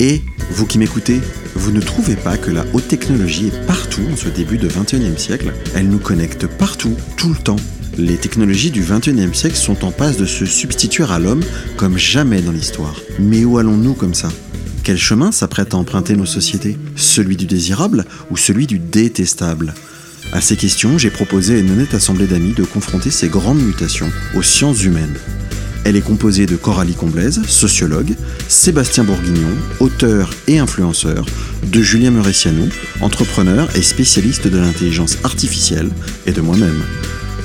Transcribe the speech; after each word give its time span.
Et 0.00 0.22
vous 0.52 0.64
qui 0.64 0.78
m'écoutez, 0.78 1.20
vous 1.54 1.72
ne 1.72 1.80
trouvez 1.80 2.16
pas 2.16 2.38
que 2.38 2.50
la 2.50 2.64
haute 2.72 2.88
technologie 2.88 3.48
est 3.48 3.66
partout 3.66 4.00
en 4.10 4.16
ce 4.16 4.30
début 4.30 4.56
de 4.56 4.66
21e 4.66 5.18
siècle? 5.18 5.52
Elle 5.74 5.90
nous 5.90 5.98
connecte 5.98 6.46
partout, 6.46 6.96
tout 7.18 7.28
le 7.28 7.36
temps. 7.36 7.56
Les 7.98 8.16
technologies 8.16 8.70
du 8.70 8.82
21e 8.82 9.34
siècle 9.34 9.56
sont 9.56 9.84
en 9.84 9.90
passe 9.90 10.16
de 10.16 10.24
se 10.24 10.46
substituer 10.46 11.04
à 11.04 11.18
l'homme 11.18 11.42
comme 11.76 11.98
jamais 11.98 12.40
dans 12.40 12.50
l'histoire. 12.50 12.98
Mais 13.18 13.44
où 13.44 13.58
allons-nous 13.58 13.92
comme 13.92 14.14
ça? 14.14 14.30
Quel 14.84 14.96
chemin 14.96 15.32
s'apprête 15.32 15.74
à 15.74 15.76
emprunter 15.76 16.16
nos 16.16 16.24
sociétés? 16.24 16.78
Celui 16.96 17.36
du 17.36 17.44
désirable 17.44 18.06
ou 18.30 18.38
celui 18.38 18.66
du 18.66 18.78
détestable? 18.78 19.74
À 20.32 20.40
ces 20.40 20.56
questions, 20.56 20.96
j'ai 20.96 21.10
proposé 21.10 21.56
à 21.56 21.58
une 21.58 21.72
honnête 21.72 21.92
assemblée 21.92 22.26
d'amis 22.26 22.54
de 22.54 22.64
confronter 22.64 23.10
ces 23.10 23.28
grandes 23.28 23.60
mutations 23.60 24.10
aux 24.34 24.42
sciences 24.42 24.82
humaines. 24.82 25.18
Elle 25.84 25.96
est 25.96 26.02
composée 26.02 26.46
de 26.46 26.56
Coralie 26.56 26.94
Comblaise, 26.94 27.42
sociologue, 27.46 28.14
Sébastien 28.48 29.04
Bourguignon, 29.04 29.48
auteur 29.80 30.30
et 30.46 30.58
influenceur, 30.58 31.24
de 31.64 31.80
Julien 31.80 32.10
Muressiano, 32.10 32.64
entrepreneur 33.00 33.68
et 33.74 33.82
spécialiste 33.82 34.46
de 34.46 34.58
l'intelligence 34.58 35.16
artificielle, 35.24 35.90
et 36.26 36.32
de 36.32 36.40
moi-même. 36.40 36.82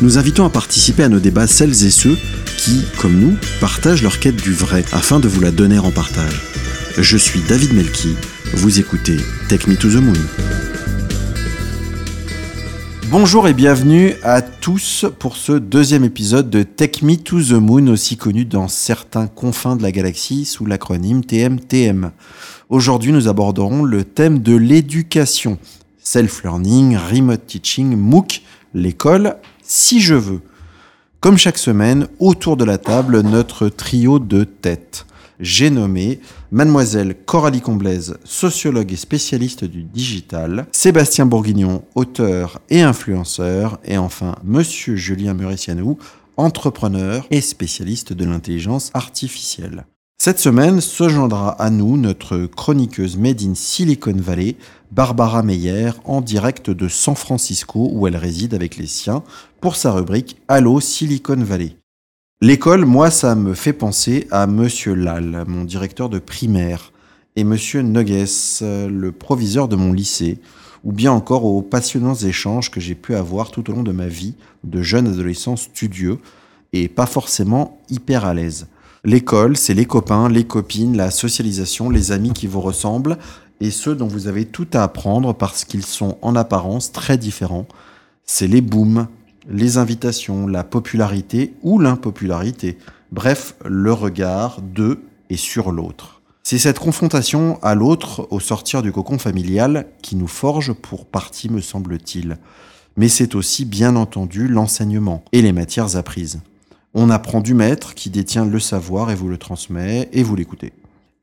Nous 0.01 0.17
invitons 0.17 0.45
à 0.45 0.49
participer 0.49 1.03
à 1.03 1.09
nos 1.09 1.19
débats 1.19 1.47
celles 1.47 1.85
et 1.85 1.91
ceux 1.91 2.17
qui, 2.57 2.81
comme 2.97 3.17
nous, 3.17 3.35
partagent 3.61 4.03
leur 4.03 4.19
quête 4.19 4.35
du 4.35 4.53
vrai 4.53 4.83
afin 4.91 5.19
de 5.19 5.27
vous 5.27 5.41
la 5.41 5.51
donner 5.51 5.79
en 5.79 5.91
partage. 5.91 6.41
Je 6.97 7.17
suis 7.17 7.41
David 7.47 7.73
Melki, 7.73 8.15
vous 8.53 8.79
écoutez 8.79 9.17
Take 9.47 9.69
Me 9.69 9.75
to 9.75 9.89
the 9.89 9.95
Moon. 9.95 10.13
Bonjour 13.11 13.47
et 13.47 13.53
bienvenue 13.53 14.13
à 14.23 14.41
tous 14.41 15.05
pour 15.19 15.37
ce 15.37 15.51
deuxième 15.51 16.03
épisode 16.03 16.49
de 16.49 16.63
Take 16.63 17.05
Me 17.05 17.15
to 17.15 17.39
the 17.39 17.51
Moon, 17.51 17.87
aussi 17.87 18.17
connu 18.17 18.45
dans 18.45 18.67
certains 18.67 19.27
confins 19.27 19.75
de 19.75 19.83
la 19.83 19.91
galaxie 19.91 20.43
sous 20.43 20.65
l'acronyme 20.65 21.23
TMTM. 21.23 22.11
Aujourd'hui, 22.69 23.11
nous 23.11 23.27
aborderons 23.27 23.83
le 23.83 24.03
thème 24.03 24.39
de 24.39 24.55
l'éducation. 24.55 25.59
Self-learning, 25.99 26.97
remote 26.97 27.45
teaching, 27.45 27.95
MOOC, 27.95 28.41
l'école, 28.73 29.37
si 29.61 30.01
je 30.01 30.15
veux. 30.15 30.41
Comme 31.19 31.37
chaque 31.37 31.59
semaine, 31.59 32.07
autour 32.19 32.57
de 32.57 32.65
la 32.65 32.79
table, 32.79 33.21
notre 33.21 33.69
trio 33.69 34.17
de 34.17 34.45
tête. 34.45 35.05
J'ai 35.39 35.69
nommé 35.69 36.19
Mademoiselle 36.55 37.15
Coralie 37.25 37.59
Comblaise, 37.59 38.17
sociologue 38.23 38.93
et 38.93 38.95
spécialiste 38.95 39.65
du 39.65 39.83
digital, 39.83 40.67
Sébastien 40.71 41.25
Bourguignon, 41.25 41.83
auteur 41.95 42.61
et 42.69 42.81
influenceur, 42.81 43.77
et 43.83 43.97
enfin 43.97 44.35
Monsieur 44.45 44.95
Julien 44.95 45.33
Muressianou, 45.33 45.97
entrepreneur 46.37 47.27
et 47.29 47.41
spécialiste 47.41 48.13
de 48.13 48.23
l'intelligence 48.23 48.89
artificielle. 48.93 49.85
Cette 50.17 50.39
semaine 50.39 50.79
se 50.79 51.09
joindra 51.09 51.49
à 51.61 51.69
nous 51.69 51.97
notre 51.97 52.45
chroniqueuse 52.45 53.17
made 53.17 53.41
in 53.41 53.53
Silicon 53.53 54.15
Valley, 54.15 54.55
Barbara 54.93 55.43
Meyer, 55.43 55.91
en 56.05 56.21
direct 56.21 56.69
de 56.69 56.87
San 56.87 57.15
Francisco 57.15 57.89
où 57.91 58.07
elle 58.07 58.15
réside 58.15 58.53
avec 58.53 58.77
les 58.77 58.87
siens 58.87 59.23
pour 59.59 59.75
sa 59.75 59.91
rubrique 59.91 60.37
Allo 60.47 60.79
Silicon 60.79 61.35
Valley. 61.43 61.75
L'école, 62.47 62.85
moi, 62.85 63.09
ça 63.09 63.33
me 63.33 63.55
fait 63.55 63.73
penser 63.73 64.27
à 64.29 64.45
Monsieur 64.45 64.93
Lal, 64.93 65.45
mon 65.47 65.63
directeur 65.63 66.09
de 66.09 66.19
primaire, 66.19 66.93
et 67.35 67.43
Monsieur 67.43 67.81
Nuggets, 67.81 68.61
le 68.61 69.09
proviseur 69.09 69.67
de 69.67 69.75
mon 69.75 69.91
lycée, 69.91 70.37
ou 70.83 70.91
bien 70.91 71.11
encore 71.11 71.43
aux 71.43 71.63
passionnants 71.63 72.13
échanges 72.13 72.69
que 72.69 72.79
j'ai 72.79 72.93
pu 72.93 73.15
avoir 73.15 73.49
tout 73.49 73.67
au 73.67 73.73
long 73.73 73.81
de 73.81 73.91
ma 73.91 74.05
vie 74.05 74.35
de 74.63 74.83
jeune 74.83 75.07
adolescent 75.07 75.55
studieux 75.55 76.19
et 76.71 76.87
pas 76.87 77.07
forcément 77.07 77.79
hyper 77.89 78.25
à 78.25 78.35
l'aise. 78.35 78.67
L'école, 79.03 79.57
c'est 79.57 79.73
les 79.73 79.85
copains, 79.87 80.29
les 80.29 80.43
copines, 80.43 80.95
la 80.95 81.09
socialisation, 81.09 81.89
les 81.89 82.11
amis 82.11 82.33
qui 82.33 82.45
vous 82.45 82.61
ressemblent 82.61 83.17
et 83.59 83.71
ceux 83.71 83.95
dont 83.95 84.05
vous 84.05 84.27
avez 84.27 84.45
tout 84.45 84.67
à 84.73 84.83
apprendre 84.83 85.33
parce 85.33 85.65
qu'ils 85.65 85.83
sont 85.83 86.19
en 86.21 86.35
apparence 86.35 86.91
très 86.91 87.17
différents. 87.17 87.65
C'est 88.23 88.45
les 88.45 88.61
booms, 88.61 89.07
les 89.49 89.77
invitations, 89.77 90.47
la 90.47 90.63
popularité 90.63 91.53
ou 91.61 91.79
l'impopularité. 91.79 92.77
Bref, 93.11 93.55
le 93.65 93.93
regard 93.93 94.61
de 94.61 94.99
et 95.29 95.37
sur 95.37 95.71
l'autre. 95.71 96.21
C'est 96.43 96.59
cette 96.59 96.79
confrontation 96.79 97.57
à 97.63 97.73
l'autre 97.73 98.27
au 98.29 98.39
sortir 98.39 98.83
du 98.83 98.91
cocon 98.91 99.17
familial 99.17 99.87
qui 100.01 100.15
nous 100.15 100.27
forge 100.27 100.73
pour 100.73 101.05
partie, 101.05 101.49
me 101.49 101.61
semble-t-il. 101.61 102.37
Mais 102.97 103.09
c'est 103.09 103.35
aussi, 103.35 103.65
bien 103.65 103.95
entendu, 103.95 104.47
l'enseignement 104.47 105.23
et 105.31 105.41
les 105.41 105.51
matières 105.51 105.95
apprises. 105.95 106.41
On 106.93 107.09
apprend 107.09 107.41
du 107.41 107.53
maître 107.53 107.95
qui 107.95 108.09
détient 108.09 108.45
le 108.45 108.59
savoir 108.59 109.11
et 109.11 109.15
vous 109.15 109.27
le 109.27 109.37
transmet 109.37 110.07
et 110.13 110.23
vous 110.23 110.35
l'écoutez. 110.35 110.71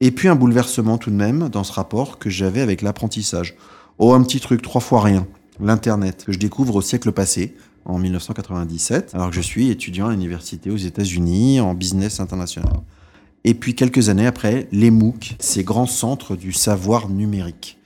Et 0.00 0.10
puis 0.10 0.28
un 0.28 0.34
bouleversement 0.34 0.98
tout 0.98 1.10
de 1.10 1.16
même 1.16 1.48
dans 1.48 1.62
ce 1.62 1.72
rapport 1.72 2.18
que 2.18 2.28
j'avais 2.28 2.60
avec 2.60 2.82
l'apprentissage. 2.82 3.54
Oh, 3.98 4.12
un 4.14 4.22
petit 4.24 4.40
truc, 4.40 4.60
trois 4.60 4.80
fois 4.80 5.02
rien. 5.02 5.26
L'Internet, 5.60 6.24
que 6.26 6.32
je 6.32 6.40
découvre 6.40 6.74
au 6.74 6.82
siècle 6.82 7.12
passé, 7.12 7.54
en 7.84 7.98
1997, 7.98 9.14
alors 9.14 9.30
que 9.30 9.36
je 9.36 9.40
suis 9.40 9.70
étudiant 9.70 10.08
à 10.08 10.12
l'université 10.12 10.70
aux 10.70 10.76
États-Unis 10.76 11.60
en 11.60 11.74
business 11.74 12.20
international. 12.20 12.74
Et 13.44 13.54
puis 13.54 13.74
quelques 13.74 14.08
années 14.08 14.26
après, 14.26 14.68
les 14.72 14.90
MOOC, 14.90 15.34
ces 15.38 15.64
grands 15.64 15.86
centres 15.86 16.36
du 16.36 16.52
savoir 16.52 17.08
numérique. 17.08 17.78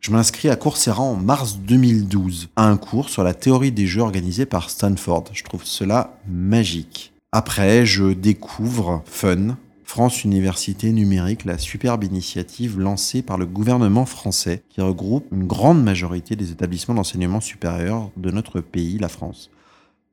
Je 0.00 0.10
m'inscris 0.10 0.48
à 0.48 0.56
Coursera 0.56 1.02
en 1.02 1.14
mars 1.14 1.58
2012 1.58 2.48
à 2.56 2.66
un 2.66 2.76
cours 2.76 3.08
sur 3.08 3.22
la 3.22 3.34
théorie 3.34 3.70
des 3.70 3.86
jeux 3.86 4.00
organisé 4.00 4.46
par 4.46 4.68
Stanford. 4.68 5.24
Je 5.32 5.44
trouve 5.44 5.64
cela 5.64 6.18
magique. 6.26 7.12
Après, 7.30 7.86
je 7.86 8.12
découvre 8.12 9.02
Fun, 9.06 9.56
France 9.94 10.24
Université 10.24 10.90
Numérique, 10.90 11.44
la 11.44 11.58
superbe 11.58 12.04
initiative 12.04 12.80
lancée 12.80 13.20
par 13.20 13.36
le 13.36 13.44
gouvernement 13.44 14.06
français 14.06 14.62
qui 14.70 14.80
regroupe 14.80 15.26
une 15.30 15.46
grande 15.46 15.84
majorité 15.84 16.34
des 16.34 16.50
établissements 16.50 16.94
d'enseignement 16.94 17.42
supérieur 17.42 18.10
de 18.16 18.30
notre 18.30 18.62
pays, 18.62 18.96
la 18.96 19.10
France. 19.10 19.50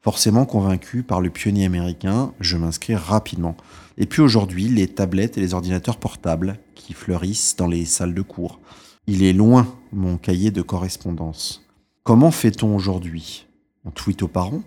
Forcément 0.01 0.45
convaincu 0.45 1.01
par 1.01 1.22
le 1.22 1.29
pionnier 1.29 1.63
américain, 1.63 2.34
je 2.41 2.57
m'inscris 2.57 2.95
rapidement. 2.95 3.56
Et 3.97 4.06
puis 4.06 4.22
aujourd'hui, 4.22 4.67
les 4.67 4.90
tablettes 4.90 5.38
et 5.38 5.41
les 5.41 5.53
ordinateurs 5.53 5.96
portables 5.96 6.59
qui 6.75 6.91
fleurissent 6.91 7.56
dans 7.56 7.67
les 7.67 7.85
salles 7.85 8.13
de 8.13 8.22
cours. 8.22 8.59
Il 9.07 9.23
est 9.23 9.31
loin 9.31 9.66
mon 9.94 10.17
cahier 10.17 10.51
de 10.51 10.61
correspondance. 10.61 11.66
Comment 12.03 12.31
fait-on 12.31 12.75
aujourd'hui? 12.75 13.47
On 13.85 13.91
tweet 13.91 14.23
aux 14.23 14.28
parents? 14.28 14.63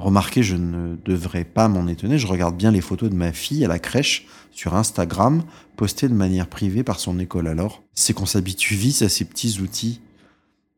Remarquez, 0.00 0.42
je 0.42 0.56
ne 0.56 0.96
devrais 1.04 1.44
pas 1.44 1.68
m'en 1.68 1.86
étonner, 1.86 2.18
je 2.18 2.26
regarde 2.26 2.56
bien 2.56 2.70
les 2.70 2.80
photos 2.80 3.10
de 3.10 3.14
ma 3.14 3.34
fille 3.34 3.66
à 3.66 3.68
la 3.68 3.78
crèche 3.78 4.26
sur 4.50 4.74
Instagram, 4.74 5.42
postées 5.76 6.08
de 6.08 6.14
manière 6.14 6.46
privée 6.46 6.82
par 6.82 6.98
son 6.98 7.18
école. 7.18 7.46
Alors, 7.46 7.82
c'est 7.92 8.14
qu'on 8.14 8.24
s'habitue 8.24 8.76
vite 8.76 9.02
à 9.02 9.10
ces 9.10 9.26
petits 9.26 9.60
outils. 9.60 10.00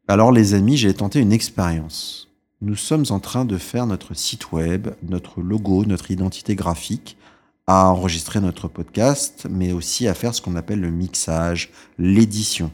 Alors 0.09 0.32
les 0.32 0.55
amis, 0.55 0.77
j'ai 0.77 0.93
tenté 0.93 1.21
une 1.21 1.32
expérience. 1.32 2.31
Nous 2.62 2.75
sommes 2.75 3.05
en 3.11 3.21
train 3.21 3.44
de 3.44 3.59
faire 3.59 3.87
notre 3.87 4.12
site 4.15 4.50
web, 4.50 4.88
notre 5.09 5.41
logo, 5.41 5.84
notre 5.84 6.11
identité 6.11 6.56
graphique, 6.56 7.16
à 7.69 7.91
enregistrer 7.91 8.41
notre 8.41 8.66
podcast, 8.66 9.47
mais 9.49 9.72
aussi 9.72 10.09
à 10.09 10.15
faire 10.15 10.34
ce 10.34 10.43
qu'on 10.43 10.56
appelle 10.56 10.81
le 10.81 10.91
mixage, 10.91 11.71
l'édition. 11.97 12.72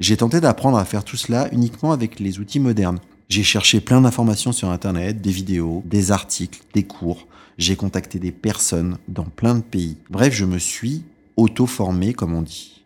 J'ai 0.00 0.16
tenté 0.16 0.40
d'apprendre 0.40 0.78
à 0.78 0.86
faire 0.86 1.04
tout 1.04 1.18
cela 1.18 1.50
uniquement 1.52 1.92
avec 1.92 2.20
les 2.20 2.38
outils 2.38 2.58
modernes. 2.58 3.00
J'ai 3.28 3.42
cherché 3.42 3.80
plein 3.80 4.02
d'informations 4.02 4.52
sur 4.52 4.68
Internet, 4.68 5.20
des 5.20 5.30
vidéos, 5.30 5.82
des 5.86 6.12
articles, 6.12 6.60
des 6.74 6.82
cours. 6.84 7.26
J'ai 7.56 7.74
contacté 7.74 8.18
des 8.18 8.32
personnes 8.32 8.98
dans 9.08 9.24
plein 9.24 9.54
de 9.54 9.62
pays. 9.62 9.96
Bref, 10.10 10.34
je 10.34 10.44
me 10.44 10.58
suis 10.58 11.02
auto-formé, 11.36 12.12
comme 12.12 12.34
on 12.34 12.42
dit. 12.42 12.84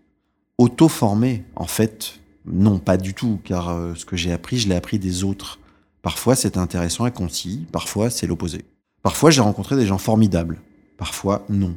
Auto-formé, 0.56 1.44
en 1.56 1.66
fait, 1.66 2.21
non, 2.47 2.78
pas 2.78 2.97
du 2.97 3.15
tout, 3.15 3.41
car 3.44 3.71
euh, 3.71 3.94
ce 3.94 4.04
que 4.04 4.16
j'ai 4.16 4.32
appris, 4.32 4.59
je 4.59 4.69
l'ai 4.69 4.76
appris 4.76 4.99
des 4.99 5.25
autres. 5.25 5.59
Parfois, 6.03 6.37
c'est 6.37 6.56
intéressant 6.56 7.06
et 7.06 7.12
concis, 7.12 7.66
parfois, 7.72 8.09
c'est 8.09 8.26
l'opposé. 8.26 8.65
Parfois, 9.03 9.31
j'ai 9.31 9.41
rencontré 9.41 9.76
des 9.76 9.87
gens 9.87 9.99
formidables, 9.99 10.60
parfois, 10.97 11.44
non. 11.49 11.75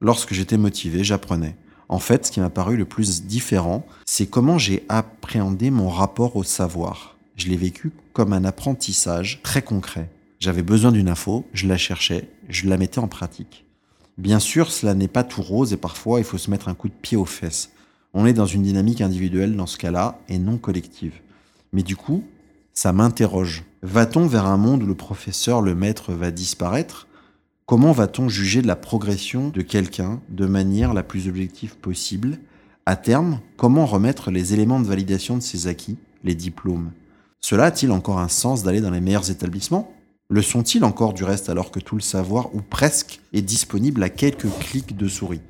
Lorsque 0.00 0.34
j'étais 0.34 0.58
motivé, 0.58 1.02
j'apprenais. 1.02 1.56
En 1.88 1.98
fait, 1.98 2.26
ce 2.26 2.32
qui 2.32 2.40
m'a 2.40 2.50
paru 2.50 2.76
le 2.76 2.84
plus 2.84 3.22
différent, 3.22 3.86
c'est 4.04 4.26
comment 4.26 4.58
j'ai 4.58 4.84
appréhendé 4.88 5.70
mon 5.70 5.88
rapport 5.88 6.36
au 6.36 6.42
savoir 6.42 7.15
je 7.36 7.48
l'ai 7.48 7.56
vécu 7.56 7.92
comme 8.12 8.32
un 8.32 8.44
apprentissage 8.44 9.40
très 9.42 9.62
concret. 9.62 10.10
J'avais 10.40 10.62
besoin 10.62 10.92
d'une 10.92 11.08
info, 11.08 11.46
je 11.52 11.66
la 11.66 11.76
cherchais, 11.76 12.28
je 12.48 12.68
la 12.68 12.76
mettais 12.76 12.98
en 12.98 13.08
pratique. 13.08 13.64
Bien 14.18 14.38
sûr, 14.38 14.72
cela 14.72 14.94
n'est 14.94 15.08
pas 15.08 15.24
tout 15.24 15.42
rose 15.42 15.72
et 15.72 15.76
parfois 15.76 16.18
il 16.20 16.24
faut 16.24 16.38
se 16.38 16.50
mettre 16.50 16.68
un 16.68 16.74
coup 16.74 16.88
de 16.88 16.94
pied 16.94 17.16
aux 17.16 17.26
fesses. 17.26 17.70
On 18.14 18.24
est 18.24 18.32
dans 18.32 18.46
une 18.46 18.62
dynamique 18.62 19.02
individuelle 19.02 19.56
dans 19.56 19.66
ce 19.66 19.76
cas-là 19.76 20.18
et 20.28 20.38
non 20.38 20.56
collective. 20.56 21.20
Mais 21.72 21.82
du 21.82 21.96
coup, 21.96 22.24
ça 22.72 22.92
m'interroge. 22.92 23.64
Va-t-on 23.82 24.26
vers 24.26 24.46
un 24.46 24.56
monde 24.56 24.82
où 24.82 24.86
le 24.86 24.94
professeur, 24.94 25.60
le 25.60 25.74
maître 25.74 26.12
va 26.12 26.30
disparaître? 26.30 27.06
Comment 27.66 27.92
va-t-on 27.92 28.28
juger 28.28 28.62
de 28.62 28.66
la 28.66 28.76
progression 28.76 29.48
de 29.48 29.60
quelqu'un 29.60 30.20
de 30.30 30.46
manière 30.46 30.94
la 30.94 31.02
plus 31.02 31.28
objective 31.28 31.76
possible? 31.76 32.38
À 32.86 32.96
terme, 32.96 33.40
comment 33.56 33.84
remettre 33.84 34.30
les 34.30 34.54
éléments 34.54 34.80
de 34.80 34.86
validation 34.86 35.36
de 35.36 35.42
ses 35.42 35.66
acquis, 35.66 35.98
les 36.24 36.34
diplômes? 36.34 36.92
Cela 37.48 37.66
a-t-il 37.66 37.92
encore 37.92 38.18
un 38.18 38.26
sens 38.26 38.64
d'aller 38.64 38.80
dans 38.80 38.90
les 38.90 39.00
meilleurs 39.00 39.30
établissements? 39.30 39.94
Le 40.28 40.42
sont-ils 40.42 40.82
encore 40.82 41.12
du 41.12 41.22
reste 41.22 41.48
alors 41.48 41.70
que 41.70 41.78
tout 41.78 41.94
le 41.94 42.00
savoir, 42.00 42.52
ou 42.56 42.60
presque, 42.60 43.20
est 43.32 43.40
disponible 43.40 44.02
à 44.02 44.08
quelques 44.08 44.50
clics 44.58 44.96
de 44.96 45.06
souris? 45.06 45.42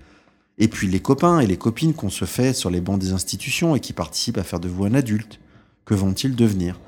Et 0.58 0.68
puis 0.68 0.88
les 0.88 1.00
copains 1.00 1.40
et 1.40 1.46
les 1.46 1.56
copines 1.56 1.94
qu'on 1.94 2.10
se 2.10 2.26
fait 2.26 2.52
sur 2.52 2.68
les 2.68 2.82
bancs 2.82 2.98
des 2.98 3.14
institutions 3.14 3.74
et 3.74 3.80
qui 3.80 3.94
participent 3.94 4.36
à 4.36 4.42
faire 4.42 4.60
de 4.60 4.68
vous 4.68 4.84
un 4.84 4.92
adulte. 4.92 5.40
Que 5.86 5.94
vont-ils 5.94 6.36
devenir? 6.36 6.78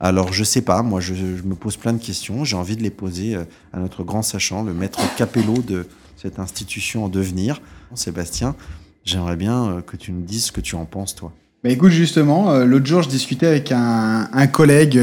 Alors 0.00 0.32
je 0.32 0.42
sais 0.42 0.62
pas, 0.62 0.80
moi 0.82 1.00
je, 1.02 1.12
me 1.12 1.54
pose 1.54 1.76
plein 1.76 1.92
de 1.92 2.02
questions, 2.02 2.44
j'ai 2.44 2.56
envie 2.56 2.78
de 2.78 2.82
les 2.82 2.88
poser 2.88 3.34
euh, 3.34 3.44
à 3.74 3.78
notre 3.78 4.04
grand 4.04 4.22
sachant, 4.22 4.62
le 4.62 4.72
maître 4.72 5.00
Capello 5.18 5.58
de 5.58 5.86
cette 6.16 6.38
institution 6.38 7.04
en 7.04 7.08
devenir. 7.10 7.60
Sébastien, 7.94 8.56
j'aimerais 9.04 9.36
bien 9.36 9.68
euh, 9.68 9.80
que 9.82 9.98
tu 9.98 10.12
nous 10.12 10.22
dises 10.22 10.46
ce 10.46 10.52
que 10.52 10.62
tu 10.62 10.76
en 10.76 10.86
penses 10.86 11.14
toi. 11.14 11.34
Bah 11.66 11.72
écoute, 11.72 11.90
justement, 11.90 12.52
euh, 12.52 12.64
l'autre 12.64 12.86
jour, 12.86 13.02
je 13.02 13.08
discutais 13.08 13.48
avec 13.48 13.72
un, 13.72 14.46
collègue 14.46 15.00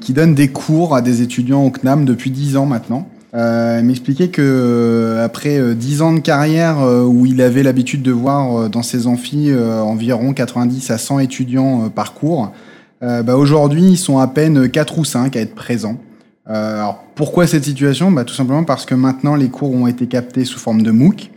qui 0.00 0.12
donne 0.12 0.32
des 0.32 0.46
cours 0.46 0.94
à 0.94 1.02
des 1.02 1.22
étudiants 1.22 1.66
au 1.66 1.72
CNAM 1.72 2.04
depuis 2.04 2.30
10 2.30 2.56
ans 2.56 2.66
maintenant. 2.66 3.08
Euh, 3.34 3.78
il 3.80 3.86
m'expliquait 3.86 4.28
que 4.28 4.40
euh, 4.40 5.24
après 5.24 5.58
euh, 5.58 5.74
10 5.74 6.02
ans 6.02 6.12
de 6.12 6.20
carrière 6.20 6.78
euh, 6.78 7.02
où 7.02 7.26
il 7.26 7.42
avait 7.42 7.64
l'habitude 7.64 8.02
de 8.02 8.12
voir 8.12 8.70
dans 8.70 8.84
ses 8.84 9.08
amphis 9.08 9.52
environ 9.52 10.34
90 10.34 10.88
à 10.92 10.98
100 10.98 11.18
étudiants 11.18 11.88
par 11.88 12.14
cours, 12.14 12.52
bah 13.02 13.36
aujourd'hui 13.36 13.82
ils 13.82 13.96
sont 13.96 14.18
à 14.18 14.28
peine 14.28 14.68
4 14.70 14.98
ou 14.98 15.04
5 15.04 15.34
à 15.34 15.40
être 15.40 15.56
présents. 15.56 15.98
alors 16.46 17.02
pourquoi 17.16 17.48
cette 17.48 17.64
situation? 17.64 18.12
Bah, 18.12 18.22
Tout 18.22 18.34
simplement 18.34 18.62
parce 18.62 18.86
que 18.86 18.94
maintenant 18.94 19.34
les 19.34 19.48
cours 19.48 19.74
ont 19.74 19.88
été 19.88 20.06
captés 20.06 20.44
sous 20.44 20.60
forme 20.60 20.82
de 20.82 20.92
MOOC, 20.92 21.32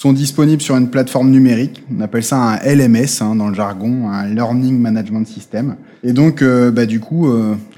sont 0.00 0.12
disponibles 0.12 0.62
sur 0.62 0.76
une 0.76 0.88
plateforme 0.88 1.30
numérique, 1.30 1.82
on 1.94 2.00
appelle 2.00 2.24
ça 2.24 2.36
un 2.36 2.56
LMS 2.56 3.20
hein, 3.20 3.34
dans 3.34 3.48
le 3.48 3.54
jargon, 3.54 4.08
un 4.08 4.26
Learning 4.26 4.78
Management 4.78 5.26
System. 5.26 5.76
Et 6.02 6.12
donc 6.12 6.42
bah, 6.42 6.86
du 6.86 7.00
coup 7.00 7.28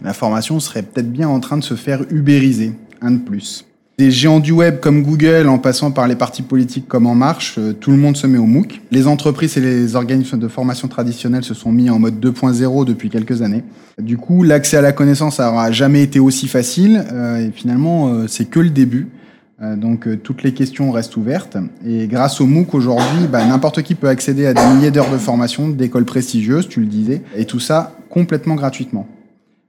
la 0.04 0.12
formation 0.12 0.60
serait 0.60 0.82
peut-être 0.82 1.10
bien 1.10 1.28
en 1.28 1.40
train 1.40 1.56
de 1.56 1.64
se 1.64 1.74
faire 1.74 2.02
ubériser 2.10 2.74
un 3.00 3.10
de 3.10 3.18
plus. 3.18 3.64
Des 3.98 4.10
géants 4.10 4.40
du 4.40 4.52
web 4.52 4.80
comme 4.80 5.02
Google, 5.02 5.48
en 5.48 5.58
passant 5.58 5.90
par 5.90 6.08
les 6.08 6.16
partis 6.16 6.42
politiques 6.42 6.88
comme 6.88 7.06
En 7.06 7.14
Marche, 7.14 7.56
euh, 7.58 7.74
tout 7.74 7.90
le 7.90 7.98
monde 7.98 8.16
se 8.16 8.26
met 8.26 8.38
au 8.38 8.46
MOOC. 8.46 8.80
Les 8.90 9.06
entreprises 9.06 9.58
et 9.58 9.60
les 9.60 9.96
organismes 9.96 10.38
de 10.38 10.48
formation 10.48 10.88
traditionnels 10.88 11.44
se 11.44 11.52
sont 11.52 11.70
mis 11.70 11.90
en 11.90 11.98
mode 11.98 12.18
2.0 12.18 12.86
depuis 12.86 13.10
quelques 13.10 13.42
années. 13.42 13.62
Du 14.00 14.16
coup, 14.16 14.44
l'accès 14.44 14.78
à 14.78 14.80
la 14.80 14.92
connaissance 14.92 15.40
n'aura 15.40 15.70
jamais 15.72 16.02
été 16.02 16.20
aussi 16.20 16.48
facile. 16.48 17.04
Euh, 17.12 17.46
et 17.46 17.50
finalement, 17.54 18.08
euh, 18.08 18.26
c'est 18.28 18.46
que 18.46 18.60
le 18.60 18.70
début. 18.70 19.08
Donc 19.76 20.08
toutes 20.22 20.42
les 20.42 20.54
questions 20.54 20.90
restent 20.90 21.16
ouvertes. 21.16 21.56
Et 21.86 22.06
grâce 22.06 22.40
au 22.40 22.46
MOOC 22.46 22.74
aujourd'hui, 22.74 23.26
bah, 23.30 23.44
n'importe 23.44 23.82
qui 23.82 23.94
peut 23.94 24.08
accéder 24.08 24.46
à 24.46 24.54
des 24.54 24.64
milliers 24.74 24.90
d'heures 24.90 25.10
de 25.10 25.18
formation 25.18 25.68
d'écoles 25.68 26.04
prestigieuses, 26.04 26.68
tu 26.68 26.80
le 26.80 26.86
disais, 26.86 27.22
et 27.36 27.44
tout 27.44 27.60
ça 27.60 27.96
complètement 28.10 28.54
gratuitement. 28.54 29.06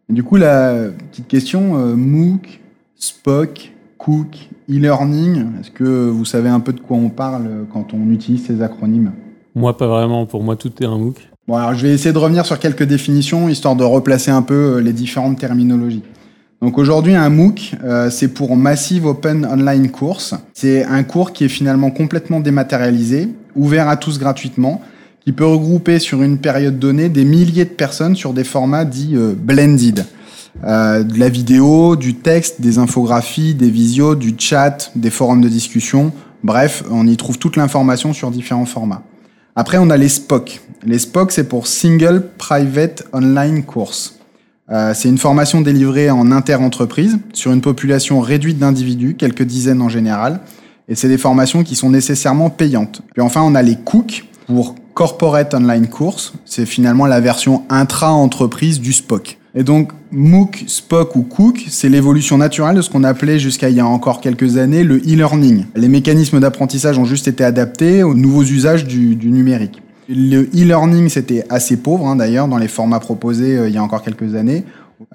du 0.10 0.24
coup, 0.24 0.36
la 0.36 0.90
petite 1.12 1.28
question, 1.28 1.96
MOOC, 1.96 2.60
Spock, 2.96 3.72
Cook, 3.98 4.50
e-learning. 4.70 5.46
Est-ce 5.60 5.72
que 5.72 6.10
vous 6.10 6.26
savez 6.26 6.50
un 6.50 6.60
peu 6.60 6.74
de 6.74 6.80
quoi 6.80 6.98
on 6.98 7.10
parle 7.10 7.48
quand 7.72 7.94
on 7.94 8.10
utilise 8.12 8.46
ces 8.46 8.62
acronymes? 8.62 9.12
Moi, 9.56 9.78
pas 9.78 9.88
vraiment. 9.88 10.26
Pour 10.26 10.44
moi, 10.44 10.56
tout 10.56 10.72
est 10.82 10.86
un 10.86 10.98
MOOC. 10.98 11.18
Bon, 11.48 11.56
alors 11.56 11.74
je 11.74 11.86
vais 11.86 11.94
essayer 11.94 12.14
de 12.14 12.18
revenir 12.18 12.46
sur 12.46 12.58
quelques 12.58 12.84
définitions, 12.84 13.50
histoire 13.50 13.76
de 13.76 13.84
replacer 13.84 14.32
un 14.32 14.42
peu 14.42 14.78
euh, 14.78 14.82
les 14.82 14.94
différentes 14.94 15.38
terminologies. 15.38 16.04
Donc 16.64 16.78
aujourd'hui, 16.78 17.14
un 17.14 17.30
MOOC, 17.30 17.74
euh, 17.84 18.10
c'est 18.10 18.30
pour 18.30 18.56
Massive 18.56 19.06
Open 19.06 19.46
Online 19.46 19.92
Course. 19.92 20.34
C'est 20.54 20.86
un 20.86 21.04
cours 21.04 21.34
qui 21.34 21.44
est 21.44 21.50
finalement 21.50 21.92
complètement 21.92 22.40
dématérialisé, 22.40 23.28
ouvert 23.58 23.90
à 23.90 23.98
tous 23.98 24.18
gratuitement, 24.18 24.82
qui 25.26 25.34
peut 25.34 25.46
regrouper 25.46 26.00
sur 26.00 26.24
une 26.24 26.38
période 26.38 26.80
donnée 26.80 27.10
des 27.10 27.26
milliers 27.26 27.66
de 27.66 27.70
personnes 27.70 28.16
sur 28.16 28.32
des 28.32 28.46
formats 28.46 28.86
dits 28.86 29.12
euh, 29.16 29.34
blended. 29.38 30.06
Euh, 30.64 31.04
de 31.04 31.20
la 31.20 31.28
vidéo, 31.28 31.98
du 31.98 32.14
texte, 32.14 32.62
des 32.62 32.78
infographies, 32.78 33.56
des 33.56 33.70
visios, 33.70 34.16
du 34.16 34.34
chat, 34.38 34.90
des 34.96 35.10
forums 35.10 35.42
de 35.42 35.50
discussion. 35.50 36.14
Bref, 36.46 36.86
on 36.90 37.06
y 37.08 37.18
trouve 37.18 37.38
toute 37.38 37.58
l'information 37.58 38.14
sur 38.14 38.32
différents 38.32 38.64
formats. 38.64 39.04
Après, 39.58 39.80
on 39.80 39.90
a 39.90 39.98
les 39.98 40.08
SPOC. 40.08 40.62
Les 40.86 41.00
SPOC, 41.00 41.34
c'est 41.34 41.50
pour 41.50 41.68
Single 41.68 42.24
Private 42.38 43.04
Online 43.12 43.64
Course. 43.64 44.23
Euh, 44.74 44.94
c'est 44.96 45.10
une 45.10 45.18
formation 45.18 45.62
délivrée 45.62 46.10
en 46.10 46.32
inter-entreprise 46.32 47.20
sur 47.34 47.52
une 47.52 47.62
population 47.62 48.20
réduite 48.20 48.58
d'individus, 48.58 49.16
quelques 49.16 49.44
dizaines 49.44 49.82
en 49.82 49.90
général. 49.90 50.40
Et 50.90 50.96
c'est 50.96 51.08
des 51.08 51.18
formations 51.18 51.64
qui 51.64 51.76
sont 51.76 51.90
nécessairement 51.90 52.50
payantes. 52.50 53.02
Puis 53.14 53.22
enfin, 53.22 53.42
on 53.44 53.56
a 53.56 53.62
les 53.62 53.76
COOC 53.76 54.26
pour 54.48 54.76
Corporate 54.94 55.54
Online 55.54 55.88
Course. 55.88 56.34
C'est 56.46 56.66
finalement 56.66 57.06
la 57.06 57.20
version 57.20 57.64
intra-entreprise 57.70 58.80
du 58.82 58.94
SPOC. 58.94 59.38
Et 59.56 59.64
donc, 59.64 59.92
MOOC, 60.12 60.64
SPOC 60.66 61.16
ou 61.16 61.22
Cook, 61.22 61.66
c'est 61.70 61.88
l'évolution 61.88 62.40
naturelle 62.40 62.76
de 62.76 62.82
ce 62.82 62.90
qu'on 62.90 63.04
appelait 63.04 63.38
jusqu'à 63.38 63.70
il 63.70 63.76
y 63.76 63.80
a 63.80 63.86
encore 63.86 64.20
quelques 64.20 64.58
années 64.58 64.84
le 64.84 64.98
e-learning. 64.98 65.66
Les 65.76 65.90
mécanismes 65.90 66.40
d'apprentissage 66.40 66.98
ont 66.98 67.06
juste 67.06 67.28
été 67.28 67.44
adaptés 67.44 68.02
aux 68.02 68.16
nouveaux 68.16 68.44
usages 68.44 68.86
du, 68.86 69.16
numérique. 69.16 69.83
Le 70.10 70.44
e-learning, 70.44 71.10
c'était 71.10 71.46
assez 71.50 71.78
pauvre 71.78 72.08
hein, 72.08 72.16
d'ailleurs 72.16 72.48
dans 72.48 72.58
les 72.58 72.68
formats 72.68 73.00
proposés 73.00 73.58
euh, 73.58 73.70
il 73.70 73.76
y 73.76 73.78
a 73.78 73.84
encore 73.84 74.04
quelques 74.04 74.36
années. 74.36 74.64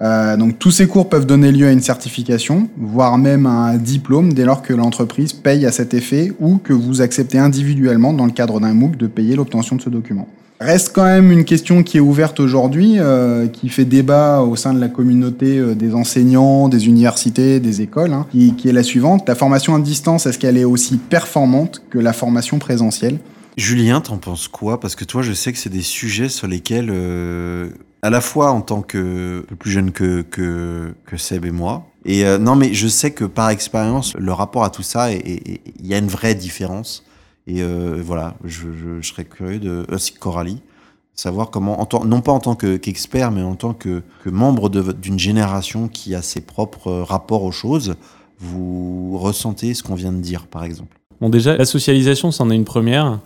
Euh, 0.01 0.37
donc 0.37 0.59
tous 0.59 0.71
ces 0.71 0.87
cours 0.87 1.09
peuvent 1.09 1.25
donner 1.25 1.51
lieu 1.51 1.67
à 1.67 1.71
une 1.71 1.81
certification, 1.81 2.69
voire 2.77 3.17
même 3.17 3.45
à 3.45 3.67
un 3.67 3.77
diplôme 3.77 4.33
dès 4.33 4.45
lors 4.45 4.61
que 4.61 4.73
l'entreprise 4.73 5.33
paye 5.33 5.65
à 5.65 5.71
cet 5.71 5.93
effet 5.93 6.33
ou 6.39 6.57
que 6.57 6.73
vous 6.73 7.01
acceptez 7.01 7.37
individuellement 7.37 8.13
dans 8.13 8.25
le 8.25 8.31
cadre 8.31 8.59
d'un 8.59 8.73
MOOC 8.73 8.97
de 8.97 9.07
payer 9.07 9.35
l'obtention 9.35 9.75
de 9.75 9.81
ce 9.81 9.89
document. 9.89 10.27
Reste 10.59 10.91
quand 10.93 11.05
même 11.05 11.31
une 11.31 11.45
question 11.45 11.83
qui 11.83 11.97
est 11.97 12.01
ouverte 12.01 12.41
aujourd'hui, 12.41 12.95
euh, 12.97 13.47
qui 13.47 13.69
fait 13.69 13.85
débat 13.85 14.41
au 14.41 14.57
sein 14.57 14.73
de 14.73 14.79
la 14.79 14.89
communauté 14.89 15.73
des 15.73 15.95
enseignants, 15.95 16.67
des 16.67 16.87
universités, 16.87 17.61
des 17.61 17.81
écoles, 17.81 18.11
hein, 18.11 18.25
qui, 18.31 18.67
est 18.67 18.73
la 18.73 18.83
suivante. 18.83 19.27
La 19.27 19.35
formation 19.35 19.73
à 19.75 19.79
distance, 19.79 20.25
est-ce 20.25 20.37
qu'elle 20.37 20.57
est 20.57 20.65
aussi 20.65 20.97
performante 20.97 21.81
que 21.89 21.97
la 21.97 22.11
formation 22.11 22.59
présentielle? 22.59 23.19
Julien, 23.59 24.01
t'en 24.01 24.17
penses 24.17 24.47
quoi? 24.47 24.79
Parce 24.79 24.95
que 24.95 25.05
toi, 25.05 25.21
je 25.21 25.33
sais 25.33 25.51
que 25.51 25.59
c'est 25.59 25.69
des 25.69 25.81
sujets 25.81 26.29
sur 26.29 26.47
lesquels, 26.47 26.89
euh, 26.89 27.69
à 28.01 28.09
la 28.09 28.21
fois 28.21 28.51
en 28.51 28.61
tant 28.61 28.81
que 28.81 29.45
plus 29.59 29.71
jeune 29.71 29.91
que, 29.91 30.21
que, 30.21 30.93
que 31.05 31.17
Seb 31.17 31.45
et 31.45 31.51
moi, 31.51 31.85
et 32.05 32.23
non, 32.39 32.55
mais 32.55 32.73
je 32.73 32.87
sais 32.87 33.11
que 33.11 33.25
par 33.25 33.49
expérience, 33.49 34.15
le 34.15 34.31
rapport 34.31 34.63
à 34.63 34.69
tout 34.69 34.83
ça, 34.83 35.11
il 35.11 35.59
y 35.83 35.93
a 35.93 35.97
une 35.97 36.07
vraie 36.07 36.33
différence. 36.33 37.03
Et 37.49 37.63
euh, 37.63 37.99
voilà, 38.03 38.35
je, 38.45 38.67
serais 39.01 39.25
curieux 39.25 39.59
de 39.59 39.85
aussi 39.91 40.13
Coralie, 40.13 40.61
savoir 41.15 41.49
comment, 41.49 41.81
en 41.81 42.05
non 42.05 42.21
pas 42.21 42.31
en 42.31 42.39
tant 42.39 42.55
qu'expert, 42.55 43.31
mais 43.31 43.41
en 43.41 43.55
tant 43.55 43.73
que, 43.73 44.03
membre 44.25 44.69
d'une 44.69 45.17
génération 45.17 45.87
qui 45.87 46.13
a 46.13 46.21
ses 46.21 46.41
propres 46.41 46.91
rapports 46.91 47.43
aux 47.43 47.51
choses, 47.51 47.95
vous 48.37 49.17
ressentez 49.17 49.73
ce 49.73 49.81
qu'on 49.81 49.95
vient 49.95 50.11
de 50.11 50.21
dire, 50.21 50.45
par 50.45 50.63
exemple? 50.63 50.99
Bon, 51.19 51.29
déjà, 51.29 51.57
la 51.57 51.65
socialisation, 51.65 52.31
c'en 52.31 52.51
est 52.51 52.55
une 52.55 52.65
première. 52.65 53.19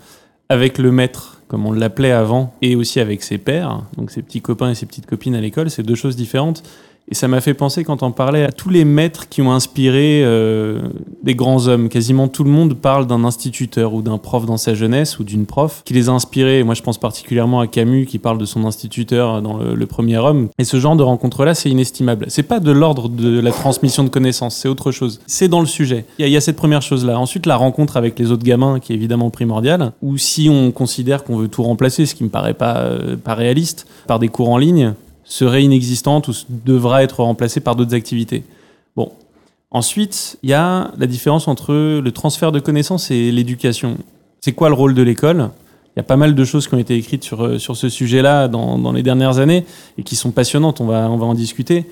Avec 0.50 0.78
le 0.78 0.92
maître, 0.92 1.42
comme 1.48 1.66
on 1.66 1.72
l'appelait 1.72 2.12
avant, 2.12 2.54
et 2.62 2.76
aussi 2.76 3.00
avec 3.00 3.24
ses 3.24 3.38
pairs, 3.38 3.84
donc 3.98 4.12
ses 4.12 4.22
petits 4.22 4.42
copains 4.42 4.72
et 4.72 4.76
ses 4.76 4.86
petites 4.86 5.06
copines 5.06 5.36
à 5.36 5.42
l'école, 5.42 5.70
c'est 5.70 5.84
deux 5.84 5.96
choses 5.96 6.16
différentes. 6.16 6.64
Et 7.12 7.16
ça 7.16 7.28
m'a 7.28 7.42
fait 7.42 7.54
penser 7.54 7.84
quand 7.84 8.02
on 8.02 8.12
parlait 8.12 8.44
à 8.44 8.52
tous 8.52 8.70
les 8.70 8.86
maîtres 8.86 9.28
qui 9.28 9.42
ont 9.42 9.52
inspiré 9.52 10.22
euh, 10.24 10.80
des 11.22 11.36
grands 11.36 11.68
hommes. 11.68 11.90
Quasiment 11.90 12.28
tout 12.28 12.44
le 12.44 12.50
monde 12.50 12.76
parle 12.76 13.08
d'un 13.08 13.26
instituteur 13.26 13.94
ou 13.94 14.02
d'un 14.02 14.18
prof 14.18 14.46
dans 14.46 14.58
sa 14.58 14.74
jeunesse 14.74 15.20
ou 15.20 15.24
d'une 15.24 15.46
prof 15.46 15.82
qui 15.86 15.94
les 15.94 16.08
a 16.08 16.14
inspirés. 16.14 16.64
Moi, 16.64 16.76
je 16.76 16.82
pense 16.82 16.98
particulièrement 16.98 17.60
à 17.60 17.68
Camus 17.68 18.06
qui 18.06 18.20
parle 18.20 18.38
de 18.38 18.46
son 18.46 18.66
instituteur 18.66 19.42
dans 19.42 19.58
le, 19.58 19.86
premier 19.86 20.18
homme. 20.18 20.48
Et 20.58 20.64
ce 20.64 20.80
genre 20.80 20.96
de 20.96 21.04
rencontre-là, 21.04 21.54
c'est 21.54 21.70
inestimable. 21.70 22.26
C'est 22.30 22.44
pas 22.44 22.60
de 22.60 22.72
l'ordre 22.72 23.10
de 23.10 23.40
la 23.40 23.52
transmission 23.52 24.04
de 24.04 24.10
connaissances, 24.10 24.56
c'est 24.56 24.70
autre 24.70 24.92
chose. 24.92 25.20
C'est 25.28 25.50
dans 25.50 25.60
le 25.60 25.66
sujet. 25.66 26.06
Il 26.18 26.28
y, 26.28 26.38
a 26.38 26.42
cette 26.42 26.56
première 26.56 26.82
chose-là. 26.82 27.20
Ensuite, 27.20 27.46
la 27.46 27.58
rencontre 27.58 27.98
avec 27.98 28.18
les 28.18 28.32
autres 28.32 28.44
gamins 28.44 28.80
qui 28.80 28.94
est 28.94 28.96
évidemment 28.96 29.30
primordiale. 29.30 29.92
Ou 30.02 30.18
si 30.18 30.50
on 30.50 30.72
considère 30.72 31.26
qu'on 31.26 31.38
veut 31.38 31.50
tout 31.50 31.64
remplacer, 31.64 32.06
ce 32.06 32.16
qui 32.16 32.24
me 32.24 32.30
paraît 32.30 32.54
pas, 32.54 32.78
euh, 32.78 33.18
pas 33.18 33.36
réaliste, 33.36 33.86
par 34.08 34.20
des 34.20 34.30
cours 34.30 34.50
en 34.50 34.58
ligne, 34.58 34.94
serait 35.34 35.64
inexistante 35.64 36.28
ou 36.28 36.34
devra 36.48 37.02
être 37.02 37.24
remplacée 37.24 37.60
par 37.60 37.76
d'autres 37.76 37.96
activités. 37.96 38.44
Bon. 38.96 39.12
Ensuite, 39.72 40.38
il 40.44 40.52
y 40.52 40.54
a 40.54 40.92
la 40.96 41.08
différence 41.08 41.48
entre 41.48 41.74
le 41.74 42.12
transfert 42.12 42.52
de 42.52 42.60
connaissances 42.60 43.10
et 43.10 43.32
l'éducation. 43.32 43.98
C'est 44.42 44.52
quoi 44.52 44.70
le 44.70 44.76
rôle 44.76 44.94
de 44.94 45.02
l'école? 45.02 45.50
Il 45.96 45.98
y 45.98 46.02
a 46.02 46.04
pas 46.04 46.18
mal 46.18 46.36
de 46.36 46.44
choses 46.44 46.68
qui 46.68 46.76
ont 46.76 46.80
été 46.80 46.96
écrites 46.96 47.24
sur, 47.24 47.44
euh, 47.44 47.58
sur 47.58 47.76
ce 47.76 47.90
sujet-là 47.90 48.48
dans, 48.48 48.78
dans, 48.78 48.92
les 48.92 49.02
dernières 49.02 49.40
années 49.40 49.66
et 49.98 50.04
qui 50.04 50.16
sont 50.16 50.30
passionnantes, 50.30 50.82
on 50.82 50.86
va, 50.86 51.10
on 51.10 51.18
va 51.18 51.26
en 51.26 51.34
discuter. 51.34 51.86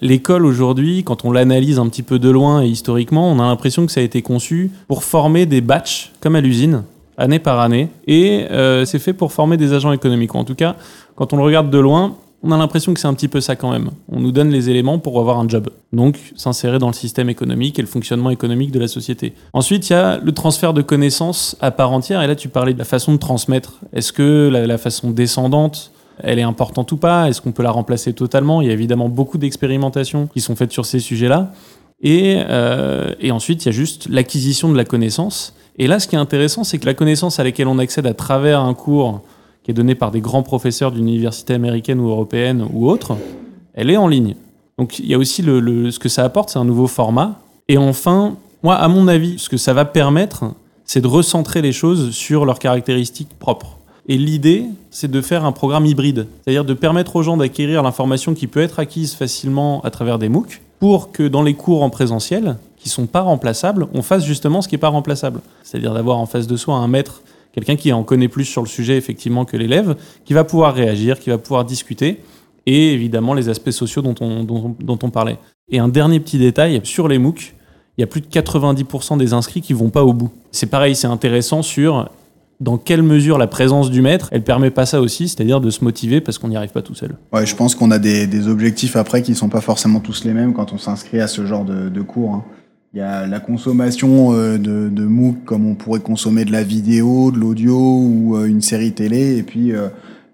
L'école 0.00 0.46
aujourd'hui, 0.46 1.04
quand 1.04 1.26
on 1.26 1.32
l'analyse 1.32 1.78
un 1.78 1.88
petit 1.88 2.02
peu 2.02 2.18
de 2.18 2.30
loin 2.30 2.62
et 2.62 2.66
historiquement, 2.66 3.30
on 3.30 3.38
a 3.40 3.44
l'impression 3.44 3.84
que 3.84 3.92
ça 3.92 4.00
a 4.00 4.04
été 4.04 4.22
conçu 4.22 4.70
pour 4.88 5.04
former 5.04 5.44
des 5.44 5.60
batchs, 5.60 6.12
comme 6.20 6.34
à 6.34 6.40
l'usine, 6.40 6.84
année 7.18 7.40
par 7.40 7.60
année, 7.60 7.88
et 8.06 8.46
euh, 8.50 8.86
c'est 8.86 8.98
fait 8.98 9.12
pour 9.12 9.32
former 9.32 9.58
des 9.58 9.74
agents 9.74 9.92
économiques. 9.92 10.34
En 10.34 10.44
tout 10.44 10.54
cas, 10.54 10.76
quand 11.14 11.34
on 11.34 11.36
le 11.36 11.42
regarde 11.42 11.70
de 11.70 11.78
loin, 11.78 12.16
on 12.46 12.52
a 12.52 12.56
l'impression 12.56 12.94
que 12.94 13.00
c'est 13.00 13.08
un 13.08 13.14
petit 13.14 13.28
peu 13.28 13.40
ça 13.40 13.56
quand 13.56 13.70
même. 13.70 13.90
On 14.10 14.20
nous 14.20 14.32
donne 14.32 14.50
les 14.50 14.70
éléments 14.70 14.98
pour 14.98 15.18
avoir 15.18 15.38
un 15.38 15.48
job. 15.48 15.68
Donc, 15.92 16.32
s'insérer 16.36 16.78
dans 16.78 16.86
le 16.86 16.92
système 16.92 17.28
économique 17.28 17.78
et 17.78 17.82
le 17.82 17.88
fonctionnement 17.88 18.30
économique 18.30 18.70
de 18.70 18.78
la 18.78 18.88
société. 18.88 19.34
Ensuite, 19.52 19.90
il 19.90 19.92
y 19.92 19.96
a 19.96 20.18
le 20.18 20.32
transfert 20.32 20.72
de 20.72 20.82
connaissances 20.82 21.56
à 21.60 21.70
part 21.70 21.92
entière. 21.92 22.22
Et 22.22 22.26
là, 22.26 22.36
tu 22.36 22.48
parlais 22.48 22.72
de 22.72 22.78
la 22.78 22.84
façon 22.84 23.12
de 23.12 23.18
transmettre. 23.18 23.80
Est-ce 23.92 24.12
que 24.12 24.48
la, 24.48 24.78
façon 24.78 25.10
descendante, 25.10 25.92
elle 26.22 26.38
est 26.38 26.42
importante 26.42 26.92
ou 26.92 26.96
pas? 26.96 27.28
Est-ce 27.28 27.40
qu'on 27.40 27.52
peut 27.52 27.62
la 27.62 27.72
remplacer 27.72 28.12
totalement? 28.12 28.62
Il 28.62 28.68
y 28.68 28.70
a 28.70 28.74
évidemment 28.74 29.08
beaucoup 29.08 29.38
d'expérimentations 29.38 30.28
qui 30.28 30.40
sont 30.40 30.54
faites 30.54 30.72
sur 30.72 30.86
ces 30.86 31.00
sujets-là. 31.00 31.52
Et, 32.00 32.42
euh, 32.48 33.12
et 33.20 33.32
ensuite, 33.32 33.64
il 33.64 33.66
y 33.66 33.68
a 33.70 33.72
juste 33.72 34.08
l'acquisition 34.08 34.70
de 34.70 34.76
la 34.76 34.84
connaissance 34.84 35.54
Et 35.78 35.86
là, 35.86 35.98
ce 35.98 36.06
qui 36.06 36.14
est 36.14 36.18
intéressant, 36.18 36.62
c'est 36.62 36.78
que 36.78 36.86
la 36.86 36.94
connaissance 36.94 37.40
à 37.40 37.44
laquelle 37.44 37.68
on 37.68 37.78
accède 37.78 38.06
à 38.06 38.14
travers 38.14 38.60
un 38.60 38.74
cours 38.74 39.22
qui 39.66 39.72
est 39.72 39.74
donné 39.74 39.96
par 39.96 40.12
des 40.12 40.20
grands 40.20 40.44
professeurs 40.44 40.92
d'une 40.92 41.08
université 41.08 41.52
américaine 41.52 41.98
ou 41.98 42.08
européenne 42.08 42.68
ou 42.72 42.88
autre, 42.88 43.16
elle 43.74 43.90
est 43.90 43.96
en 43.96 44.06
ligne. 44.06 44.36
Donc 44.78 45.00
il 45.00 45.06
y 45.06 45.14
a 45.14 45.18
aussi 45.18 45.42
le, 45.42 45.90
ce 45.90 45.98
que 45.98 46.08
ça 46.08 46.22
apporte, 46.22 46.50
c'est 46.50 46.60
un 46.60 46.64
nouveau 46.64 46.86
format. 46.86 47.40
Et 47.66 47.76
enfin, 47.76 48.36
moi, 48.62 48.76
à 48.76 48.86
mon 48.86 49.08
avis, 49.08 49.40
ce 49.40 49.48
que 49.48 49.56
ça 49.56 49.72
va 49.72 49.84
permettre, 49.84 50.44
c'est 50.84 51.00
de 51.00 51.08
recentrer 51.08 51.62
les 51.62 51.72
choses 51.72 52.12
sur 52.12 52.46
leurs 52.46 52.60
caractéristiques 52.60 53.36
propres. 53.40 53.78
Et 54.06 54.16
l'idée, 54.16 54.66
c'est 54.92 55.10
de 55.10 55.20
faire 55.20 55.44
un 55.44 55.50
programme 55.50 55.84
hybride, 55.84 56.28
c'est-à-dire 56.44 56.64
de 56.64 56.74
permettre 56.74 57.16
aux 57.16 57.24
gens 57.24 57.36
d'acquérir 57.36 57.82
l'information 57.82 58.34
qui 58.34 58.46
peut 58.46 58.60
être 58.60 58.78
acquise 58.78 59.14
facilement 59.14 59.80
à 59.82 59.90
travers 59.90 60.20
des 60.20 60.28
MOOC, 60.28 60.62
pour 60.78 61.10
que 61.10 61.24
dans 61.24 61.42
les 61.42 61.54
cours 61.54 61.82
en 61.82 61.90
présentiel, 61.90 62.56
qui 62.76 62.88
sont 62.88 63.06
pas 63.06 63.22
remplaçables, 63.22 63.88
on 63.94 64.02
fasse 64.02 64.24
justement 64.24 64.62
ce 64.62 64.68
qui 64.68 64.76
est 64.76 64.78
pas 64.78 64.90
remplaçable. 64.90 65.40
C'est-à-dire 65.64 65.92
d'avoir 65.92 66.18
en 66.18 66.26
face 66.26 66.46
de 66.46 66.56
soi 66.56 66.76
un 66.76 66.86
maître, 66.86 67.22
quelqu'un 67.56 67.76
qui 67.76 67.90
en 67.90 68.04
connaît 68.04 68.28
plus 68.28 68.44
sur 68.44 68.62
le 68.62 68.68
sujet 68.68 68.98
effectivement 68.98 69.46
que 69.46 69.56
l'élève, 69.56 69.96
qui 70.26 70.34
va 70.34 70.44
pouvoir 70.44 70.74
réagir, 70.74 71.18
qui 71.18 71.30
va 71.30 71.38
pouvoir 71.38 71.64
discuter, 71.64 72.20
et 72.66 72.92
évidemment 72.92 73.32
les 73.32 73.48
aspects 73.48 73.70
sociaux 73.70 74.02
dont 74.02 74.14
on, 74.20 75.10
parlait. 75.10 75.38
Et 75.70 75.78
un 75.78 75.88
dernier 75.88 76.20
petit 76.20 76.38
détail, 76.38 76.80
sur 76.84 77.08
les 77.08 77.18
MOOC, 77.18 77.54
il 77.96 78.02
y 78.02 78.04
a 78.04 78.06
plus 78.06 78.20
de 78.20 78.26
90% 78.26 79.16
des 79.16 79.32
inscrits 79.32 79.62
qui 79.62 79.72
vont 79.72 79.88
pas 79.88 80.04
au 80.04 80.12
bout. 80.12 80.30
C'est 80.50 80.66
pareil, 80.66 80.94
c'est 80.94 81.06
intéressant 81.06 81.62
sur 81.62 82.10
dans 82.60 82.76
quelle 82.76 83.02
mesure 83.02 83.38
la 83.38 83.46
présence 83.46 83.90
du 83.90 84.02
maître, 84.02 84.28
elle 84.32 84.42
permet 84.42 84.70
pas 84.70 84.84
ça 84.84 85.00
aussi, 85.00 85.28
c'est-à-dire 85.28 85.60
de 85.60 85.70
se 85.70 85.82
motiver 85.82 86.20
parce 86.20 86.38
qu'on 86.38 86.48
n'y 86.48 86.56
arrive 86.56 86.72
pas 86.72 86.82
tout 86.82 86.94
seul. 86.94 87.16
Je 87.32 87.54
pense 87.54 87.74
qu'on 87.74 87.90
a 87.90 87.98
des, 87.98 88.48
objectifs 88.48 88.96
après 88.96 89.22
qui 89.22 89.34
sont 89.34 89.48
pas 89.48 89.62
forcément 89.62 90.00
tous 90.00 90.24
les 90.24 90.34
mêmes 90.34 90.52
quand 90.52 90.74
on 90.74 90.78
s'inscrit 90.78 91.20
à 91.20 91.26
ce 91.26 91.46
genre 91.46 91.64
de, 91.64 92.02
cours. 92.02 92.34
Hein. 92.34 92.44
Il 92.92 92.98
y 92.98 93.02
a 93.02 93.26
la 93.26 93.40
consommation 93.40 94.32
euh, 94.32 94.58
de, 94.58 94.88
de, 94.88 95.04
MOOC 95.04 95.44
comme 95.44 95.66
on 95.66 95.74
pourrait 95.74 96.00
consommer 96.00 96.44
de 96.44 96.52
la 96.52 96.62
vidéo, 96.62 97.30
de 97.30 97.38
l'audio 97.38 97.76
ou 97.78 98.36
euh, 98.36 98.46
une 98.46 98.62
série 98.62 98.92
télé, 98.92 99.36
et 99.36 99.42
puis 99.42 99.72
euh, 99.72 99.88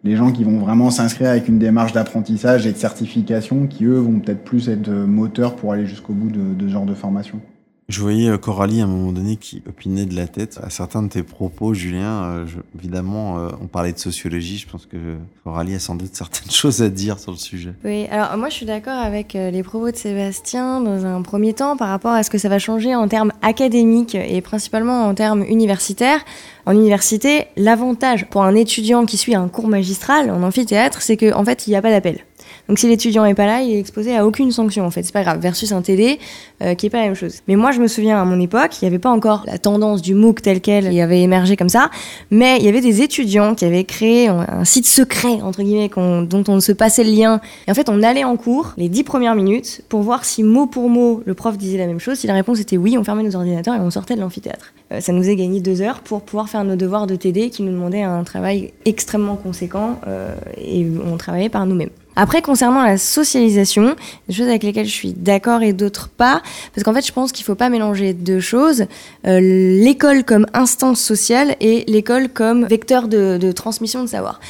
les 0.05 0.17
gens 0.17 0.31
qui 0.31 0.45
vont 0.45 0.59
vraiment 0.59 0.91
s'inscrire 0.91 1.31
avec 1.31 1.49
une 1.49 1.59
démarche 1.59 1.93
d'apprentissage 1.93 2.67
et 2.67 2.73
de 2.73 2.77
certification 2.77 3.67
qui 3.67 3.85
eux 3.85 3.99
vont 3.99 4.21
peut-être 4.21 4.45
plus 4.45 4.69
être 4.69 4.91
moteurs 4.91 5.57
pour 5.57 5.73
aller 5.73 5.87
jusqu'au 5.87 6.13
bout 6.13 6.31
de, 6.31 6.55
de 6.55 6.69
ce 6.69 6.73
genre 6.73 6.87
de 6.87 6.95
formation. 6.95 7.41
Je 7.89 8.01
voyais 8.01 8.29
euh, 8.29 8.39
Coralie 8.39 8.81
à 8.81 8.85
un 8.85 8.87
moment 8.87 9.13
donné 9.13 9.37
qui 9.37 9.63
opinait 9.69 10.07
de 10.07 10.15
la 10.15 10.27
tête 10.27 10.59
à 10.63 10.71
certains 10.71 11.03
de 11.03 11.09
tes 11.09 11.23
propos, 11.23 11.75
Julien. 11.75 12.25
Euh, 12.25 12.47
évidemment, 12.79 13.39
euh, 13.39 13.49
on 13.61 13.67
parlait 13.67 13.93
de 13.93 13.99
sociologie. 13.99 14.57
Je 14.57 14.69
pense 14.69 14.87
que 14.87 14.97
Coralie 15.43 15.75
a 15.75 15.79
sans 15.79 15.97
doute 15.97 16.15
certaines 16.15 16.51
choses 16.51 16.81
à 16.81 16.89
dire 16.89 17.19
sur 17.19 17.33
le 17.33 17.37
sujet. 17.37 17.75
Oui, 17.85 18.07
alors 18.11 18.37
moi 18.37 18.49
je 18.49 18.55
suis 18.55 18.67
d'accord 18.67 18.99
avec 18.99 19.35
les 19.35 19.63
propos 19.63 19.91
de 19.91 19.97
Sébastien 19.97 20.81
dans 20.81 21.05
un 21.05 21.23
premier 21.23 21.55
temps 21.55 21.77
par 21.77 21.89
rapport 21.89 22.13
à 22.13 22.23
ce 22.23 22.31
que 22.31 22.39
ça 22.39 22.49
va 22.49 22.59
changer 22.59 22.95
en 22.95 23.09
termes 23.09 23.33
académiques 23.43 24.15
et 24.15 24.41
principalement 24.41 25.07
en 25.07 25.15
termes 25.15 25.43
universitaires. 25.43 26.21
En 26.65 26.73
université, 26.73 27.47
l'avantage 27.57 28.27
pour 28.31 28.45
un 28.45 28.55
étudiant 28.55 29.05
qui 29.05 29.17
suit 29.17 29.35
un 29.35 29.49
cours 29.49 29.69
magistral 29.69 30.31
en 30.31 30.43
amphithéâtre, 30.45 31.03
c'est 31.03 31.17
qu'en 31.17 31.41
en 31.41 31.45
fait, 31.45 31.67
il 31.67 31.71
n'y 31.71 31.77
a 31.77 31.83
pas 31.83 31.91
d'appel. 31.91 32.25
Donc 32.69 32.79
si 32.79 32.89
l'étudiant 32.89 33.25
est 33.25 33.35
pas 33.35 33.47
là, 33.47 33.63
il 33.63 33.75
est 33.75 33.79
exposé 33.79 34.17
à 34.17 34.27
aucune 34.27 34.53
sanction 34.53 34.85
en 34.85 34.91
fait, 34.91 35.03
c'est 35.03 35.13
pas 35.13 35.23
grave. 35.23 35.41
Versus 35.41 35.73
un 35.73 35.83
TD 35.83 36.19
euh, 36.63 36.75
qui 36.75 36.87
est 36.87 36.91
pas 36.91 36.99
la 36.99 37.05
même 37.05 37.15
chose. 37.15 37.41
Mais 37.49 37.57
moi 37.57 37.73
je 37.73 37.81
me 37.81 37.89
souviens 37.89 38.21
à 38.21 38.25
mon 38.25 38.41
époque, 38.41 38.81
il 38.81 38.85
y 38.85 38.89
avait 38.89 38.99
pas 38.99 39.11
encore 39.11 39.45
la 39.47 39.59
tendance 39.59 40.03
du 40.03 40.15
MOOC 40.15 40.43
tel 40.43 40.61
quel 40.61 40.91
qui 40.91 41.01
avait 41.01 41.23
émergé 41.23 41.57
comme 41.57 41.69
ça, 41.69 41.91
mais 42.31 42.59
il 42.59 42.65
y 42.65 42.69
avait 42.69 42.81
des 42.81 43.03
étudiants 43.03 43.55
qui 43.55 43.65
avaient 43.65 43.85
créé 43.85 44.29
un 44.29 44.65
site 44.65 44.87
secret 44.87 45.43
entre 45.43 45.63
guillemets 45.63 45.91
dont 45.95 46.45
on 46.49 46.61
se 46.61 46.73
passait 46.73 47.05
le 47.05 47.11
lien. 47.11 47.41
Et 47.67 47.71
en 47.71 47.75
fait 47.75 47.89
on 47.89 48.03
allait 48.03 48.25
en 48.25 48.37
cours 48.37 48.75
les 48.77 48.89
dix 48.89 49.05
premières 49.05 49.35
minutes 49.35 49.83
pour 49.89 50.03
voir 50.03 50.25
si 50.25 50.43
mot 50.43 50.67
pour 50.67 50.89
mot 50.89 51.23
le 51.25 51.35
prof 51.35 51.59
disait 51.59 51.79
la 51.79 51.87
même 51.87 52.01
chose. 52.01 52.19
Si 52.19 52.27
la 52.27 52.35
réponse 52.35 52.61
était 52.61 52.77
oui, 52.77 52.97
on 52.97 53.05
fermait 53.05 53.23
nos 53.23 53.37
ordinateurs 53.37 53.75
et 53.75 53.81
on 53.81 53.91
sortait 53.91 54.15
de 54.15 54.21
l'amphithéâtre. 54.21 54.73
Euh, 54.93 55.01
ça 55.01 55.13
nous 55.13 55.29
a 55.29 55.35
gagné 55.35 55.61
deux 55.61 55.83
heures 55.83 56.01
pour 56.01 56.23
pouvoir 56.23 56.49
faire 56.49 56.65
nos 56.65 56.77
devoirs 56.77 57.07
de 57.07 57.17
TD 57.17 57.51
qui 57.51 57.63
nous 57.63 57.73
demandaient 57.73 58.03
un 58.03 58.25
travail 58.25 58.73
extrêmement 58.85 59.37
conséquent 59.37 60.01
euh, 60.07 60.35
et 60.59 60.87
on 61.05 61.17
travaillait 61.17 61.49
par 61.49 61.67
nous-mêmes. 61.67 61.91
Après, 62.17 62.43
concernant 62.43 62.83
la 62.83 62.99
socialisation, 62.99 63.95
des 64.29 64.35
choses 64.35 64.49
avec 64.49 64.63
lesquelles 64.63 64.87
je 64.87 64.93
suis 64.93 65.13
d'accord 65.13 65.63
et 65.63 65.73
d'autres 65.73 66.09
pas, 66.09 66.43
parce 66.75 66.85
qu'en 66.85 66.93
fait, 66.93 67.07
je 67.07 67.13
pense 67.13 67.33
qu'il 67.33 67.45
faut 67.45 67.55
pas 67.55 67.69
mélanger 67.69 68.13
deux 68.13 68.41
choses. 68.41 68.85
Euh, 69.27 69.41
l'école 69.41 70.25
comme 70.25 70.47
instance 70.55 71.01
sociale 71.01 71.57
et 71.61 71.85
l'école 71.89 72.29
comme 72.29 72.65
vecteur 72.67 73.09
de 73.09 73.53
transmission 73.53 74.03
de 74.03 74.09
savoir. 74.09 74.41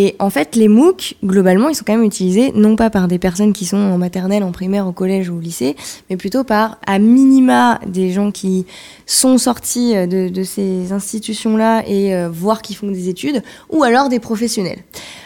Et 0.00 0.14
en 0.20 0.30
fait, 0.30 0.54
les 0.54 0.68
MOOC, 0.68 1.16
globalement, 1.24 1.68
ils 1.68 1.74
sont 1.74 1.82
quand 1.84 1.96
même 1.96 2.04
utilisés 2.04 2.52
non 2.54 2.76
pas 2.76 2.88
par 2.88 3.08
des 3.08 3.18
personnes 3.18 3.52
qui 3.52 3.66
sont 3.66 3.76
en 3.76 3.98
maternelle, 3.98 4.44
en 4.44 4.52
primaire, 4.52 4.86
au 4.86 4.92
collège 4.92 5.28
ou 5.28 5.38
au 5.38 5.40
lycée, 5.40 5.74
mais 6.08 6.16
plutôt 6.16 6.44
par, 6.44 6.78
à 6.86 7.00
minima, 7.00 7.80
des 7.84 8.12
gens 8.12 8.30
qui 8.30 8.64
sont 9.06 9.38
sortis 9.38 9.96
euh, 9.96 10.06
de, 10.06 10.42
ces 10.44 10.92
institutions-là 10.92 11.82
et 11.88 12.14
euh, 12.14 12.28
voir 12.28 12.62
qui 12.62 12.74
font 12.74 12.86
des 12.86 13.08
études, 13.08 13.42
ou 13.70 13.82
alors 13.82 14.08
des 14.08 14.20
professionnels. 14.20 14.78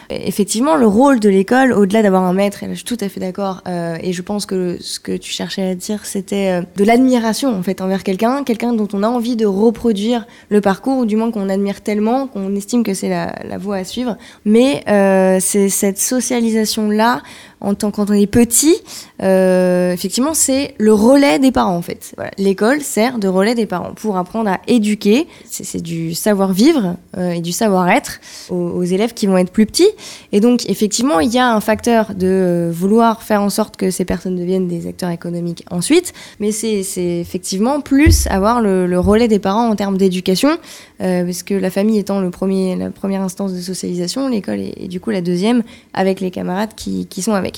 Effectivement, 0.09 0.75
le 0.75 0.87
rôle 0.87 1.19
de 1.19 1.29
l'école, 1.29 1.71
au-delà 1.71 2.01
d'avoir 2.01 2.23
un 2.23 2.33
maître, 2.33 2.63
et 2.63 2.69
je 2.69 2.73
suis 2.73 2.83
tout 2.83 2.97
à 2.99 3.09
fait 3.09 3.19
d'accord, 3.19 3.61
euh, 3.67 3.97
et 4.01 4.11
je 4.11 4.21
pense 4.23 4.47
que 4.47 4.77
ce 4.81 4.99
que 4.99 5.15
tu 5.15 5.31
cherchais 5.31 5.61
à 5.61 5.75
dire, 5.75 6.05
c'était 6.05 6.61
de 6.75 6.83
l'admiration 6.83 7.55
en 7.55 7.61
fait 7.61 7.79
envers 7.79 8.03
quelqu'un, 8.03 8.43
quelqu'un 8.43 8.73
dont 8.73 8.87
on 8.93 9.03
a 9.03 9.07
envie 9.07 9.35
de 9.35 9.45
reproduire 9.45 10.25
le 10.49 10.61
parcours, 10.61 10.97
ou 10.97 11.05
du 11.05 11.15
moins 11.15 11.29
qu'on 11.29 11.47
admire 11.49 11.81
tellement, 11.81 12.25
qu'on 12.25 12.55
estime 12.55 12.83
que 12.83 12.95
c'est 12.95 13.09
la, 13.09 13.35
la, 13.47 13.57
voie 13.57 13.77
à 13.77 13.83
suivre. 13.83 14.17
Mais 14.45 14.62
euh, 14.87 15.37
c'est 15.39 15.69
cette 15.69 15.99
socialisation-là 15.99 17.21
en 17.63 17.75
tant 17.75 17.91
quand 17.91 18.09
on 18.09 18.13
est 18.13 18.27
petit, 18.27 18.75
euh, 19.21 19.93
effectivement, 19.93 20.33
c'est 20.33 20.75
le 20.77 20.93
relais 20.93 21.39
des 21.39 21.51
parents 21.51 21.77
en 21.77 21.81
fait. 21.81 22.13
L'école 22.37 22.81
sert 22.81 23.19
de 23.19 23.29
relais 23.29 23.55
des 23.55 23.65
parents 23.65 23.93
pour 23.93 24.17
apprendre 24.17 24.49
à 24.49 24.59
éduquer. 24.67 25.27
C'est 25.49 25.81
du 25.81 26.13
savoir-vivre 26.13 26.97
euh, 27.17 27.31
et 27.31 27.41
du 27.41 27.53
savoir-être 27.53 28.19
aux, 28.49 28.83
élèves 28.83 29.13
qui 29.13 29.27
vont 29.27 29.37
être 29.37 29.51
plus 29.51 29.65
petits. 29.65 29.89
Et 30.33 30.41
donc, 30.41 30.69
effectivement, 30.69 31.21
il 31.21 31.31
y 31.33 31.39
a 31.39 31.55
un 31.55 31.61
facteur 31.61 32.13
de 32.13 32.27
euh, 32.27 32.71
vouloir 32.73 33.23
faire 33.23 33.41
en 33.41 33.49
sorte 33.49 33.77
que 33.77 33.91
ces 33.91 34.03
personnes 34.03 34.35
deviennent 34.35 34.67
des 34.67 34.85
acteurs 34.87 35.09
économiques 35.09 35.63
ensuite, 35.71 36.13
mais 36.41 36.51
c'est 36.51 36.83
effectivement 36.97 37.79
plus 37.79 38.27
avoir 38.27 38.61
le, 38.61 38.99
relais 38.99 39.29
des 39.29 39.39
parents 39.39 39.69
en 39.69 39.75
termes 39.75 39.97
d'éducation, 39.97 40.57
parce 40.99 41.43
que 41.43 41.53
la 41.53 41.69
famille 41.69 41.97
étant 41.97 42.21
le 42.21 42.29
premier, 42.29 42.75
la 42.75 42.89
première 42.89 43.21
instance 43.21 43.53
de 43.53 43.59
socialisation, 43.59 44.29
l'école 44.29 44.59
est, 44.59 44.87
du 44.87 44.99
coup 44.99 45.09
la 45.09 45.21
deuxième 45.21 45.63
avec 45.93 46.19
les 46.19 46.31
camarades 46.31 46.73
qui 46.75 47.21
sont 47.21 47.33
avec. 47.33 47.52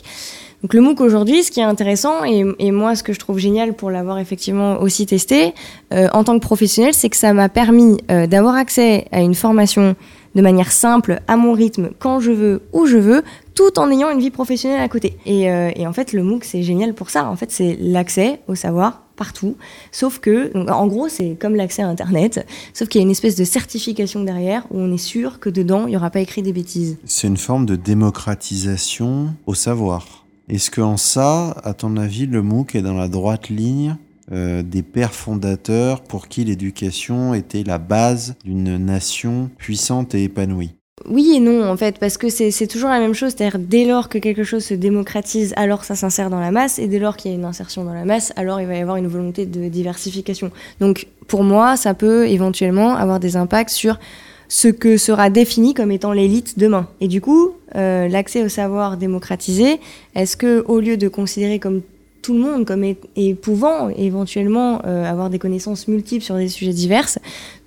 Donc 0.65 0.73
le 0.73 0.81
MOOC 0.81 1.01
aujourd'hui, 1.01 1.43
ce 1.43 1.51
qui 1.51 1.59
est 1.59 1.63
intéressant, 1.63 2.23
et, 2.23 2.71
moi 2.71 2.95
ce 2.95 3.03
que 3.03 3.13
je 3.13 3.19
trouve 3.19 3.37
génial 3.37 3.73
pour 3.73 3.91
l'avoir 3.91 4.17
effectivement 4.17 4.81
aussi 4.81 5.05
testé, 5.05 5.53
euh, 5.93 6.07
en 6.11 6.23
tant 6.23 6.33
que 6.33 6.43
professionnel, 6.43 6.93
c'est 6.93 7.09
que 7.09 7.17
ça 7.17 7.33
m'a 7.33 7.49
permis 7.49 7.97
euh, 8.09 8.25
d'avoir 8.25 8.55
accès 8.55 9.05
à 9.11 9.21
une 9.21 9.35
formation 9.35 9.95
de 10.33 10.41
manière 10.41 10.71
simple, 10.71 11.21
à 11.27 11.37
mon 11.37 11.53
rythme, 11.53 11.91
quand 11.99 12.19
je 12.19 12.31
veux, 12.31 12.63
où 12.73 12.87
je 12.87 12.97
veux, 12.97 13.23
tout 13.53 13.77
en 13.77 13.91
ayant 13.91 14.09
une 14.09 14.19
vie 14.19 14.31
professionnelle 14.31 14.81
à 14.81 14.89
côté. 14.89 15.17
Et, 15.25 15.49
euh, 15.51 15.69
et 15.75 15.85
en 15.87 15.93
fait, 15.93 16.13
le 16.13 16.23
MOOC, 16.23 16.43
c'est 16.43 16.63
génial 16.63 16.93
pour 16.93 17.09
ça. 17.09 17.29
En 17.29 17.35
fait, 17.35 17.51
c'est 17.51 17.77
l'accès 17.79 18.41
au 18.47 18.55
savoir 18.55 19.04
partout. 19.15 19.57
Sauf 19.91 20.19
que, 20.19 20.51
en 20.69 20.87
gros, 20.87 21.09
c'est 21.09 21.37
comme 21.39 21.55
l'accès 21.55 21.81
à 21.81 21.87
Internet, 21.87 22.45
sauf 22.73 22.87
qu'il 22.87 22.99
y 22.99 23.03
a 23.03 23.05
une 23.05 23.11
espèce 23.11 23.35
de 23.35 23.43
certification 23.43 24.23
derrière 24.23 24.65
où 24.71 24.79
on 24.79 24.91
est 24.91 24.97
sûr 24.97 25.39
que 25.39 25.49
dedans, 25.49 25.87
il 25.87 25.91
n'y 25.91 25.97
aura 25.97 26.09
pas 26.09 26.19
écrit 26.19 26.41
des 26.41 26.53
bêtises. 26.53 26.97
C'est 27.05 27.27
une 27.27 27.37
forme 27.37 27.65
de 27.65 27.75
démocratisation 27.75 29.33
au 29.45 29.53
savoir. 29.53 30.25
Est-ce 30.47 30.69
qu'en 30.69 30.97
ça, 30.97 31.51
à 31.63 31.73
ton 31.73 31.97
avis, 31.97 32.27
le 32.27 32.41
MOOC 32.41 32.75
est 32.75 32.81
dans 32.81 32.93
la 32.93 33.07
droite 33.07 33.49
ligne 33.49 33.95
euh, 34.31 34.61
des 34.61 34.83
pères 34.83 35.13
fondateurs 35.13 36.01
pour 36.01 36.27
qui 36.27 36.43
l'éducation 36.43 37.33
était 37.33 37.63
la 37.63 37.79
base 37.79 38.35
d'une 38.43 38.77
nation 38.77 39.49
puissante 39.57 40.13
et 40.13 40.23
épanouie? 40.23 40.75
Oui 41.09 41.33
et 41.35 41.39
non, 41.39 41.69
en 41.69 41.77
fait, 41.77 41.99
parce 41.99 42.17
que 42.17 42.29
c'est 42.29 42.67
toujours 42.67 42.89
la 42.89 42.99
même 42.99 43.13
chose. 43.13 43.33
C'est-à-dire, 43.35 43.59
dès 43.59 43.85
lors 43.85 44.09
que 44.09 44.17
quelque 44.17 44.43
chose 44.43 44.63
se 44.63 44.73
démocratise, 44.73 45.53
alors 45.55 45.83
ça 45.83 45.95
s'insère 45.95 46.29
dans 46.29 46.39
la 46.39 46.51
masse, 46.51 46.79
et 46.79 46.87
dès 46.87 46.99
lors 46.99 47.17
qu'il 47.17 47.31
y 47.31 47.33
a 47.33 47.37
une 47.37 47.45
insertion 47.45 47.83
dans 47.83 47.93
la 47.93 48.05
masse, 48.05 48.33
alors 48.35 48.61
il 48.61 48.67
va 48.67 48.75
y 48.75 48.81
avoir 48.81 48.97
une 48.97 49.07
volonté 49.07 49.45
de 49.45 49.67
diversification. 49.67 50.51
Donc, 50.79 51.07
pour 51.27 51.43
moi, 51.43 51.77
ça 51.77 51.93
peut 51.93 52.27
éventuellement 52.27 52.95
avoir 52.95 53.19
des 53.19 53.35
impacts 53.35 53.71
sur 53.71 53.99
ce 54.47 54.67
que 54.67 54.97
sera 54.97 55.29
défini 55.29 55.73
comme 55.73 55.91
étant 55.91 56.11
l'élite 56.11 56.59
demain. 56.59 56.87
Et 57.01 57.07
du 57.07 57.21
coup, 57.21 57.51
euh, 57.75 58.07
l'accès 58.07 58.43
au 58.43 58.49
savoir 58.49 58.97
démocratisé, 58.97 59.79
est-ce 60.13 60.37
que, 60.37 60.63
au 60.67 60.79
lieu 60.79 60.97
de 60.97 61.07
considérer 61.07 61.59
comme 61.59 61.81
tout 62.21 62.33
le 62.33 62.39
monde 62.39 62.65
comme 62.65 62.83
et 62.83 63.35
pouvant 63.35 63.89
éventuellement 63.89 64.81
euh, 64.85 65.05
avoir 65.05 65.29
des 65.29 65.37
connaissances 65.37 65.87
multiples 65.87 66.23
sur 66.23 66.37
des 66.37 66.47
sujets 66.47 66.73
divers, 66.73 67.07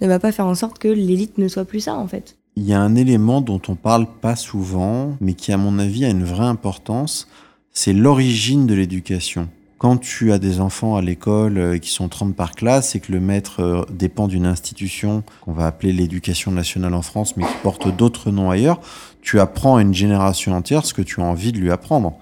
ne 0.00 0.08
va 0.08 0.18
pas 0.18 0.32
faire 0.32 0.46
en 0.46 0.56
sorte 0.56 0.78
que 0.78 0.88
l'élite 0.88 1.38
ne 1.38 1.46
soit 1.46 1.64
plus 1.64 1.80
ça, 1.80 1.94
en 1.94 2.08
fait. 2.08 2.37
Il 2.60 2.66
y 2.66 2.72
a 2.72 2.80
un 2.80 2.96
élément 2.96 3.40
dont 3.40 3.62
on 3.68 3.76
parle 3.76 4.08
pas 4.20 4.34
souvent, 4.34 5.16
mais 5.20 5.34
qui 5.34 5.52
à 5.52 5.56
mon 5.56 5.78
avis 5.78 6.04
a 6.04 6.08
une 6.08 6.24
vraie 6.24 6.44
importance, 6.46 7.28
c'est 7.72 7.92
l'origine 7.92 8.66
de 8.66 8.74
l'éducation. 8.74 9.48
Quand 9.78 9.96
tu 9.96 10.32
as 10.32 10.40
des 10.40 10.60
enfants 10.60 10.96
à 10.96 11.00
l'école 11.00 11.56
euh, 11.56 11.78
qui 11.78 11.90
sont 11.90 12.08
30 12.08 12.34
par 12.34 12.56
classe 12.56 12.96
et 12.96 13.00
que 13.00 13.12
le 13.12 13.20
maître 13.20 13.60
euh, 13.60 13.84
dépend 13.92 14.26
d'une 14.26 14.44
institution 14.44 15.22
qu'on 15.42 15.52
va 15.52 15.68
appeler 15.68 15.92
l'éducation 15.92 16.50
nationale 16.50 16.94
en 16.94 17.02
France, 17.02 17.36
mais 17.36 17.44
qui 17.44 17.54
porte 17.62 17.96
d'autres 17.96 18.32
noms 18.32 18.50
ailleurs, 18.50 18.80
tu 19.22 19.38
apprends 19.38 19.76
à 19.76 19.82
une 19.82 19.94
génération 19.94 20.52
entière 20.52 20.84
ce 20.84 20.94
que 20.94 21.02
tu 21.02 21.20
as 21.20 21.24
envie 21.24 21.52
de 21.52 21.58
lui 21.58 21.70
apprendre. 21.70 22.14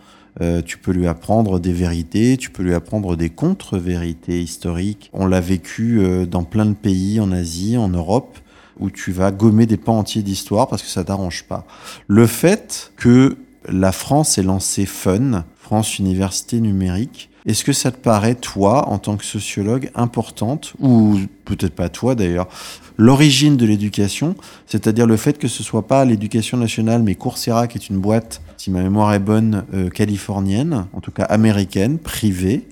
Euh, 0.42 0.60
tu 0.60 0.76
peux 0.76 0.92
lui 0.92 1.06
apprendre 1.06 1.58
des 1.58 1.72
vérités, 1.72 2.36
tu 2.36 2.50
peux 2.50 2.62
lui 2.62 2.74
apprendre 2.74 3.16
des 3.16 3.30
contre-vérités 3.30 4.42
historiques. 4.42 5.08
On 5.14 5.24
l'a 5.24 5.40
vécu 5.40 6.26
dans 6.30 6.44
plein 6.44 6.66
de 6.66 6.74
pays 6.74 7.20
en 7.20 7.32
Asie, 7.32 7.78
en 7.78 7.88
Europe, 7.88 8.36
où 8.78 8.90
tu 8.90 9.12
vas 9.12 9.30
gommer 9.30 9.66
des 9.66 9.76
pans 9.76 9.98
entiers 9.98 10.22
d'histoire 10.22 10.68
parce 10.68 10.82
que 10.82 10.88
ça 10.88 11.04
t'arrange 11.04 11.44
pas. 11.44 11.66
Le 12.06 12.26
fait 12.26 12.92
que 12.96 13.36
la 13.68 13.92
France 13.92 14.38
ait 14.38 14.42
lancé 14.42 14.86
Fun, 14.86 15.44
France 15.58 15.98
Université 15.98 16.60
Numérique, 16.60 17.30
est-ce 17.46 17.64
que 17.64 17.72
ça 17.72 17.92
te 17.92 17.96
paraît, 17.96 18.34
toi, 18.34 18.88
en 18.88 18.98
tant 18.98 19.16
que 19.16 19.24
sociologue, 19.24 19.90
importante, 19.94 20.74
ou 20.80 21.16
peut-être 21.44 21.74
pas 21.74 21.88
toi 21.88 22.16
d'ailleurs, 22.16 22.48
l'origine 22.96 23.56
de 23.56 23.64
l'éducation, 23.64 24.34
c'est-à-dire 24.66 25.06
le 25.06 25.16
fait 25.16 25.38
que 25.38 25.46
ce 25.46 25.62
soit 25.62 25.86
pas 25.86 26.04
l'éducation 26.04 26.58
nationale, 26.58 27.04
mais 27.04 27.14
Coursera, 27.14 27.68
qui 27.68 27.78
est 27.78 27.88
une 27.88 27.98
boîte, 27.98 28.42
si 28.56 28.72
ma 28.72 28.82
mémoire 28.82 29.14
est 29.14 29.20
bonne, 29.20 29.64
euh, 29.74 29.90
californienne, 29.90 30.86
en 30.92 31.00
tout 31.00 31.12
cas 31.12 31.22
américaine, 31.22 31.98
privée, 31.98 32.66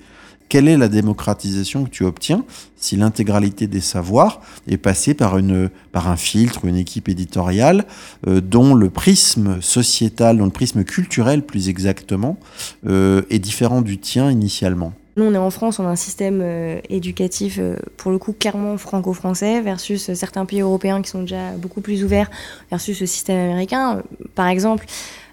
quelle 0.49 0.67
est 0.67 0.77
la 0.77 0.87
démocratisation 0.87 1.85
que 1.85 1.89
tu 1.89 2.03
obtiens 2.03 2.43
si 2.75 2.95
l'intégralité 2.97 3.67
des 3.67 3.81
savoirs 3.81 4.41
est 4.67 4.77
passée 4.77 5.13
par, 5.13 5.37
une, 5.37 5.69
par 5.91 6.07
un 6.07 6.17
filtre, 6.17 6.65
une 6.65 6.75
équipe 6.75 7.09
éditoriale 7.09 7.85
euh, 8.27 8.41
dont 8.41 8.75
le 8.75 8.89
prisme 8.89 9.61
sociétal, 9.61 10.37
dont 10.37 10.45
le 10.45 10.51
prisme 10.51 10.83
culturel 10.83 11.43
plus 11.43 11.67
exactement, 11.69 12.37
euh, 12.85 13.23
est 13.29 13.39
différent 13.39 13.81
du 13.81 13.97
tien 13.97 14.29
initialement? 14.29 14.93
Nous, 15.17 15.23
on 15.23 15.33
est 15.33 15.37
en 15.37 15.49
France, 15.49 15.79
on 15.79 15.85
a 15.85 15.89
un 15.89 15.95
système 15.95 16.41
euh, 16.43 16.79
éducatif, 16.89 17.59
pour 17.95 18.11
le 18.11 18.17
coup, 18.17 18.33
clairement 18.33 18.77
franco-français, 18.77 19.61
versus 19.61 20.13
certains 20.13 20.45
pays 20.45 20.59
européens 20.59 21.01
qui 21.01 21.09
sont 21.09 21.21
déjà 21.21 21.51
beaucoup 21.57 21.79
plus 21.79 22.03
ouverts, 22.03 22.29
versus 22.69 22.99
le 22.99 23.07
système 23.07 23.37
américain. 23.37 24.03
Par 24.35 24.47
exemple, 24.47 24.85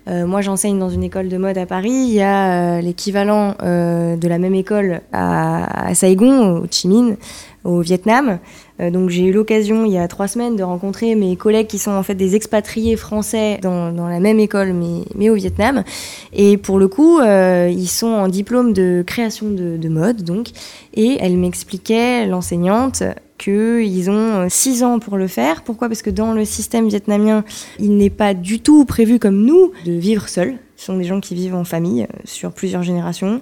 moi, 0.07 0.41
j'enseigne 0.41 0.79
dans 0.79 0.91
une 0.91 1.05
école 1.05 1.29
de 1.29 1.37
mode 1.37 1.59
à 1.59 1.67
Paris. 1.67 1.91
Il 1.91 2.13
y 2.13 2.23
a 2.23 2.81
l'équivalent 2.81 3.55
de 3.61 4.29
la 4.29 4.39
même 4.39 4.55
école 4.55 5.01
à, 5.13 5.89
à 5.89 5.95
Saigon, 5.95 6.59
au 6.59 6.67
Chi 6.71 6.89
Minh, 6.89 7.17
au 7.65 7.81
Vietnam. 7.81 8.39
Euh, 8.81 8.91
donc 8.91 9.11
j'ai 9.11 9.25
eu 9.25 9.33
l'occasion 9.33 9.85
il 9.85 9.93
y 9.93 9.99
a 9.99 10.09
trois 10.09 10.29
semaines 10.29 10.57
de 10.57 10.63
rencontrer 10.63 11.15
mes 11.15 11.37
collègues 11.37 11.67
qui 11.67 11.79
sont 11.79 11.93
en 11.93 12.03
fait 12.03 12.15
des 12.15 12.35
expatriés 12.35 12.97
français 12.97 13.59
dans, 13.63 13.93
dans 13.93 14.09
la 14.09 14.21
même 14.21 14.41
école 14.41 14.73
mais, 14.73 15.05
mais 15.15 15.31
au 15.31 15.35
Vietnam. 15.35 15.85
Et 16.33 16.57
pour 16.57 16.79
le 16.79 16.89
coup, 16.89 17.19
euh, 17.19 17.71
ils 17.71 17.89
sont 17.89 18.09
en 18.09 18.29
diplôme 18.29 18.73
de 18.73 19.05
création 19.07 19.51
de, 19.51 19.77
de 19.77 19.89
mode 19.89 20.23
donc. 20.23 20.49
Et 20.95 21.17
elle 21.21 21.37
m'expliquait, 21.37 22.27
l'enseignante, 22.27 23.03
qu'ils 23.43 24.11
ont 24.11 24.49
six 24.49 24.85
ans 24.85 24.99
pour 24.99 25.17
le 25.17 25.27
faire. 25.27 25.63
Pourquoi? 25.63 25.89
Parce 25.89 26.03
que 26.03 26.11
dans 26.11 26.33
le 26.33 26.45
système 26.45 26.89
vietnamien, 26.89 27.45
il 27.81 27.97
n'est 27.97 28.11
pas 28.11 28.35
du 28.35 28.61
tout 28.61 28.85
prévu 28.85 29.19
comme 29.19 29.45
nous 29.45 29.73
de 29.85 29.93
vivre 29.93 30.29
seul. 30.29 30.59
Ce 30.83 30.87
sont 30.87 30.97
des 30.97 31.05
gens 31.05 31.21
qui 31.21 31.37
vivent 31.37 31.55
en 31.55 31.63
famille 31.63 32.03
euh, 32.03 32.17
sur 32.25 32.51
plusieurs 32.51 32.83
générations. 32.83 33.41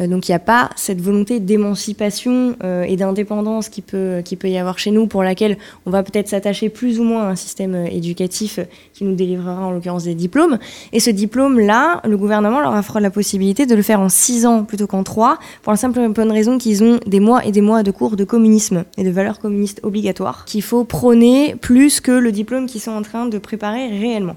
Euh, 0.00 0.08
donc 0.08 0.28
il 0.28 0.32
n'y 0.32 0.34
a 0.34 0.40
pas 0.40 0.70
cette 0.74 1.00
volonté 1.00 1.38
d'émancipation 1.38 2.56
euh, 2.64 2.82
et 2.82 2.96
d'indépendance 2.96 3.68
qui 3.68 3.80
peut, 3.80 4.22
qui 4.24 4.34
peut 4.34 4.48
y 4.48 4.58
avoir 4.58 4.80
chez 4.80 4.90
nous, 4.90 5.06
pour 5.06 5.22
laquelle 5.22 5.56
on 5.86 5.92
va 5.92 6.02
peut-être 6.02 6.26
s'attacher 6.26 6.68
plus 6.68 6.98
ou 6.98 7.04
moins 7.04 7.22
à 7.22 7.26
un 7.26 7.36
système 7.36 7.76
éducatif 7.86 8.58
qui 8.92 9.04
nous 9.04 9.14
délivrera 9.14 9.66
en 9.66 9.70
l'occurrence 9.70 10.02
des 10.02 10.16
diplômes. 10.16 10.58
Et 10.92 10.98
ce 10.98 11.10
diplôme-là, 11.10 12.00
le 12.04 12.18
gouvernement 12.18 12.58
leur 12.58 12.74
offre 12.74 12.98
la 12.98 13.10
possibilité 13.10 13.66
de 13.66 13.76
le 13.76 13.82
faire 13.82 14.00
en 14.00 14.08
six 14.08 14.44
ans 14.44 14.64
plutôt 14.64 14.88
qu'en 14.88 15.04
trois, 15.04 15.38
pour 15.62 15.72
la 15.72 15.76
simple 15.76 16.00
et 16.00 16.08
bonne 16.08 16.32
raison 16.32 16.58
qu'ils 16.58 16.82
ont 16.82 16.98
des 17.06 17.20
mois 17.20 17.46
et 17.46 17.52
des 17.52 17.60
mois 17.60 17.84
de 17.84 17.92
cours 17.92 18.16
de 18.16 18.24
communisme 18.24 18.82
et 18.96 19.04
de 19.04 19.10
valeurs 19.10 19.38
communistes 19.38 19.78
obligatoires 19.84 20.44
qu'il 20.44 20.62
faut 20.62 20.82
prôner 20.82 21.54
plus 21.54 22.00
que 22.00 22.10
le 22.10 22.32
diplôme 22.32 22.66
qu'ils 22.66 22.80
sont 22.80 22.90
en 22.90 23.02
train 23.02 23.26
de 23.26 23.38
préparer 23.38 23.86
réellement. 23.96 24.34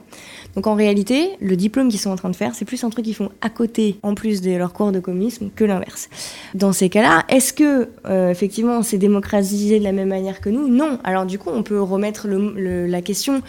Donc 0.56 0.68
en 0.68 0.76
réalité, 0.76 1.32
le 1.42 1.56
diplôme 1.56 1.90
qu'ils 1.90 2.00
sont 2.00 2.12
en 2.12 2.16
train 2.16 2.30
de 2.30 2.36
faire, 2.36 2.54
c'est 2.54 2.66
plus 2.66 2.84
un 2.84 2.90
truc 2.90 3.06
qu'ils 3.06 3.16
font 3.16 3.30
à 3.42 3.50
côté, 3.50 3.98
en 4.04 4.14
plus 4.14 4.42
de 4.42 4.52
leur 4.52 4.74
cours 4.74 4.92
de 4.92 5.00
communisme, 5.00 5.50
que 5.56 5.64
l'inverse. 5.64 6.10
Dans 6.54 6.74
ces 6.74 6.90
cas-là, 6.90 7.24
est-ce 7.30 7.54
que 7.54 7.90
euh, 8.06 8.30
effectivement 8.30 8.84
c'est 8.84 8.98
démocratisé 8.98 9.80
de 9.80 9.84
la 9.84 9.92
même 9.92 10.10
manière 10.10 10.42
que 10.42 10.50
nous? 10.50 10.68
Non. 10.68 11.00
Alors 11.04 11.26
du 11.26 11.40
coup, 11.40 11.50
on 11.52 11.64
peut 11.64 11.82
remettre 11.82 12.28
la 12.28 13.02
question 13.02 13.42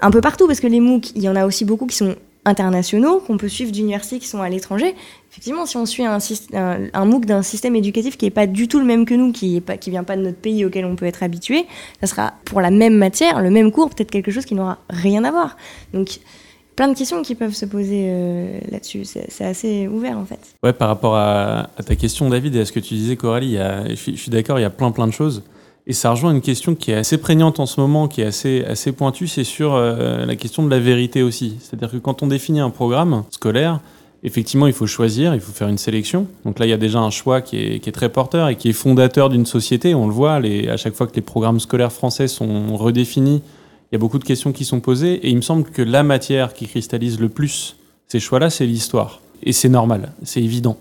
un 0.00 0.10
peu 0.10 0.20
partout, 0.20 0.46
parce 0.46 0.60
que 0.60 0.66
les 0.66 0.80
MOOC, 0.80 1.12
il 1.14 1.22
y 1.22 1.28
en 1.28 1.36
a 1.36 1.46
aussi 1.46 1.64
beaucoup 1.64 1.86
qui 1.86 1.96
sont 1.96 2.16
internationaux, 2.46 3.18
qu'on 3.18 3.36
peut 3.36 3.48
suivre 3.48 3.72
d'universités 3.72 4.18
qui 4.18 4.28
sont 4.28 4.40
à 4.40 4.48
l'étranger. 4.48 4.94
Effectivement, 5.30 5.66
si 5.66 5.76
on 5.76 5.84
suit 5.84 6.04
un, 6.04 6.18
un, 6.54 7.04
MOOC 7.04 7.26
d'un 7.26 7.42
système 7.42 7.76
éducatif 7.76 8.16
qui 8.16 8.24
n'est 8.24 8.30
pas 8.30 8.46
du 8.46 8.68
tout 8.68 8.78
le 8.78 8.86
même 8.86 9.04
que 9.04 9.14
nous, 9.14 9.32
qui 9.32 9.56
ne 9.56 9.90
vient 9.90 10.04
pas 10.04 10.16
de 10.16 10.22
notre 10.22 10.38
pays 10.38 10.64
auquel 10.64 10.86
on 10.86 10.96
peut 10.96 11.04
être 11.04 11.22
habitué, 11.22 11.66
ça 12.00 12.06
sera 12.06 12.34
pour 12.46 12.60
la 12.62 12.70
même 12.70 12.96
matière, 12.96 13.42
le 13.42 13.50
même 13.50 13.70
cours, 13.72 13.90
peut-être 13.90 14.10
quelque 14.10 14.30
chose 14.30 14.46
qui 14.46 14.54
n'aura 14.54 14.78
rien 14.88 15.24
à 15.24 15.30
voir. 15.30 15.56
Donc, 15.92 16.20
plein 16.76 16.88
de 16.88 16.96
questions 16.96 17.20
qui 17.22 17.34
peuvent 17.34 17.54
se 17.54 17.66
poser 17.66 18.06
euh, 18.08 18.60
là-dessus. 18.70 19.04
C'est 19.04 19.44
assez 19.44 19.88
ouvert 19.88 20.16
en 20.16 20.24
fait. 20.24 20.40
Ouais, 20.62 20.72
par 20.72 20.88
rapport 20.88 21.16
à, 21.16 21.68
ta 21.84 21.96
question, 21.96 22.30
David, 22.30 22.54
et 22.54 22.60
à 22.60 22.64
ce 22.64 22.72
que 22.72 22.80
tu 22.80 22.94
disais, 22.94 23.16
Coralie, 23.16 23.58
je, 23.90 23.94
suis 23.94 24.30
d'accord, 24.30 24.58
il 24.58 24.62
y 24.62 24.66
a 24.66 24.70
plein 24.70 24.92
plein 24.92 25.06
de 25.06 25.12
choses. 25.12 25.42
Et 25.88 25.92
ça 25.92 26.10
rejoint 26.10 26.32
une 26.32 26.40
question 26.40 26.74
qui 26.74 26.90
est 26.90 26.94
assez 26.94 27.16
prégnante 27.16 27.60
en 27.60 27.66
ce 27.66 27.80
moment, 27.80 28.08
qui 28.08 28.20
est 28.20 28.26
assez, 28.26 28.64
assez 28.64 28.90
pointue, 28.90 29.28
c'est 29.28 29.44
sur 29.44 29.74
euh, 29.74 30.26
la 30.26 30.34
question 30.34 30.64
de 30.64 30.70
la 30.70 30.80
vérité 30.80 31.22
aussi. 31.22 31.58
C'est-à-dire 31.60 31.92
que 31.92 31.98
quand 31.98 32.24
on 32.24 32.26
définit 32.26 32.58
un 32.58 32.70
programme 32.70 33.22
scolaire, 33.30 33.78
effectivement, 34.24 34.66
il 34.66 34.72
faut 34.72 34.88
choisir, 34.88 35.32
il 35.34 35.40
faut 35.40 35.52
faire 35.52 35.68
une 35.68 35.78
sélection. 35.78 36.26
Donc 36.44 36.58
là, 36.58 36.66
il 36.66 36.70
y 36.70 36.72
a 36.72 36.76
déjà 36.76 36.98
un 36.98 37.10
choix 37.10 37.40
qui 37.40 37.58
est, 37.58 37.78
qui 37.78 37.88
est 37.88 37.92
très 37.92 38.08
porteur 38.08 38.48
et 38.48 38.56
qui 38.56 38.68
est 38.70 38.72
fondateur 38.72 39.28
d'une 39.28 39.46
société. 39.46 39.94
On 39.94 40.08
le 40.08 40.12
voit, 40.12 40.34
à 40.34 40.76
chaque 40.76 40.94
fois 40.94 41.06
que 41.06 41.14
les 41.14 41.22
programmes 41.22 41.60
scolaires 41.60 41.92
français 41.92 42.26
sont 42.26 42.76
redéfinis, 42.76 43.42
il 43.92 43.94
y 43.94 43.96
a 43.96 43.98
beaucoup 44.00 44.18
de 44.18 44.24
questions 44.24 44.52
qui 44.52 44.64
sont 44.64 44.80
posées. 44.80 45.14
Et 45.24 45.30
il 45.30 45.36
me 45.36 45.42
semble 45.42 45.62
que 45.70 45.82
la 45.82 46.02
matière 46.02 46.52
qui 46.52 46.66
cristallise 46.66 47.20
le 47.20 47.28
plus 47.28 47.76
ces 48.08 48.20
choix-là, 48.20 48.50
c'est 48.50 48.66
l'histoire. 48.66 49.20
Et 49.42 49.52
c'est 49.52 49.68
normal, 49.68 50.12
c'est 50.22 50.42
évident. 50.42 50.76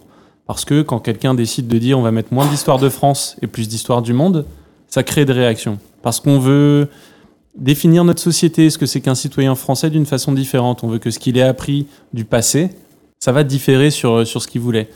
Parce 0.48 0.66
que 0.66 0.82
quand 0.82 1.00
quelqu'un 1.00 1.34
décide 1.34 1.68
de 1.68 1.78
dire 1.78 1.98
on 1.98 2.04
va 2.04 2.12
mettre 2.12 2.34
moins 2.34 2.46
d'histoire 2.46 2.78
de 2.80 2.90
France 2.90 3.36
et 3.42 3.48
plus 3.48 3.68
d'histoire 3.68 4.02
du 4.02 4.14
monde, 4.14 4.46
ça 4.96 5.04
crée 5.04 5.26
des 5.26 5.34
réactions. 5.34 5.78
Parce 6.04 6.22
qu'on 6.22 6.40
veut 6.40 6.88
définir 7.58 8.06
notre 8.06 8.22
société, 8.22 8.70
ce 8.70 8.78
que 8.78 8.86
c'est 8.86 9.02
qu'un 9.02 9.14
citoyen 9.14 9.54
français 9.54 9.90
d'une 9.90 10.06
façon 10.06 10.32
différente. 10.32 10.86
On 10.86 10.88
veut 10.88 11.00
que 11.00 11.12
ce 11.12 11.20
qu'il 11.20 11.38
ait 11.38 11.42
appris 11.42 11.86
du 12.14 12.24
passé, 12.24 12.70
ça 13.20 13.34
va 13.34 13.44
différer 13.44 13.92
sur, 13.92 14.26
sur 14.26 14.42
ce 14.42 14.48
qu'il 14.48 14.62
voulait. 14.62 14.88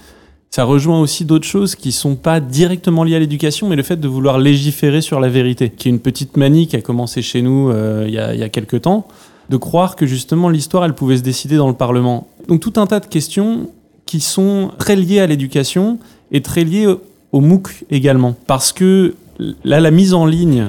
Ça 0.52 0.64
rejoint 0.64 1.02
aussi 1.02 1.26
d'autres 1.26 1.46
choses 1.46 1.76
qui 1.76 1.92
sont 1.92 2.16
pas 2.16 2.40
directement 2.40 3.04
liées 3.04 3.18
à 3.18 3.20
l'éducation, 3.20 3.68
mais 3.68 3.76
le 3.76 3.84
fait 3.84 3.98
de 3.98 4.08
vouloir 4.08 4.40
légiférer 4.40 5.02
sur 5.02 5.20
la 5.20 5.28
vérité, 5.28 5.70
qui 5.70 5.90
est 5.90 5.92
une 5.92 6.00
petite 6.00 6.38
manie 6.38 6.68
qui 6.68 6.78
a 6.78 6.82
commencé 6.82 7.22
chez 7.22 7.42
nous 7.42 7.70
euh, 7.70 8.06
il, 8.08 8.14
y 8.14 8.20
a, 8.20 8.34
y 8.34 8.44
a 8.44 8.48
quelques 8.48 8.84
temps, 8.84 9.06
de 9.50 9.58
croire 9.58 9.98
que 9.98 10.06
justement 10.06 10.48
l'histoire, 10.48 10.86
elle 10.86 10.96
pouvait 10.96 11.18
se 11.18 11.24
décider 11.24 11.58
dans 11.58 11.68
le 11.68 11.76
Parlement. 11.76 12.30
Donc 12.48 12.62
tout 12.62 12.74
un 12.78 12.88
tas 12.88 13.02
de 13.02 13.08
questions 13.08 13.70
qui 14.06 14.22
sont 14.22 14.72
très 14.78 14.96
liées 14.96 15.20
à 15.20 15.28
l'éducation 15.28 16.00
et 16.32 16.42
très 16.42 16.64
liées 16.64 16.88
au 17.34 17.42
MOOC 17.42 17.84
également. 17.92 18.38
Parce 18.48 18.72
que 18.72 19.14
là, 19.64 19.80
la 19.80 19.92
mise 19.92 20.14
en 20.14 20.26
ligne 20.26 20.68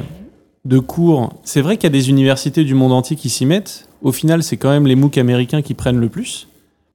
de 0.65 0.79
cours, 0.79 1.33
c'est 1.45 1.61
vrai 1.61 1.77
qu'il 1.77 1.85
y 1.85 1.93
a 1.93 1.99
des 1.99 2.11
universités 2.11 2.65
du 2.65 2.75
monde 2.75 2.93
entier 2.93 3.17
qui 3.17 3.29
s'y 3.29 3.47
mettent. 3.47 3.89
Au 4.03 4.13
final, 4.13 4.43
c'est 4.43 4.57
quand 4.57 4.71
même 4.71 4.87
les 4.87 4.97
MOOC 4.97 5.19
américains 5.19 5.63
qui 5.63 5.75
prennent 5.75 6.01
le 6.01 6.09
plus. 6.09 6.49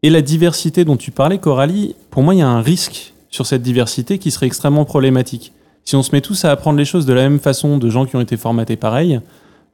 Et 0.04 0.10
la 0.10 0.22
diversité 0.22 0.86
dont 0.86 0.98
tu 0.98 1.12
parlais, 1.12 1.40
Coralie, 1.40 1.96
pour 2.12 2.24
moi, 2.24 2.36
il 2.36 2.40
y 2.40 2.44
a 2.44 2.48
un 2.48 2.62
risque 2.62 3.14
sur 3.30 3.46
cette 3.46 3.62
diversité 3.62 4.18
qui 4.18 4.32
serait 4.32 4.46
extrêmement 4.46 4.86
problématique. 4.86 5.52
Si 5.84 5.96
on 5.96 6.04
se 6.04 6.12
met 6.12 6.22
tous 6.22 6.46
à 6.46 6.52
apprendre 6.52 6.78
les 6.78 6.86
choses 6.86 7.06
de 7.06 7.14
la 7.14 7.24
même 7.24 7.40
façon, 7.40 7.78
de 7.78 7.90
gens 7.90 8.06
qui 8.06 8.16
ont 8.16 8.22
été 8.22 8.38
formatés 8.38 8.76
pareil, 8.76 9.20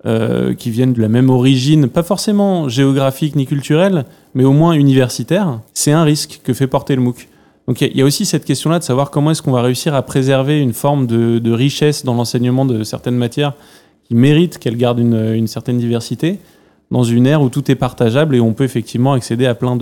euh, 0.06 0.54
qui 0.54 0.72
viennent 0.72 0.94
de 0.94 1.02
la 1.02 1.10
même 1.10 1.30
origine, 1.30 1.88
pas 1.88 2.04
forcément 2.04 2.68
géographique 2.68 3.36
ni 3.36 3.46
culturelle, 3.46 4.06
mais 4.34 4.44
au 4.44 4.52
moins 4.52 4.74
universitaire, 4.74 5.60
c'est 5.74 5.92
un 5.92 6.04
risque 6.04 6.42
que 6.44 6.54
fait 6.54 6.68
porter 6.68 6.96
le 6.96 7.02
MOOC. 7.02 7.28
Donc 7.72 7.80
il 7.80 7.96
y, 7.96 8.02
a 8.02 8.06
aussi 8.06 8.26
cette 8.26 8.44
question-là 8.44 8.80
de 8.80 8.84
savoir 8.84 9.12
comment 9.12 9.32
est-ce 9.32 9.42
qu'on 9.42 9.54
va 9.54 9.62
réussir 9.62 9.96
à 9.96 10.02
préserver 10.02 10.60
une 10.60 10.74
forme 10.74 11.08
de, 11.08 11.52
richesse 11.54 12.04
dans 12.04 12.14
l'enseignement 12.14 12.66
de 12.66 12.84
certaines 12.84 13.16
matières 13.16 13.54
qui 14.04 14.14
méritent 14.14 14.58
qu'elles 14.58 14.76
gardent 14.76 15.00
une, 15.00 15.48
certaine 15.48 15.78
diversité 15.78 16.40
dans 16.92 17.04
une 17.04 17.26
ère 17.26 17.42
où 17.42 17.48
tout 17.48 17.72
est 17.72 17.76
partageable 17.76 18.36
et 18.36 18.42
on 18.42 18.52
peut 18.52 18.66
effectivement 18.66 19.14
accéder 19.14 19.46
à 19.46 19.56
plein 19.56 19.78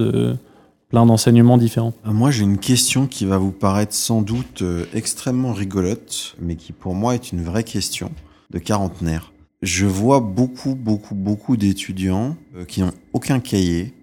plein 0.91 1.07
d'enseignements 1.07 1.57
différents. 1.57 1.95
Euh, 2.05 2.11
moi, 2.11 2.29
j'ai 2.29 2.43
une 2.43 2.59
question 2.59 3.07
qui 3.07 3.25
va 3.25 3.39
vous 3.39 3.49
paraître 3.49 3.95
sans 3.95 4.21
doute 4.21 4.61
euh, 4.61 4.85
extrêmement 4.93 5.53
rigolote, 5.53 6.35
mais 6.39 6.57
qui 6.57 6.73
pour 6.73 6.93
moi 6.93 7.15
est 7.15 7.31
une 7.31 7.43
vraie 7.43 7.63
question 7.63 8.11
de 8.51 8.59
quarantenaire. 8.59 9.33
Je 9.63 9.87
vois 9.87 10.19
beaucoup, 10.19 10.75
beaucoup, 10.75 11.15
beaucoup 11.15 11.57
d'étudiants 11.57 12.35
euh, 12.55 12.65
qui 12.65 12.81
n'ont 12.81 12.91
aucun 13.13 13.39
cahier, 13.39 13.95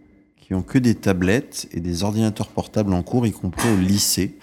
qui 0.47 0.55
ont 0.55 0.63
que 0.63 0.79
des 0.79 0.95
tablettes 0.95 1.69
et 1.73 1.81
des 1.81 2.05
ordinateurs 2.05 2.49
portables 2.49 2.93
en 2.93 3.03
cours, 3.03 3.27
y 3.27 3.33
compris 3.33 3.69
au 3.69 3.77
lycée. 3.77 4.39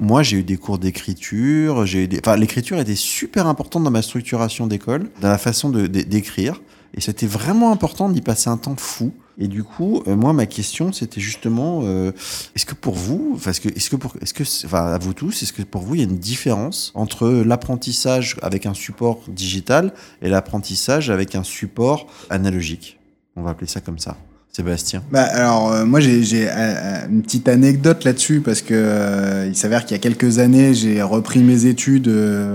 Moi, 0.00 0.24
j'ai 0.24 0.38
eu 0.38 0.42
des 0.42 0.56
cours 0.56 0.78
d'écriture. 0.78 1.86
J'ai 1.86 2.08
des... 2.08 2.18
enfin, 2.18 2.36
l'écriture 2.36 2.78
était 2.80 2.96
super 2.96 3.46
importante 3.46 3.84
dans 3.84 3.90
ma 3.92 4.02
structuration 4.02 4.66
d'école, 4.66 5.08
dans 5.20 5.28
la 5.28 5.38
façon 5.38 5.70
de, 5.70 5.86
d'écrire. 5.86 6.60
Et 6.94 7.00
c'était 7.00 7.26
vraiment 7.26 7.70
important 7.70 8.08
d'y 8.08 8.20
passer 8.20 8.50
un 8.50 8.56
temps 8.56 8.74
fou. 8.76 9.12
Et 9.38 9.46
du 9.46 9.62
coup, 9.62 10.02
euh, 10.08 10.16
moi, 10.16 10.32
ma 10.32 10.46
question, 10.46 10.92
c'était 10.92 11.20
justement, 11.20 11.82
euh, 11.84 12.10
est-ce 12.56 12.66
que 12.66 12.74
pour 12.74 12.94
vous, 12.94 13.38
parce 13.44 13.60
que, 13.60 13.68
est-ce 13.68 13.90
que 13.90 13.96
pour, 13.96 14.14
est-ce 14.20 14.34
que, 14.34 14.42
enfin, 14.66 14.86
à 14.86 14.98
vous 14.98 15.14
tous, 15.14 15.44
est-ce 15.44 15.52
que 15.52 15.62
pour 15.62 15.82
vous, 15.82 15.94
il 15.94 15.98
y 15.98 16.04
a 16.04 16.08
une 16.08 16.18
différence 16.18 16.90
entre 16.96 17.28
l'apprentissage 17.28 18.36
avec 18.42 18.66
un 18.66 18.74
support 18.74 19.20
digital 19.28 19.94
et 20.20 20.28
l'apprentissage 20.28 21.10
avec 21.10 21.36
un 21.36 21.44
support 21.44 22.08
analogique? 22.28 22.98
On 23.36 23.42
va 23.42 23.50
appeler 23.50 23.68
ça 23.68 23.80
comme 23.80 24.00
ça. 24.00 24.16
Sébastien 24.52 25.02
bah, 25.12 25.22
Alors, 25.22 25.72
euh, 25.72 25.84
moi, 25.84 26.00
j'ai 26.00 26.22
euh, 26.48 26.50
euh, 26.50 27.06
une 27.10 27.22
petite 27.22 27.48
anecdote 27.48 28.04
là-dessus 28.04 28.40
parce 28.40 28.62
que 28.62 29.46
il 29.46 29.54
s'avère 29.54 29.84
qu'il 29.84 29.92
y 29.92 30.00
a 30.00 30.02
quelques 30.02 30.38
années, 30.38 30.74
j'ai 30.74 31.02
repris 31.02 31.40
mes 31.40 31.66
études 31.66 32.10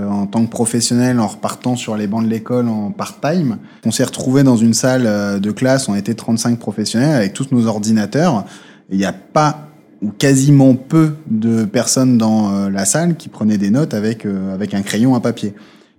en 0.08 0.26
tant 0.26 0.44
que 0.44 0.50
professionnel 0.50 1.20
en 1.20 1.26
repartant 1.26 1.76
sur 1.76 1.96
les 1.96 2.06
bancs 2.06 2.24
de 2.24 2.28
l'école 2.28 2.68
en 2.68 2.90
part-time. 2.90 3.58
On 3.84 3.90
s'est 3.90 4.04
retrouvé 4.04 4.42
dans 4.42 4.56
une 4.56 4.74
salle 4.74 5.40
de 5.40 5.50
classe, 5.50 5.88
on 5.88 5.94
était 5.94 6.14
35 6.14 6.58
professionnels 6.58 7.14
avec 7.14 7.32
tous 7.32 7.48
nos 7.52 7.66
ordinateurs. 7.66 8.44
Il 8.90 8.98
n'y 8.98 9.04
a 9.04 9.12
pas 9.12 9.68
ou 10.02 10.10
quasiment 10.10 10.74
peu 10.74 11.14
de 11.30 11.64
personnes 11.64 12.18
dans 12.18 12.68
la 12.68 12.84
salle 12.84 13.16
qui 13.16 13.28
prenaient 13.28 13.58
des 13.58 13.70
notes 13.70 13.94
avec, 13.94 14.26
avec 14.26 14.74
un 14.74 14.82
crayon 14.82 15.14
à 15.14 15.20
papier. 15.20 15.54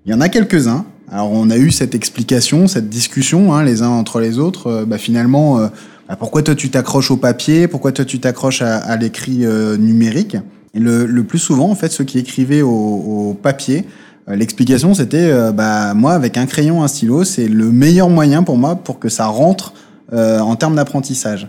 Il 0.06 0.12
y 0.12 0.14
en 0.14 0.22
a 0.22 0.30
quelques-uns, 0.30 0.86
alors 1.12 1.32
on 1.32 1.50
a 1.50 1.58
eu 1.58 1.72
cette 1.72 1.94
explication, 1.94 2.68
cette 2.68 2.90
discussion 2.90 3.54
hein, 3.54 3.64
les 3.64 3.82
uns 3.82 3.90
entre 3.90 4.20
les 4.20 4.40
autres. 4.40 4.68
Euh, 4.68 4.86
bah, 4.86 4.98
finalement, 4.98 5.60
euh, 5.60 5.68
bah, 6.10 6.16
pourquoi 6.16 6.42
toi 6.42 6.56
tu 6.56 6.70
t'accroches 6.70 7.12
au 7.12 7.18
papier? 7.18 7.68
Pourquoi 7.68 7.92
toi 7.92 8.06
tu 8.06 8.20
t'accroches 8.20 8.62
à, 8.62 8.96
l'écrit 8.98 9.46
euh, 9.46 9.78
numérique? 9.78 10.38
Et 10.74 10.80
le, 10.80 11.06
le, 11.06 11.24
plus 11.24 11.40
souvent, 11.40 11.70
en 11.70 11.76
fait, 11.76 11.92
ceux 11.92 12.04
qui 12.04 12.18
écrivaient 12.20 12.62
au, 12.62 12.70
au 12.70 13.34
papier, 13.34 13.86
l'explication 14.28 14.96
c'était 14.96 15.32
bah 15.54 15.94
moi 15.94 16.14
avec 16.14 16.36
un 16.36 16.48
crayon, 16.48 16.84
un 16.84 16.88
stylo, 16.88 17.24
c'est 17.24 17.48
le 17.48 17.72
meilleur 17.72 18.10
moyen 18.10 18.42
pour 18.42 18.58
moi 18.58 18.76
pour 18.76 18.98
que 18.98 19.08
ça 19.08 19.28
rentre 19.28 19.74
en 20.12 20.56
termes 20.56 20.76
d'apprentissage. 20.76 21.48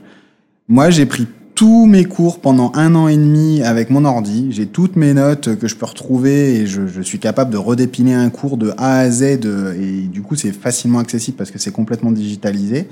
Moi, 0.69 0.91
j'ai 0.91 1.07
pris 1.07 1.27
tous 1.57 1.87
mes 1.87 2.05
cours 2.05 2.39
pendant 2.41 2.71
un 2.75 2.95
an 2.95 3.09
et 3.09 3.17
demi 3.17 3.63
avec 3.63 3.89
mon 3.89 4.05
ordi. 4.05 4.49
J'ai 4.51 4.67
toutes 4.67 4.95
mes 4.95 5.15
notes 5.15 5.57
que 5.57 5.67
je 5.67 5.75
peux 5.75 5.87
retrouver 5.87 6.57
et 6.57 6.67
je, 6.67 6.87
je, 6.87 7.01
suis 7.01 7.19
capable 7.19 7.51
de 7.51 7.57
redépiler 7.57 8.13
un 8.13 8.29
cours 8.29 8.59
de 8.59 8.75
A 8.77 8.99
à 8.99 9.11
Z. 9.11 9.23
et 9.23 10.07
du 10.13 10.21
coup, 10.21 10.37
c'est 10.37 10.53
facilement 10.53 10.99
accessible 10.99 11.39
parce 11.39 11.51
que 11.51 11.59
c'est 11.59 11.73
complètement 11.73 12.13
digitalisé. 12.13 12.89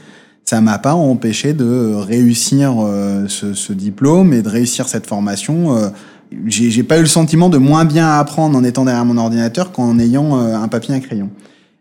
Ça 0.47 0.63
m'a 0.63 0.79
pas 0.79 0.95
empêché 0.95 1.53
de 1.53 1.93
réussir 1.95 2.75
euh, 2.79 3.27
ce, 3.29 3.53
ce, 3.53 3.75
diplôme 3.75 4.33
et 4.33 4.41
de 4.41 4.49
réussir 4.49 4.89
cette 4.89 5.07
formation. 5.07 5.77
Euh, 5.77 5.89
j'ai 6.47 6.83
pas 6.83 6.97
eu 6.97 7.03
le 7.03 7.07
sentiment 7.07 7.51
de 7.51 7.59
moins 7.59 7.85
bien 7.85 8.19
apprendre 8.19 8.57
en 8.57 8.65
étant 8.65 8.87
derrière 8.87 9.05
mon 9.05 9.19
ordinateur 9.19 9.73
qu'en 9.73 9.99
ayant 9.99 10.41
euh, 10.41 10.57
un 10.57 10.69
papier 10.69 10.95
et 10.95 10.97
un 10.97 11.01
crayon. 11.01 11.29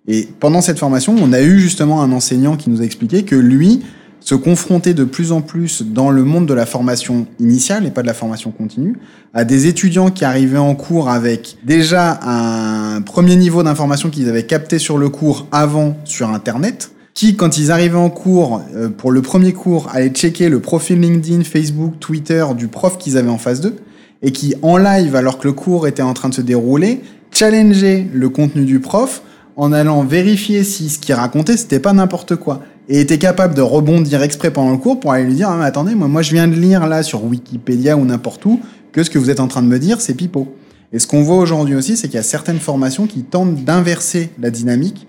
Et 0.07 0.27
pendant 0.39 0.59
cette 0.59 0.79
formation, 0.79 1.15
on 1.17 1.31
a 1.31 1.41
eu 1.41 1.59
justement 1.59 2.01
un 2.01 2.11
enseignant 2.11 2.57
qui 2.57 2.69
nous 2.69 2.81
a 2.81 2.83
expliqué 2.83 3.23
que 3.23 3.35
lui, 3.35 3.81
se 4.23 4.35
confronter 4.35 4.93
de 4.93 5.03
plus 5.03 5.33
en 5.33 5.41
plus 5.41 5.83
dans 5.83 6.09
le 6.09 6.23
monde 6.23 6.45
de 6.45 6.53
la 6.53 6.65
formation 6.65 7.27
initiale 7.39 7.85
et 7.85 7.91
pas 7.91 8.01
de 8.01 8.07
la 8.07 8.13
formation 8.13 8.51
continue 8.51 8.95
à 9.33 9.43
des 9.43 9.67
étudiants 9.67 10.11
qui 10.11 10.23
arrivaient 10.23 10.57
en 10.57 10.75
cours 10.75 11.09
avec 11.09 11.57
déjà 11.65 12.19
un 12.23 13.01
premier 13.01 13.35
niveau 13.35 13.63
d'information 13.63 14.09
qu'ils 14.09 14.29
avaient 14.29 14.45
capté 14.45 14.79
sur 14.79 14.97
le 14.97 15.09
cours 15.09 15.47
avant 15.51 15.97
sur 16.05 16.29
Internet, 16.29 16.91
qui, 17.13 17.35
quand 17.35 17.57
ils 17.57 17.69
arrivaient 17.69 17.97
en 17.97 18.09
cours, 18.09 18.61
euh, 18.75 18.89
pour 18.89 19.11
le 19.11 19.21
premier 19.21 19.51
cours, 19.51 19.89
allaient 19.93 20.09
checker 20.09 20.49
le 20.49 20.59
profil 20.59 21.01
LinkedIn, 21.01 21.43
Facebook, 21.43 21.99
Twitter 21.99 22.45
du 22.55 22.67
prof 22.67 22.97
qu'ils 22.97 23.17
avaient 23.17 23.29
en 23.29 23.37
face 23.37 23.59
d'eux, 23.59 23.75
et 24.21 24.31
qui, 24.31 24.55
en 24.61 24.77
live, 24.77 25.15
alors 25.15 25.37
que 25.37 25.47
le 25.47 25.53
cours 25.53 25.85
était 25.85 26.01
en 26.01 26.13
train 26.13 26.29
de 26.29 26.33
se 26.33 26.41
dérouler, 26.41 27.01
challengeaient 27.31 28.07
le 28.13 28.29
contenu 28.29 28.63
du 28.63 28.79
prof 28.79 29.21
en 29.55 29.71
allant 29.71 30.03
vérifier 30.03 30.63
si 30.63 30.89
ce 30.89 30.97
qu'il 30.97 31.13
racontait, 31.13 31.57
c'était 31.57 31.79
pas 31.79 31.93
n'importe 31.93 32.35
quoi 32.35 32.61
et 32.89 32.99
était 32.99 33.17
capable 33.17 33.53
de 33.53 33.61
rebondir 33.61 34.21
exprès 34.21 34.51
pendant 34.51 34.71
le 34.71 34.77
cours 34.77 34.99
pour 34.99 35.13
aller 35.13 35.25
lui 35.25 35.35
dire 35.35 35.49
ah, 35.49 35.63
attendez 35.63 35.95
moi 35.95 36.07
moi 36.07 36.21
je 36.21 36.31
viens 36.31 36.47
de 36.47 36.55
lire 36.55 36.87
là 36.87 37.03
sur 37.03 37.23
Wikipédia 37.23 37.97
ou 37.97 38.05
n'importe 38.05 38.45
où 38.45 38.59
que 38.91 39.03
ce 39.03 39.09
que 39.09 39.17
vous 39.17 39.29
êtes 39.29 39.39
en 39.39 39.47
train 39.47 39.61
de 39.61 39.67
me 39.67 39.79
dire 39.79 40.01
c'est 40.01 40.13
pipeau. 40.13 40.55
Et 40.91 40.99
ce 40.99 41.07
qu'on 41.07 41.23
voit 41.23 41.37
aujourd'hui 41.37 41.75
aussi 41.75 41.97
c'est 41.97 42.07
qu'il 42.07 42.17
y 42.17 42.19
a 42.19 42.23
certaines 42.23 42.59
formations 42.59 43.07
qui 43.07 43.23
tentent 43.23 43.63
d'inverser 43.63 44.31
la 44.39 44.49
dynamique 44.49 45.07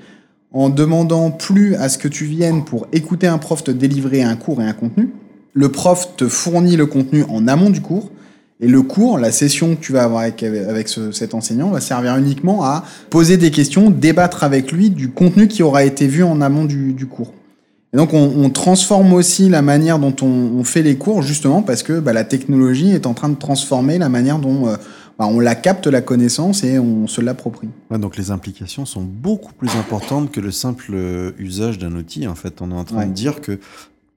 en 0.52 0.68
demandant 0.68 1.30
plus 1.30 1.74
à 1.74 1.88
ce 1.88 1.98
que 1.98 2.08
tu 2.08 2.24
viennes 2.24 2.64
pour 2.64 2.86
écouter 2.92 3.26
un 3.26 3.38
prof 3.38 3.64
te 3.64 3.72
délivrer 3.72 4.22
un 4.22 4.36
cours 4.36 4.62
et 4.62 4.64
un 4.64 4.72
contenu. 4.72 5.10
Le 5.52 5.68
prof 5.68 6.16
te 6.16 6.28
fournit 6.28 6.76
le 6.76 6.86
contenu 6.86 7.24
en 7.28 7.48
amont 7.48 7.70
du 7.70 7.80
cours 7.80 8.10
et 8.60 8.68
le 8.68 8.82
cours, 8.82 9.18
la 9.18 9.32
session 9.32 9.74
que 9.74 9.80
tu 9.80 9.92
vas 9.92 10.04
avoir 10.04 10.22
avec, 10.22 10.42
avec 10.44 10.88
cet 10.88 11.34
enseignant 11.34 11.70
va 11.70 11.80
servir 11.80 12.16
uniquement 12.16 12.64
à 12.64 12.84
poser 13.10 13.36
des 13.36 13.50
questions, 13.50 13.90
débattre 13.90 14.44
avec 14.44 14.70
lui 14.70 14.90
du 14.90 15.10
contenu 15.10 15.48
qui 15.48 15.64
aura 15.64 15.84
été 15.84 16.06
vu 16.06 16.22
en 16.22 16.40
amont 16.40 16.64
du, 16.64 16.92
du 16.92 17.06
cours. 17.06 17.34
Et 17.94 17.96
donc 17.96 18.12
on, 18.12 18.50
transforme 18.50 19.12
aussi 19.12 19.48
la 19.48 19.62
manière 19.62 20.00
dont 20.00 20.16
on, 20.20 20.64
fait 20.64 20.82
les 20.82 20.96
cours 20.96 21.22
justement 21.22 21.62
parce 21.62 21.84
que 21.84 22.00
bah, 22.00 22.12
la 22.12 22.24
technologie 22.24 22.90
est 22.90 23.06
en 23.06 23.14
train 23.14 23.28
de 23.28 23.36
transformer 23.36 23.98
la 23.98 24.08
manière 24.08 24.40
dont 24.40 24.66
euh, 24.66 24.76
bah, 25.16 25.28
on 25.28 25.38
la 25.38 25.54
capte 25.54 25.86
la 25.86 26.00
connaissance 26.00 26.64
et 26.64 26.80
on 26.80 27.06
se 27.06 27.20
l'approprie. 27.20 27.68
donc 27.92 28.16
les 28.16 28.32
implications 28.32 28.84
sont 28.84 29.02
beaucoup 29.02 29.52
plus 29.52 29.70
importantes 29.76 30.32
que 30.32 30.40
le 30.40 30.50
simple 30.50 30.90
euh, 30.92 31.30
usage 31.38 31.78
d'un 31.78 31.94
outil. 31.94 32.26
En 32.26 32.34
fait, 32.34 32.60
on 32.62 32.72
est 32.72 32.74
en 32.74 32.82
train 32.82 33.06
de 33.06 33.12
dire 33.12 33.40
que 33.40 33.60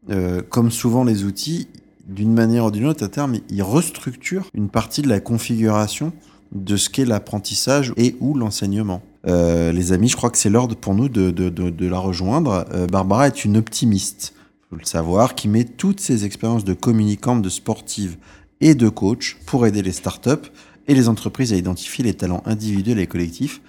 euh, 0.09 0.41
comme 0.49 0.71
souvent 0.71 1.03
les 1.03 1.23
outils, 1.23 1.67
d'une 2.07 2.33
manière 2.33 2.65
ou 2.65 2.71
d'une 2.71 2.85
autre, 2.85 3.05
à 3.05 3.09
terme, 3.09 3.35
ils 3.49 3.61
restructurent 3.61 4.49
une 4.55 4.69
partie 4.69 5.03
de 5.03 5.09
la 5.09 5.19
configuration 5.19 6.13
de 6.51 6.77
ce 6.77 6.89
qu'est 6.89 7.05
l'apprentissage 7.05 7.93
et 7.95 8.15
ou 8.21 8.33
l'enseignement. 8.33 9.03
Euh, 9.27 9.71
les 9.71 9.91
amis, 9.91 10.07
je 10.07 10.15
crois 10.15 10.29
que 10.29 10.37
c'est 10.37 10.49
l'heure 10.49 10.67
pour 10.67 10.93
nous 10.93 11.09
de, 11.09 11.87
la 11.87 11.99
rejoindre. 11.99 12.65
Euh, 12.73 12.87
Barbara 12.87 13.27
est 13.27 13.43
une 13.43 13.57
optimiste, 13.57 14.33
faut 14.69 14.77
le 14.77 14.85
savoir, 14.85 15.35
qui 15.35 15.47
met 15.47 15.65
toutes 15.65 15.99
ses 15.99 16.25
expériences 16.25 16.63
de 16.63 16.73
communicante, 16.73 17.41
de 17.41 17.49
sportive 17.49 18.17
et 18.61 18.73
de 18.73 18.89
coach 18.89 19.37
pour 19.45 19.65
aider 19.67 19.81
les 19.81 19.91
startups 19.91 20.49
et 20.87 20.95
les 20.95 21.09
entreprises 21.09 21.51
à 21.51 21.57
identifier 21.57 22.03
les 22.05 22.13
talents 22.13 22.41
individuels 22.45 22.99
et 22.99 23.07
collectifs 23.07 23.61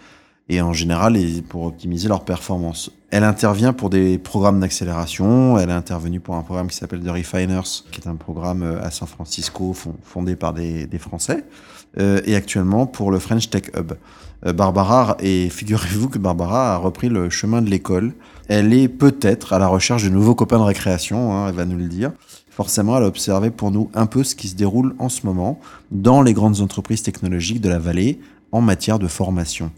et 0.49 0.61
en 0.61 0.73
général 0.73 1.17
pour 1.49 1.65
optimiser 1.65 2.09
leur 2.09 2.25
performance. 2.25 2.91
Elle 3.11 3.25
intervient 3.25 3.73
pour 3.73 3.91
des 3.91 4.19
programmes 4.19 4.61
d'accélération, 4.61 5.59
elle 5.59 5.71
est 5.71 5.73
intervenue 5.73 6.21
pour 6.21 6.35
un 6.35 6.43
programme 6.43 6.69
qui 6.69 6.77
s'appelle 6.77 7.01
The 7.01 7.11
Refiners, 7.11 7.85
qui 7.91 8.01
est 8.01 8.09
un 8.09 8.17
programme 8.17 8.63
euh, 8.63 8.83
à 8.83 8.91
San 8.91 9.09
Francisco 9.09 9.75
fondé 10.03 10.37
par 10.37 10.53
des, 10.53 10.89
Français, 10.99 11.45
euh, 11.99 12.21
et 12.27 12.35
actuellement 12.35 12.87
pour 12.87 13.11
le 13.11 13.19
French 13.19 13.49
Tech 13.49 13.65
Hub. 13.77 13.93
Euh, 14.47 14.53
Barbara, 14.53 15.17
et 15.21 15.49
figurez-vous 15.49 16.09
que 16.09 16.19
Barbara 16.19 16.75
a 16.75 16.77
repris 16.77 17.09
le 17.09 17.31
chemin 17.31 17.63
de 17.63 17.71
l'école. 17.71 18.13
Elle 18.49 18.73
est 18.73 18.89
peut-être 18.89 19.53
à 19.53 19.59
la 19.59 19.69
recherche 19.69 20.05
de 20.05 20.11
nouveaux 20.11 20.35
copains 20.35 20.59
de 20.59 20.65
récréation, 20.65 21.35
hein, 21.35 21.49
elle 21.49 21.55
va 21.55 21.65
nous 21.65 21.79
le 21.79 21.89
dire. 21.89 22.13
Forcément, 22.51 22.97
elle 22.97 23.05
a 23.05 23.07
observé 23.07 23.51
pour 23.51 23.71
nous 23.71 23.91
un 23.95 24.07
peu 24.07 24.23
ce 24.23 24.35
qui 24.35 24.49
se 24.49 24.55
déroule 24.55 24.95
en 24.99 25.09
ce 25.09 25.25
moment 25.27 25.61
dans 25.91 26.23
les 26.23 26.35
grandes 26.35 26.61
entreprises 26.61 27.03
technologiques 27.03 27.61
de 27.61 27.69
la 27.69 27.79
vallée 27.79 28.21
en 28.53 28.61
matière 28.61 28.99
de 28.99 29.07
formation. 29.07 29.71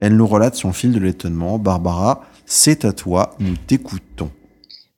Elle 0.00 0.16
nous 0.16 0.26
relate 0.26 0.54
son 0.54 0.72
fil 0.72 0.92
de 0.92 0.98
l'étonnement. 0.98 1.58
Barbara, 1.58 2.22
c'est 2.44 2.84
à 2.84 2.92
toi, 2.92 3.34
nous 3.38 3.56
t'écoutons. 3.56 4.30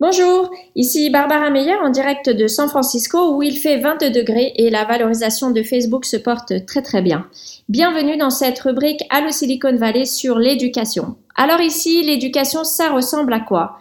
Bonjour, 0.01 0.53
ici 0.77 1.11
Barbara 1.11 1.51
Meyer 1.51 1.75
en 1.75 1.91
direct 1.91 2.31
de 2.31 2.47
San 2.47 2.69
Francisco 2.69 3.35
où 3.35 3.43
il 3.43 3.59
fait 3.59 3.79
22 3.79 4.11
degrés 4.11 4.53
et 4.55 4.71
la 4.71 4.85
valorisation 4.85 5.51
de 5.51 5.65
Facebook 5.65 6.05
se 6.05 6.17
porte 6.17 6.65
très 6.67 6.83
très 6.83 7.03
bien. 7.03 7.27
Bienvenue 7.69 8.17
dans 8.17 8.31
cette 8.31 8.61
rubrique 8.61 9.03
Allo 9.11 9.33
Silicon 9.33 9.75
Valley 9.75 10.05
sur 10.05 10.39
l'éducation. 10.39 11.17
Alors 11.35 11.61
ici, 11.61 12.05
l'éducation, 12.05 12.63
ça 12.63 12.91
ressemble 12.91 13.33
à 13.33 13.41
quoi? 13.41 13.81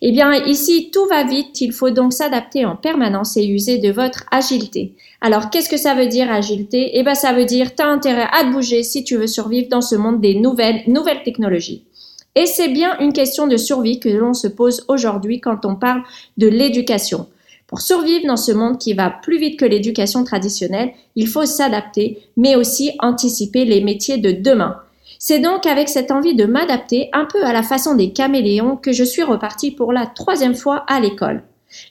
Eh 0.00 0.10
bien 0.10 0.32
ici, 0.46 0.90
tout 0.90 1.04
va 1.04 1.24
vite, 1.24 1.60
il 1.60 1.72
faut 1.72 1.90
donc 1.90 2.14
s'adapter 2.14 2.64
en 2.64 2.74
permanence 2.74 3.36
et 3.36 3.46
user 3.46 3.76
de 3.76 3.92
votre 3.92 4.24
agilité. 4.30 4.94
Alors 5.20 5.50
qu'est-ce 5.50 5.68
que 5.68 5.76
ça 5.76 5.92
veut 5.92 6.06
dire 6.06 6.32
agilité? 6.32 6.92
Eh 6.94 7.02
bien 7.02 7.14
ça 7.14 7.34
veut 7.34 7.44
dire 7.44 7.74
t'as 7.74 7.88
intérêt 7.88 8.28
à 8.32 8.42
te 8.44 8.52
bouger 8.52 8.82
si 8.82 9.04
tu 9.04 9.18
veux 9.18 9.26
survivre 9.26 9.68
dans 9.68 9.82
ce 9.82 9.96
monde 9.96 10.22
des 10.22 10.34
nouvelles, 10.34 10.80
nouvelles 10.86 11.24
technologies. 11.24 11.84
Et 12.34 12.46
c'est 12.46 12.68
bien 12.68 12.98
une 13.00 13.12
question 13.12 13.46
de 13.46 13.56
survie 13.56 14.00
que 14.00 14.08
l'on 14.08 14.34
se 14.34 14.48
pose 14.48 14.84
aujourd'hui 14.88 15.40
quand 15.40 15.64
on 15.64 15.74
parle 15.74 16.02
de 16.36 16.46
l'éducation. 16.46 17.26
Pour 17.66 17.82
survivre 17.82 18.26
dans 18.26 18.36
ce 18.36 18.52
monde 18.52 18.78
qui 18.78 18.94
va 18.94 19.10
plus 19.10 19.38
vite 19.38 19.58
que 19.58 19.64
l'éducation 19.64 20.24
traditionnelle, 20.24 20.92
il 21.16 21.28
faut 21.28 21.44
s'adapter, 21.44 22.22
mais 22.36 22.56
aussi 22.56 22.92
anticiper 23.00 23.64
les 23.64 23.82
métiers 23.82 24.16
de 24.16 24.32
demain. 24.32 24.76
C'est 25.18 25.40
donc 25.40 25.66
avec 25.66 25.88
cette 25.88 26.10
envie 26.10 26.34
de 26.34 26.44
m'adapter 26.44 27.10
un 27.12 27.26
peu 27.26 27.44
à 27.44 27.52
la 27.52 27.62
façon 27.62 27.94
des 27.94 28.12
caméléons 28.12 28.76
que 28.76 28.92
je 28.92 29.04
suis 29.04 29.22
repartie 29.22 29.70
pour 29.70 29.92
la 29.92 30.06
troisième 30.06 30.54
fois 30.54 30.84
à 30.86 31.00
l'école. 31.00 31.42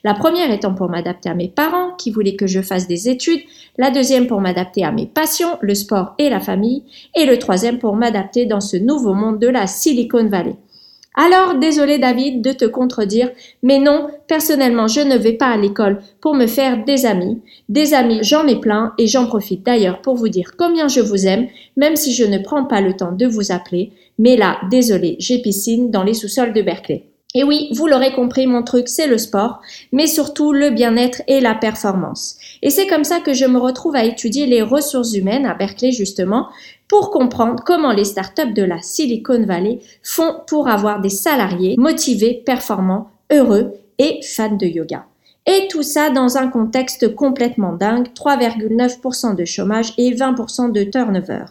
La 0.04 0.14
première 0.14 0.50
étant 0.50 0.74
pour 0.74 0.88
m'adapter 0.88 1.28
à 1.28 1.34
mes 1.34 1.48
parents 1.48 1.92
qui 1.96 2.10
voulaient 2.10 2.36
que 2.36 2.46
je 2.46 2.60
fasse 2.60 2.88
des 2.88 3.08
études, 3.08 3.40
la 3.76 3.90
deuxième 3.90 4.26
pour 4.26 4.40
m'adapter 4.40 4.84
à 4.84 4.92
mes 4.92 5.06
passions, 5.06 5.58
le 5.60 5.74
sport 5.74 6.14
et 6.18 6.28
la 6.28 6.40
famille, 6.40 6.84
et 7.16 7.26
le 7.26 7.38
troisième 7.38 7.78
pour 7.78 7.96
m'adapter 7.96 8.46
dans 8.46 8.60
ce 8.60 8.76
nouveau 8.76 9.14
monde 9.14 9.38
de 9.38 9.48
la 9.48 9.66
Silicon 9.66 10.28
Valley. 10.28 10.56
Alors, 11.20 11.56
désolé 11.56 11.98
David 11.98 12.42
de 12.42 12.52
te 12.52 12.64
contredire, 12.64 13.30
mais 13.64 13.80
non, 13.80 14.06
personnellement, 14.28 14.86
je 14.86 15.00
ne 15.00 15.16
vais 15.16 15.32
pas 15.32 15.48
à 15.48 15.56
l'école 15.56 16.00
pour 16.20 16.34
me 16.34 16.46
faire 16.46 16.84
des 16.84 17.06
amis. 17.06 17.42
Des 17.68 17.92
amis, 17.92 18.20
j'en 18.22 18.46
ai 18.46 18.60
plein 18.60 18.94
et 18.98 19.08
j'en 19.08 19.26
profite 19.26 19.66
d'ailleurs 19.66 20.00
pour 20.00 20.14
vous 20.14 20.28
dire 20.28 20.52
combien 20.56 20.86
je 20.86 21.00
vous 21.00 21.26
aime, 21.26 21.48
même 21.76 21.96
si 21.96 22.14
je 22.14 22.24
ne 22.24 22.38
prends 22.38 22.66
pas 22.66 22.80
le 22.80 22.94
temps 22.94 23.10
de 23.10 23.26
vous 23.26 23.50
appeler. 23.50 23.90
Mais 24.18 24.36
là, 24.36 24.58
désolé, 24.70 25.16
j'ai 25.18 25.42
piscine 25.42 25.90
dans 25.90 26.04
les 26.04 26.14
sous-sols 26.14 26.52
de 26.52 26.62
Berkeley. 26.62 27.06
Et 27.34 27.44
oui, 27.44 27.68
vous 27.74 27.86
l'aurez 27.86 28.12
compris, 28.12 28.46
mon 28.46 28.62
truc, 28.62 28.88
c'est 28.88 29.06
le 29.06 29.18
sport, 29.18 29.60
mais 29.92 30.06
surtout 30.06 30.52
le 30.52 30.70
bien-être 30.70 31.20
et 31.26 31.40
la 31.40 31.54
performance. 31.54 32.36
Et 32.62 32.70
c'est 32.70 32.86
comme 32.86 33.04
ça 33.04 33.20
que 33.20 33.34
je 33.34 33.44
me 33.44 33.58
retrouve 33.58 33.96
à 33.96 34.04
étudier 34.04 34.46
les 34.46 34.62
ressources 34.62 35.12
humaines 35.12 35.44
à 35.44 35.54
Berkeley, 35.54 35.92
justement, 35.92 36.48
pour 36.88 37.10
comprendre 37.10 37.62
comment 37.66 37.92
les 37.92 38.04
startups 38.04 38.54
de 38.54 38.62
la 38.62 38.80
Silicon 38.80 39.44
Valley 39.44 39.80
font 40.02 40.36
pour 40.46 40.68
avoir 40.68 41.02
des 41.02 41.10
salariés 41.10 41.74
motivés, 41.76 42.42
performants, 42.46 43.10
heureux 43.30 43.74
et 43.98 44.20
fans 44.22 44.56
de 44.56 44.66
yoga. 44.66 45.04
Et 45.44 45.68
tout 45.68 45.82
ça 45.82 46.10
dans 46.10 46.38
un 46.38 46.48
contexte 46.48 47.14
complètement 47.14 47.74
dingue, 47.74 48.08
3,9% 48.14 49.34
de 49.34 49.44
chômage 49.44 49.92
et 49.98 50.14
20% 50.14 50.72
de 50.72 50.84
turnover. 50.84 51.44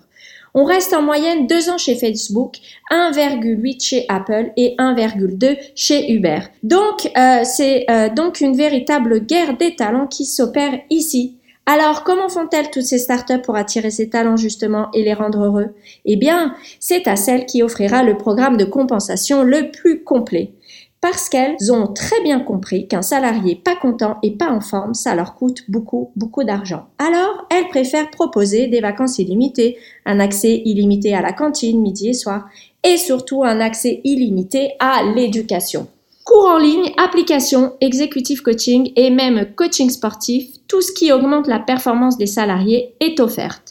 On 0.60 0.64
reste 0.64 0.92
en 0.96 1.04
moyenne 1.04 1.46
deux 1.46 1.70
ans 1.70 1.78
chez 1.78 1.94
Facebook, 1.94 2.56
1,8 2.90 3.80
chez 3.80 4.06
Apple 4.10 4.54
et 4.58 4.74
1,2 4.80 5.56
chez 5.76 6.12
Uber. 6.12 6.40
Donc, 6.64 7.12
euh, 7.16 7.44
c'est 7.44 7.86
euh, 7.92 8.10
donc 8.10 8.42
une 8.42 8.58
véritable 8.58 9.20
guerre 9.20 9.56
des 9.56 9.76
talents 9.76 10.08
qui 10.08 10.26
s'opère 10.26 10.80
ici. 10.90 11.38
Alors, 11.68 12.04
comment 12.04 12.28
font-elles 12.28 12.72
toutes 12.72 12.86
ces 12.86 12.98
startups 12.98 13.44
pour 13.44 13.56
attirer 13.56 13.92
ces 13.92 14.10
talents 14.10 14.36
justement 14.36 14.90
et 14.96 15.04
les 15.04 15.14
rendre 15.14 15.44
heureux? 15.44 15.76
Eh 16.06 16.16
bien, 16.16 16.56
c'est 16.80 17.08
à 17.08 17.16
celle 17.16 17.46
qui 17.46 17.62
offrira 17.62 18.02
le 18.02 18.18
programme 18.18 18.58
de 18.58 18.66
compensation 18.66 19.44
le 19.44 19.70
plus 19.70 20.04
complet 20.04 20.54
parce 21.02 21.30
qu'elles 21.30 21.72
ont 21.72 21.88
très 21.88 22.22
bien 22.24 22.40
compris 22.40 22.88
qu'un 22.88 23.02
salarié 23.02 23.56
pas 23.56 23.76
content 23.76 24.18
et 24.24 24.32
pas 24.32 24.50
en 24.50 24.62
forme, 24.62 24.94
ça 24.94 25.16
leur 25.16 25.36
coûte 25.36 25.64
beaucoup, 25.68 26.12
beaucoup 26.16 26.44
d'argent. 26.44 26.88
Alors, 26.98 27.48
elles 27.50 27.68
préfèrent 27.68 28.10
proposer 28.10 28.68
des 28.68 28.82
vacances 28.82 29.20
illimitées, 29.20 29.78
un 30.06 30.20
accès 30.20 30.62
illimité 30.66 31.14
à 31.14 31.22
la 31.22 31.34
cantine 31.34 31.82
midi 31.82 32.10
et 32.10 32.14
soir, 32.14 32.48
et 32.84 32.98
surtout 32.98 33.44
un 33.44 33.60
accès 33.60 34.02
illimité 34.04 34.72
à 34.80 35.04
l'éducation. 35.04 35.88
Cours 36.26 36.48
en 36.48 36.58
ligne, 36.58 36.92
applications, 36.98 37.74
executive 37.80 38.42
coaching 38.42 38.92
et 38.96 39.10
même 39.10 39.54
coaching 39.56 39.90
sportif, 39.90 40.48
tout 40.68 40.82
ce 40.82 40.92
qui 40.92 41.12
augmente 41.12 41.48
la 41.48 41.60
performance 41.60 42.18
des 42.18 42.26
salariés 42.26 42.96
est 43.00 43.20
offerte. 43.20 43.67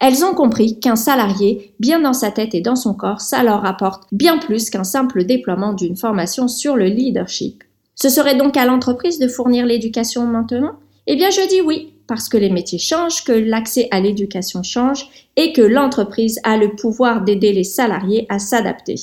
Elles 0.00 0.24
ont 0.24 0.34
compris 0.34 0.78
qu'un 0.78 0.96
salarié, 0.96 1.74
bien 1.80 2.00
dans 2.00 2.12
sa 2.12 2.30
tête 2.30 2.54
et 2.54 2.60
dans 2.60 2.76
son 2.76 2.94
corps, 2.94 3.20
ça 3.20 3.42
leur 3.42 3.64
apporte 3.64 4.04
bien 4.12 4.38
plus 4.38 4.70
qu'un 4.70 4.84
simple 4.84 5.24
déploiement 5.24 5.72
d'une 5.72 5.96
formation 5.96 6.46
sur 6.46 6.76
le 6.76 6.86
leadership. 6.86 7.64
Ce 7.96 8.08
serait 8.08 8.36
donc 8.36 8.56
à 8.56 8.64
l'entreprise 8.64 9.18
de 9.18 9.26
fournir 9.26 9.66
l'éducation 9.66 10.24
maintenant? 10.24 10.74
Eh 11.08 11.16
bien 11.16 11.30
je 11.30 11.48
dis 11.48 11.60
oui, 11.60 11.94
parce 12.06 12.28
que 12.28 12.36
les 12.36 12.50
métiers 12.50 12.78
changent, 12.78 13.24
que 13.24 13.32
l'accès 13.32 13.88
à 13.90 13.98
l'éducation 13.98 14.62
change 14.62 15.08
et 15.36 15.52
que 15.52 15.62
l'entreprise 15.62 16.38
a 16.44 16.56
le 16.56 16.76
pouvoir 16.76 17.22
d'aider 17.22 17.52
les 17.52 17.64
salariés 17.64 18.26
à 18.28 18.38
s'adapter. 18.38 18.94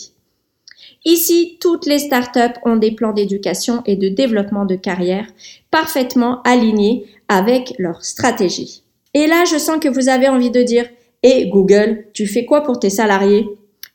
Ici, 1.04 1.58
toutes 1.60 1.86
les 1.86 2.00
startups 2.00 2.60
ont 2.64 2.78
des 2.78 2.92
plans 2.92 3.14
d'éducation 3.14 3.84
et 3.86 3.96
de 3.96 4.08
développement 4.10 4.66
de 4.66 4.76
carrière 4.76 5.28
parfaitement 5.70 6.42
alignés 6.44 7.06
avec 7.28 7.76
leur 7.78 8.04
stratégie. 8.04 8.85
Et 9.16 9.28
là, 9.28 9.46
je 9.46 9.58
sens 9.58 9.80
que 9.80 9.88
vous 9.88 10.10
avez 10.10 10.28
envie 10.28 10.52
de 10.52 10.62
dire 10.62 10.86
Et 11.24 11.48
Google, 11.48 12.06
tu 12.14 12.28
fais 12.28 12.46
quoi 12.46 12.62
pour 12.62 12.80
tes 12.80 12.90
salariés? 12.92 13.48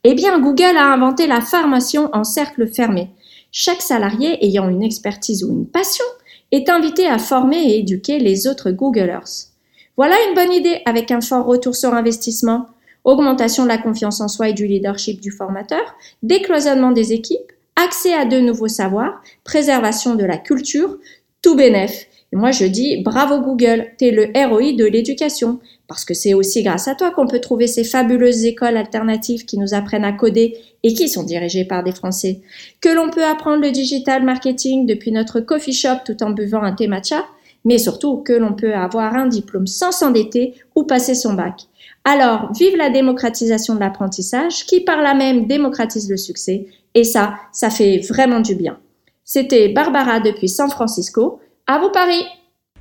Eh 0.03 0.15
bien, 0.15 0.41
Google 0.41 0.79
a 0.79 0.93
inventé 0.93 1.27
la 1.27 1.43
formation 1.43 2.09
en 2.15 2.25
cercle 2.25 2.67
fermé. 2.67 3.11
Chaque 3.53 3.83
salarié 3.83 4.43
ayant 4.45 4.71
une 4.71 4.83
expertise 4.83 5.45
ou 5.45 5.53
une 5.53 5.67
passion 5.67 6.07
est 6.53 6.71
invité 6.71 7.07
à 7.07 7.19
former 7.19 7.59
et 7.59 7.79
éduquer 7.79 8.19
les 8.19 8.47
autres 8.47 8.71
Googlers. 8.71 9.51
Voilà 9.99 10.17
une 10.29 10.35
bonne 10.35 10.53
idée 10.53 10.81
avec 10.87 11.11
un 11.11 11.21
fort 11.21 11.45
retour 11.45 11.77
sur 11.77 11.93
investissement, 11.93 12.69
augmentation 13.05 13.65
de 13.65 13.69
la 13.69 13.77
confiance 13.77 14.23
en 14.23 14.29
soi 14.29 14.49
et 14.49 14.55
du 14.55 14.67
leadership 14.67 15.21
du 15.21 15.31
formateur, 15.31 15.95
décloisonnement 16.23 16.93
des 16.93 17.13
équipes, 17.13 17.53
accès 17.77 18.15
à 18.15 18.25
de 18.25 18.41
nouveaux 18.41 18.69
savoirs, 18.69 19.23
préservation 19.45 20.15
de 20.15 20.25
la 20.25 20.39
culture, 20.39 20.97
tout 21.43 21.57
bénef. 21.57 22.07
Et 22.33 22.37
moi, 22.37 22.53
je 22.53 22.65
dis 22.65 23.03
bravo 23.03 23.41
Google, 23.41 23.87
t'es 23.99 24.13
le 24.13 24.31
ROI 24.35 24.73
de 24.73 24.85
l'éducation. 24.85 25.59
Parce 25.89 26.05
que 26.05 26.15
c'est 26.15 26.35
aussi 26.35 26.63
grâce 26.63 26.87
à 26.87 26.95
toi 26.95 27.11
qu'on 27.11 27.27
peut 27.27 27.41
trouver 27.41 27.67
ces 27.67 27.83
fabuleuses 27.83 28.45
écoles 28.45 28.77
alternatives 28.77 29.45
qui 29.45 29.59
nous 29.59 29.75
apprennent 29.75 30.05
à 30.05 30.13
coder 30.13 30.57
et 30.85 30.95
qui 30.95 31.09
sont 31.09 31.25
dirigées 31.25 31.65
par 31.65 31.83
des 31.83 31.93
Français. 31.93 32.43
Que 32.81 32.89
l'on 32.89 33.11
peut 33.11 33.25
apprendre 33.25 33.63
le 33.63 33.73
digital 33.73 34.25
marketing 34.25 34.87
depuis 34.87 35.11
notre 35.11 35.41
coffee 35.41 35.73
shop 35.73 36.05
tout 36.07 36.23
en 36.23 36.31
buvant 36.31 36.63
un 36.63 36.73
thé 36.73 36.87
matcha. 36.87 37.25
Mais 37.65 37.79
surtout 37.79 38.19
que 38.19 38.33
l'on 38.33 38.55
peut 38.55 38.75
avoir 38.75 39.17
un 39.17 39.27
diplôme 39.27 39.67
sans 39.67 39.93
s'endetter 39.93 40.55
ou 40.77 40.85
passer 40.85 41.15
son 41.15 41.35
bac. 41.35 41.63
Alors, 42.05 42.51
vive 42.53 42.77
la 42.77 42.89
démocratisation 42.89 43.75
de 43.75 43.81
l'apprentissage 43.81 44.65
qui 44.65 44.81
par 44.81 45.03
là 45.03 45.15
même 45.15 45.47
démocratise 45.47 46.09
le 46.09 46.17
succès. 46.17 46.67
Et 46.95 47.05
ça, 47.05 47.35
ça 47.53 47.69
fait 47.69 47.99
vraiment 48.09 48.41
du 48.41 48.55
bien. 48.55 48.79
C'était 49.25 49.69
Barbara 49.69 50.21
depuis 50.21 50.49
San 50.49 50.71
Francisco. 50.71 51.41
À 51.71 51.79
vous 51.79 51.91
Paris 51.91 52.25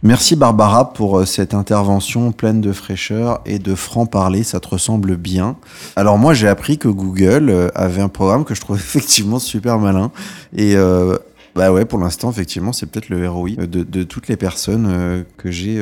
Merci 0.01 0.35
Barbara 0.35 0.93
pour 0.93 1.19
euh, 1.19 1.25
cette 1.25 1.53
intervention 1.53 2.31
pleine 2.31 2.59
de 2.59 2.71
fraîcheur 2.71 3.39
et 3.45 3.59
de 3.59 3.75
franc-parler, 3.75 4.41
ça 4.41 4.59
te 4.59 4.67
ressemble 4.67 5.15
bien. 5.15 5.57
Alors 5.95 6.17
moi 6.17 6.33
j'ai 6.33 6.47
appris 6.47 6.79
que 6.79 6.87
Google 6.87 7.51
euh, 7.51 7.67
avait 7.75 8.01
un 8.01 8.09
programme 8.09 8.45
que 8.45 8.55
je 8.55 8.61
trouve 8.61 8.77
effectivement 8.79 9.37
super 9.37 9.77
malin 9.77 10.11
et 10.55 10.75
euh, 10.75 11.19
bah 11.53 11.71
ouais 11.71 11.85
pour 11.85 11.99
l'instant 11.99 12.31
effectivement 12.31 12.73
c'est 12.73 12.87
peut-être 12.87 13.09
le 13.09 13.29
ROI 13.29 13.51
de, 13.67 14.01
toutes 14.01 14.27
les 14.27 14.37
personnes 14.37 15.23
que 15.37 15.51
j'ai 15.51 15.79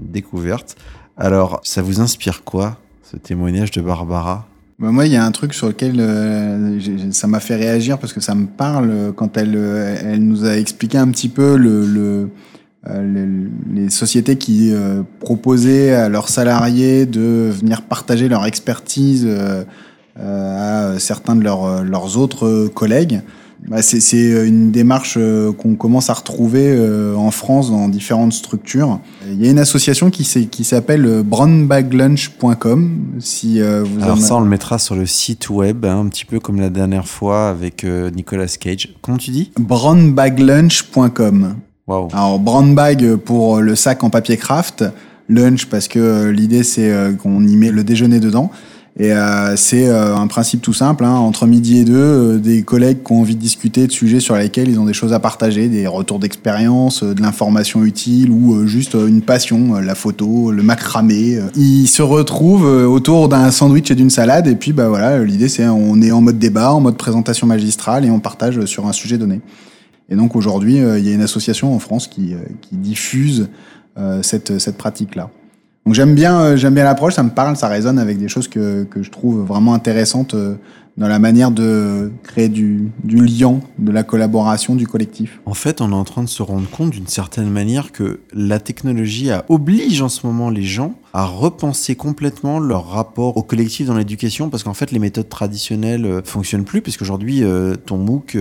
découvertes. 0.00 0.76
Alors 1.18 1.60
ça 1.62 1.82
vous 1.82 2.00
inspire 2.00 2.42
quoi 2.42 2.78
ce 3.02 3.18
témoignage 3.18 3.70
de 3.70 3.82
Barbara? 3.82 4.46
Bah, 4.78 4.90
moi, 4.90 5.06
il 5.06 5.12
y 5.12 5.16
a 5.16 5.24
un 5.24 5.30
truc 5.30 5.54
sur 5.54 5.68
lequel 5.68 5.96
euh, 5.98 6.78
ça 7.10 7.26
m'a 7.26 7.40
fait 7.40 7.56
réagir 7.56 7.98
parce 7.98 8.12
que 8.12 8.20
ça 8.20 8.34
me 8.34 8.46
parle 8.46 9.12
quand 9.16 9.38
elle, 9.38 9.54
euh, 9.56 9.96
elle 10.04 10.22
nous 10.24 10.44
a 10.44 10.56
expliqué 10.58 10.98
un 10.98 11.08
petit 11.08 11.30
peu 11.30 11.56
le, 11.56 11.86
le, 11.86 12.28
euh, 12.86 13.46
les 13.72 13.88
sociétés 13.88 14.36
qui 14.36 14.74
proposaient 15.20 15.94
à 15.94 16.10
leurs 16.10 16.28
salariés 16.28 17.06
de 17.06 17.50
venir 17.50 17.82
partager 17.82 18.28
leur 18.28 18.44
expertise 18.44 19.26
à 20.18 20.98
certains 20.98 21.36
de 21.36 21.42
leurs, 21.42 21.82
leurs 21.82 22.18
autres 22.18 22.68
collègues. 22.68 23.22
Bah, 23.68 23.82
c'est 23.82 24.46
une 24.46 24.70
démarche 24.70 25.16
euh, 25.18 25.52
qu'on 25.52 25.74
commence 25.74 26.08
à 26.10 26.12
retrouver 26.12 26.68
euh, 26.68 27.16
en 27.16 27.30
France 27.30 27.70
dans 27.70 27.88
différentes 27.88 28.32
structures. 28.32 29.00
Il 29.28 29.42
y 29.42 29.48
a 29.48 29.50
une 29.50 29.58
association 29.58 30.10
qui 30.10 30.24
s'appelle 30.24 31.22
brownbaglunch.com. 31.24 32.98
Si 33.18 33.60
euh, 33.60 33.82
vous 33.82 34.02
Alors 34.02 34.18
ça, 34.18 34.36
on 34.36 34.40
le 34.40 34.48
mettra 34.48 34.78
sur 34.78 34.94
le 34.94 35.06
site 35.06 35.50
web, 35.50 35.84
hein, 35.84 36.00
un 36.00 36.08
petit 36.08 36.24
peu 36.24 36.38
comme 36.38 36.60
la 36.60 36.70
dernière 36.70 37.08
fois 37.08 37.48
avec 37.48 37.84
Nicolas 37.84 38.46
Cage. 38.60 38.94
Comment 39.02 39.18
tu 39.18 39.30
dis? 39.30 39.50
brownbaglunch.com. 39.58 41.56
Wow. 41.88 42.08
Alors 42.12 42.40
brown 42.40 42.74
bag 42.74 43.14
pour 43.16 43.60
le 43.60 43.76
sac 43.76 44.02
en 44.02 44.10
papier 44.10 44.36
craft, 44.36 44.84
lunch 45.28 45.66
parce 45.66 45.86
que 45.86 46.28
l'idée 46.30 46.64
c'est 46.64 46.92
qu'on 47.22 47.46
y 47.46 47.56
met 47.56 47.70
le 47.70 47.84
déjeuner 47.84 48.18
dedans. 48.18 48.50
Et 48.98 49.12
euh, 49.12 49.56
c'est 49.56 49.88
euh, 49.88 50.16
un 50.16 50.26
principe 50.26 50.62
tout 50.62 50.72
simple, 50.72 51.04
hein, 51.04 51.16
entre 51.16 51.46
midi 51.46 51.80
et 51.80 51.84
deux, 51.84 51.94
euh, 51.96 52.38
des 52.38 52.62
collègues 52.62 53.02
qui 53.04 53.12
ont 53.12 53.20
envie 53.20 53.34
de 53.34 53.40
discuter 53.40 53.86
de 53.86 53.92
sujets 53.92 54.20
sur 54.20 54.36
lesquels 54.36 54.70
ils 54.70 54.80
ont 54.80 54.86
des 54.86 54.94
choses 54.94 55.12
à 55.12 55.20
partager, 55.20 55.68
des 55.68 55.86
retours 55.86 56.18
d'expérience, 56.18 57.02
de 57.02 57.20
l'information 57.20 57.84
utile 57.84 58.30
ou 58.30 58.66
juste 58.66 58.94
une 58.94 59.20
passion, 59.20 59.74
la 59.74 59.94
photo, 59.94 60.50
le 60.50 60.62
macramé. 60.62 61.38
Ils 61.56 61.88
se 61.88 62.00
retrouvent 62.00 62.64
autour 62.64 63.28
d'un 63.28 63.50
sandwich 63.50 63.90
et 63.90 63.94
d'une 63.94 64.08
salade 64.08 64.46
et 64.46 64.56
puis 64.56 64.72
bah 64.72 64.88
voilà, 64.88 65.22
l'idée 65.22 65.48
c'est 65.48 65.68
on 65.68 66.00
est 66.00 66.10
en 66.10 66.22
mode 66.22 66.38
débat, 66.38 66.72
en 66.72 66.80
mode 66.80 66.96
présentation 66.96 67.46
magistrale 67.46 68.06
et 68.06 68.10
on 68.10 68.20
partage 68.20 68.64
sur 68.64 68.86
un 68.86 68.92
sujet 68.92 69.18
donné. 69.18 69.42
Et 70.08 70.16
donc 70.16 70.36
aujourd'hui, 70.36 70.76
il 70.76 71.06
y 71.06 71.10
a 71.10 71.14
une 71.14 71.22
association 71.22 71.74
en 71.74 71.78
France 71.78 72.08
qui, 72.08 72.34
qui 72.62 72.76
diffuse 72.76 73.48
cette, 74.22 74.58
cette 74.58 74.78
pratique-là. 74.78 75.30
Donc 75.86 75.94
j'aime 75.94 76.16
bien, 76.16 76.40
euh, 76.40 76.56
j'aime 76.56 76.74
bien 76.74 76.82
l'approche, 76.82 77.14
ça 77.14 77.22
me 77.22 77.30
parle, 77.30 77.56
ça 77.56 77.68
résonne 77.68 78.00
avec 78.00 78.18
des 78.18 78.26
choses 78.26 78.48
que, 78.48 78.82
que 78.82 79.04
je 79.04 79.10
trouve 79.12 79.46
vraiment 79.46 79.72
intéressantes 79.72 80.34
euh, 80.34 80.56
dans 80.96 81.06
la 81.06 81.20
manière 81.20 81.52
de 81.52 82.10
créer 82.24 82.48
du, 82.48 82.90
du 83.04 83.24
lien, 83.24 83.60
de 83.78 83.92
la 83.92 84.02
collaboration, 84.02 84.74
du 84.74 84.88
collectif. 84.88 85.40
En 85.46 85.54
fait, 85.54 85.80
on 85.80 85.92
est 85.92 85.94
en 85.94 86.02
train 86.02 86.24
de 86.24 86.28
se 86.28 86.42
rendre 86.42 86.68
compte 86.68 86.90
d'une 86.90 87.06
certaine 87.06 87.48
manière 87.50 87.92
que 87.92 88.18
la 88.32 88.58
technologie 88.58 89.30
oblige 89.48 90.02
en 90.02 90.08
ce 90.08 90.26
moment 90.26 90.50
les 90.50 90.64
gens 90.64 90.96
à 91.12 91.24
repenser 91.24 91.94
complètement 91.94 92.58
leur 92.58 92.88
rapport 92.88 93.36
au 93.36 93.44
collectif 93.44 93.86
dans 93.86 93.96
l'éducation 93.96 94.50
parce 94.50 94.64
qu'en 94.64 94.74
fait 94.74 94.90
les 94.90 94.98
méthodes 94.98 95.28
traditionnelles 95.28 96.04
euh, 96.04 96.20
fonctionnent 96.24 96.64
plus 96.64 96.82
puisqu'aujourd'hui 96.82 97.44
ton 97.84 97.98
MOOC 97.98 98.36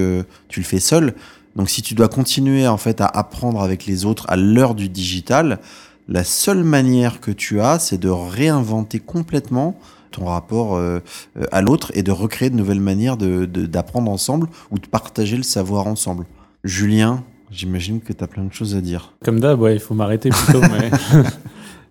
tu 0.48 0.60
le 0.60 0.66
fais 0.66 0.80
seul 0.80 1.14
donc 1.56 1.70
si 1.70 1.82
tu 1.82 1.94
dois 1.94 2.10
continuer 2.10 2.68
en 2.68 2.78
fait 2.78 3.02
à 3.02 3.06
apprendre 3.06 3.62
avec 3.62 3.86
les 3.86 4.06
autres 4.06 4.26
à 4.30 4.36
l'heure 4.36 4.74
du 4.76 4.90
digital 4.90 5.60
la 6.08 6.24
seule 6.24 6.64
manière 6.64 7.20
que 7.20 7.32
tu 7.32 7.62
as, 7.62 7.80
c'est 7.80 7.98
de 7.98 8.10
réinventer 8.10 9.00
complètement 9.00 9.78
ton 10.12 10.26
rapport 10.26 10.76
euh, 10.76 11.00
à 11.52 11.62
l'autre 11.62 11.92
et 11.94 12.04
de 12.04 12.12
recréer 12.12 12.50
de 12.50 12.56
nouvelles 12.56 12.80
manières 12.80 13.18
d'apprendre 13.18 14.08
de, 14.08 14.14
ensemble 14.14 14.48
ou 14.72 14.80
de 14.80 14.88
partager 14.88 15.36
le 15.36 15.44
savoir 15.44 15.88
ensemble. 15.88 16.26
Julien, 16.64 17.24
j'imagine 17.52 18.02
que 18.02 18.14
tu 18.14 18.24
as 18.24 18.28
plein 18.28 18.44
de 18.44 18.54
choses 18.54 18.76
à 18.76 18.82
dire. 18.82 19.14
Comme 19.24 19.40
d'hab, 19.40 19.60
ouais, 19.60 19.74
il 19.74 19.80
faut 19.80 19.94
m'arrêter 19.94 20.30
plutôt. 20.30 20.62
mais... 20.72 20.92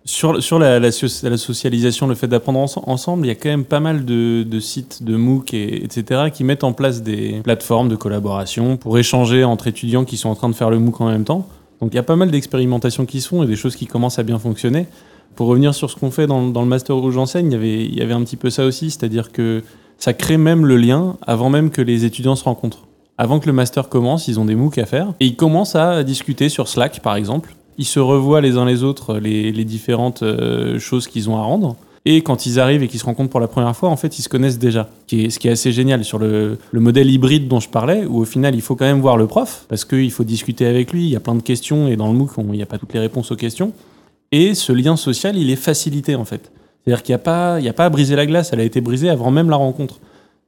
Sur, 0.07 0.43
sur 0.43 0.59
la, 0.59 0.79
la, 0.79 0.91
socialisation, 0.91 2.05
le 2.05 2.13
fait 2.13 2.27
d'apprendre 2.27 2.59
ensemble, 2.59 3.25
il 3.25 3.29
y 3.29 3.31
a 3.31 3.35
quand 3.35 3.49
même 3.49 3.65
pas 3.65 3.79
mal 3.79 4.05
de, 4.05 4.43
de 4.43 4.59
sites, 4.59 5.01
de 5.01 5.15
MOOC, 5.15 5.55
et, 5.55 5.83
etc., 5.83 6.29
qui 6.31 6.43
mettent 6.43 6.63
en 6.63 6.73
place 6.73 7.01
des 7.01 7.41
plateformes 7.43 7.89
de 7.89 7.95
collaboration 7.95 8.77
pour 8.77 8.99
échanger 8.99 9.43
entre 9.43 9.65
étudiants 9.65 10.05
qui 10.05 10.17
sont 10.17 10.29
en 10.29 10.35
train 10.35 10.47
de 10.47 10.53
faire 10.53 10.69
le 10.69 10.77
MOOC 10.77 11.01
en 11.01 11.09
même 11.09 11.23
temps. 11.23 11.47
Donc 11.81 11.93
il 11.93 11.95
y 11.95 11.99
a 11.99 12.03
pas 12.03 12.15
mal 12.15 12.31
d'expérimentations 12.31 13.05
qui 13.05 13.21
se 13.21 13.27
font 13.27 13.43
et 13.43 13.47
des 13.47 13.55
choses 13.55 13.75
qui 13.75 13.87
commencent 13.87 14.19
à 14.19 14.23
bien 14.23 14.39
fonctionner. 14.39 14.87
Pour 15.35 15.47
revenir 15.47 15.75
sur 15.75 15.89
ce 15.89 15.95
qu'on 15.97 16.11
fait 16.11 16.27
dans, 16.27 16.41
le 16.41 16.65
master 16.65 16.95
où 16.95 17.11
j'enseigne, 17.11 17.51
il 17.51 17.95
y, 17.95 18.01
avait, 18.01 18.13
un 18.13 18.23
petit 18.23 18.37
peu 18.37 18.49
ça 18.49 18.65
aussi, 18.65 18.89
c'est-à-dire 18.89 19.31
que 19.33 19.63
ça 19.97 20.13
crée 20.13 20.37
même 20.37 20.65
le 20.65 20.77
lien 20.77 21.17
avant 21.21 21.49
même 21.49 21.71
que 21.71 21.81
les 21.81 22.05
étudiants 22.05 22.37
se 22.37 22.45
rencontrent. 22.45 22.87
Avant 23.17 23.39
que 23.39 23.47
le 23.47 23.53
master 23.53 23.89
commence, 23.89 24.27
ils 24.27 24.39
ont 24.39 24.45
des 24.45 24.55
MOOC 24.55 24.77
à 24.77 24.85
faire. 24.85 25.13
Et 25.19 25.25
ils 25.25 25.35
commencent 25.35 25.75
à 25.75 26.03
discuter 26.03 26.47
sur 26.47 26.67
Slack, 26.67 27.01
par 27.01 27.15
exemple. 27.15 27.55
Ils 27.77 27.85
se 27.85 27.99
revoient 27.99 28.39
les 28.39 28.57
uns 28.57 28.65
les 28.65 28.83
autres 28.83 29.17
les, 29.17 29.51
les 29.51 29.65
différentes 29.65 30.23
euh, 30.23 30.79
choses 30.79 31.07
qu'ils 31.07 31.29
ont 31.29 31.37
à 31.37 31.41
rendre. 31.41 31.75
Et 32.07 32.21
quand 32.21 32.45
ils 32.45 32.59
arrivent 32.59 32.83
et 32.83 32.87
qu'ils 32.87 32.99
se 32.99 33.05
rencontrent 33.05 33.31
pour 33.31 33.39
la 33.39 33.47
première 33.47 33.75
fois, 33.75 33.89
en 33.89 33.97
fait, 33.97 34.19
ils 34.19 34.21
se 34.21 34.29
connaissent 34.29 34.59
déjà. 34.59 34.89
Ce 35.09 35.39
qui 35.39 35.47
est 35.47 35.51
assez 35.51 35.71
génial 35.71 36.05
sur 36.05 36.19
le, 36.19 36.59
le, 36.71 36.79
modèle 36.79 37.09
hybride 37.09 37.47
dont 37.47 37.59
je 37.59 37.67
parlais, 37.67 38.05
où 38.05 38.19
au 38.19 38.25
final, 38.25 38.53
il 38.53 38.61
faut 38.61 38.75
quand 38.75 38.85
même 38.85 39.01
voir 39.01 39.17
le 39.17 39.25
prof, 39.25 39.65
parce 39.69 39.85
qu'il 39.85 40.11
faut 40.11 40.23
discuter 40.23 40.67
avec 40.67 40.93
lui, 40.93 41.05
il 41.05 41.09
y 41.09 41.15
a 41.15 41.19
plein 41.19 41.33
de 41.33 41.41
questions, 41.41 41.87
et 41.87 41.95
dans 41.95 42.07
le 42.07 42.13
MOOC, 42.13 42.31
il 42.37 42.45
n'y 42.51 42.61
a 42.61 42.67
pas 42.67 42.77
toutes 42.77 42.93
les 42.93 42.99
réponses 42.99 43.31
aux 43.31 43.35
questions. 43.35 43.73
Et 44.31 44.53
ce 44.53 44.71
lien 44.71 44.97
social, 44.97 45.35
il 45.35 45.49
est 45.49 45.55
facilité, 45.55 46.13
en 46.15 46.25
fait. 46.25 46.51
C'est-à-dire 46.85 47.01
qu'il 47.01 47.13
n'y 47.13 47.15
a, 47.15 47.19
pas, 47.19 47.55
a 47.55 47.73
pas 47.73 47.85
à 47.85 47.89
briser 47.89 48.15
la 48.15 48.27
glace, 48.27 48.51
elle 48.53 48.59
a 48.59 48.63
été 48.63 48.81
brisée 48.81 49.09
avant 49.09 49.31
même 49.31 49.49
la 49.49 49.55
rencontre. 49.55 49.99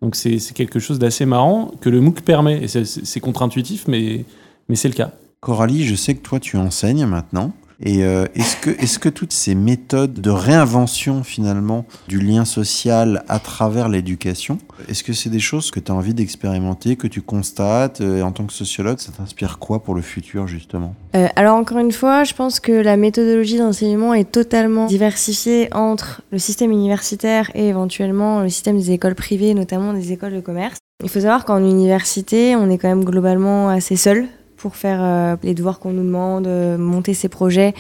Donc 0.02 0.16
c'est 0.16 0.40
quelque 0.54 0.80
chose 0.80 1.00
d'assez 1.00 1.26
marrant 1.26 1.72
que 1.82 1.90
le 1.90 2.02
MOOC 2.02 2.22
permet. 2.22 2.64
Et 2.64 2.68
c'est 2.68 3.20
contre-intuitif, 3.20 3.88
mais, 3.88 4.26
mais 4.70 4.76
c'est 4.76 4.88
le 4.88 4.94
cas. 4.94 5.12
Coralie, 5.40 5.86
je 5.86 5.96
sais 5.96 6.14
que 6.14 6.22
toi, 6.22 6.40
tu 6.40 6.58
enseignes 6.58 7.06
maintenant. 7.06 7.54
Et 7.82 8.04
euh, 8.04 8.26
est-ce 8.36 9.00
que, 9.00 9.10
toutes 9.10 9.34
ces 9.34 9.56
méthodes 9.56 10.14
de 10.14 10.30
réinvention 10.30 11.24
finalement 11.24 11.86
du 12.08 12.20
lien 12.20 12.44
social 12.44 13.24
à 13.28 13.40
travers 13.40 13.88
l'éducation, 13.88 14.58
est-ce 14.90 15.04
que 15.04 15.14
c'est 15.14 15.30
des 15.30 15.40
choses 15.40 15.72
que 15.72 15.80
tu 15.80 15.92
as 15.92 15.96
envie 15.96 16.14
d'expérimenter, 16.14 16.96
que 16.96 17.08
tu 17.08 17.22
constates 17.22 18.02
euh, 18.02 18.22
En 18.22 18.32
tant 18.32 18.46
que 18.46 18.54
sociologue, 18.54 19.00
ça 19.00 19.12
t'inspire 19.12 19.60
quoi 19.60 19.84
pour 19.84 19.96
le 19.96 20.02
futur 20.02 20.48
justement? 20.48 20.96
Euh, 21.16 21.28
Alors 21.36 21.56
encore 21.56 21.78
une 21.78 21.92
fois, 21.92 22.24
je 22.24 22.34
pense 22.34 22.60
que 22.60 22.72
la 22.72 22.98
méthodologie 22.98 23.58
d'enseignement 23.58 24.14
est 24.14 24.32
totalement 24.32 24.88
diversifiée 24.88 25.70
entre 25.74 26.22
le 26.32 26.40
système 26.40 26.72
universitaire 26.72 27.52
et 27.54 27.68
éventuellement 27.68 28.42
le 28.42 28.50
système 28.50 28.78
des 28.78 28.92
écoles 28.92 29.16
privées, 29.16 29.54
notamment 29.54 29.94
des 29.94 30.12
écoles 30.12 30.34
de 30.34 30.42
commerce. 30.42 30.78
Il 31.04 31.10
faut 31.10 31.20
savoir 31.20 31.46
qu'en 31.46 31.60
université, 31.60 32.56
on 32.56 32.72
est 32.72 32.80
quand 32.80 32.88
même 32.88 33.06
globalement 33.06 33.70
assez 33.70 33.96
seul 33.96 34.28
pour 34.58 34.76
faire 34.76 35.00
euh, 35.02 35.36
les 35.44 35.54
devoirs 35.54 35.80
qu'on 35.80 35.92
nous 35.92 36.04
demande, 36.04 36.48
euh, 36.48 36.78
monter 36.78 37.14
ses 37.14 37.30
projets. 37.30 37.74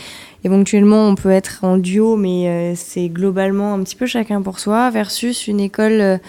Éventuellement, 0.44 1.08
on 1.08 1.16
peut 1.16 1.32
être 1.32 1.60
en 1.63 1.78
duo, 1.78 2.16
mais 2.16 2.48
euh, 2.48 2.74
c'est 2.76 3.10
globalement 3.10 3.74
un 3.74 3.84
petit 3.84 3.96
peu 3.96 4.06
chacun 4.06 4.42
pour 4.42 4.60
soi, 4.60 4.90
versus 4.92 5.48
une 5.48 5.60
école 5.60 6.20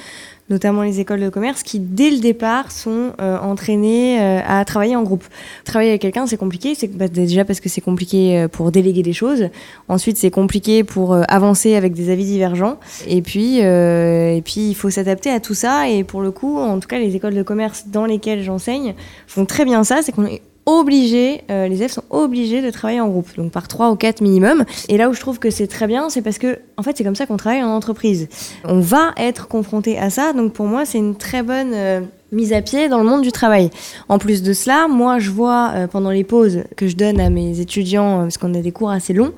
notamment 0.50 0.82
les 0.82 1.00
écoles 1.00 1.20
de 1.20 1.28
commerce, 1.28 1.62
qui 1.62 1.78
dès 1.78 2.10
le 2.10 2.18
départ 2.18 2.72
sont 2.72 3.12
euh, 3.20 3.38
entraînées 3.38 4.20
euh, 4.20 4.40
à 4.46 4.64
travailler 4.64 4.96
en 4.96 5.02
groupe. 5.02 5.24
Travailler 5.64 5.90
avec 5.90 6.02
quelqu'un, 6.02 6.26
c'est 6.26 6.36
compliqué. 6.36 6.74
C'est 6.74 6.88
bah, 6.88 7.08
déjà 7.08 7.44
parce 7.44 7.60
que 7.60 7.68
c'est 7.68 7.80
compliqué 7.80 8.38
euh, 8.38 8.48
pour 8.48 8.72
déléguer 8.72 9.02
des 9.02 9.12
choses. 9.12 9.48
Ensuite, 9.88 10.16
c'est 10.16 10.30
compliqué 10.30 10.84
pour 10.84 11.14
avancer 11.28 11.74
avec 11.74 11.92
des 11.92 12.10
avis 12.10 12.24
divergents. 12.24 12.78
Et 13.06 13.22
puis, 13.22 13.58
et 13.58 14.42
puis, 14.44 14.68
il 14.70 14.74
faut 14.74 14.90
s'adapter 14.90 15.30
à 15.30 15.40
tout 15.40 15.54
ça. 15.54 15.88
Et 15.88 16.04
pour 16.04 16.20
le 16.20 16.30
coup, 16.30 16.58
en 16.58 16.78
tout 16.78 16.88
cas, 16.88 16.98
les 16.98 17.14
écoles 17.16 17.34
de 17.34 17.42
commerce 17.42 17.86
dans 17.88 18.06
lesquelles 18.06 18.42
j'enseigne 18.42 18.94
font 19.26 19.44
très 19.44 19.64
bien 19.64 19.84
ça. 19.84 20.02
C'est 20.02 20.12
qu'on 20.12 20.26
est 20.26 20.42
obligés, 20.68 21.42
euh, 21.50 21.66
les 21.66 21.76
élèves 21.76 21.92
sont 21.92 22.04
obligés 22.10 22.60
de 22.60 22.70
travailler 22.70 23.00
en 23.00 23.08
groupe, 23.08 23.28
donc 23.36 23.52
par 23.52 23.68
trois 23.68 23.90
ou 23.90 23.96
quatre 23.96 24.20
minimum. 24.20 24.64
Et 24.88 24.98
là 24.98 25.08
où 25.08 25.14
je 25.14 25.20
trouve 25.20 25.38
que 25.38 25.50
c'est 25.50 25.66
très 25.66 25.86
bien, 25.86 26.10
c'est 26.10 26.20
parce 26.20 26.38
que, 26.38 26.58
en 26.76 26.82
fait, 26.82 26.96
c'est 26.96 27.04
comme 27.04 27.16
ça 27.16 27.26
qu'on 27.26 27.38
travaille 27.38 27.62
en 27.62 27.70
entreprise. 27.70 28.28
On 28.64 28.80
va 28.80 29.12
être 29.16 29.48
confronté 29.48 29.98
à 29.98 30.10
ça, 30.10 30.32
donc 30.32 30.52
pour 30.52 30.66
moi, 30.66 30.84
c'est 30.84 30.98
une 30.98 31.16
très 31.16 31.42
bonne 31.42 31.72
euh, 31.72 32.00
mise 32.32 32.52
à 32.52 32.60
pied 32.60 32.88
dans 32.88 32.98
le 32.98 33.04
monde 33.04 33.22
du 33.22 33.32
travail. 33.32 33.70
En 34.10 34.18
plus 34.18 34.42
de 34.42 34.52
cela, 34.52 34.88
moi, 34.88 35.18
je 35.18 35.30
vois 35.30 35.72
euh, 35.74 35.86
pendant 35.86 36.10
les 36.10 36.24
pauses 36.24 36.64
que 36.76 36.86
je 36.86 36.96
donne 36.96 37.18
à 37.18 37.30
mes 37.30 37.60
étudiants, 37.60 38.20
parce 38.20 38.36
qu'on 38.36 38.54
a 38.54 38.60
des 38.60 38.72
cours 38.72 38.90
assez 38.90 39.14
longs, 39.14 39.32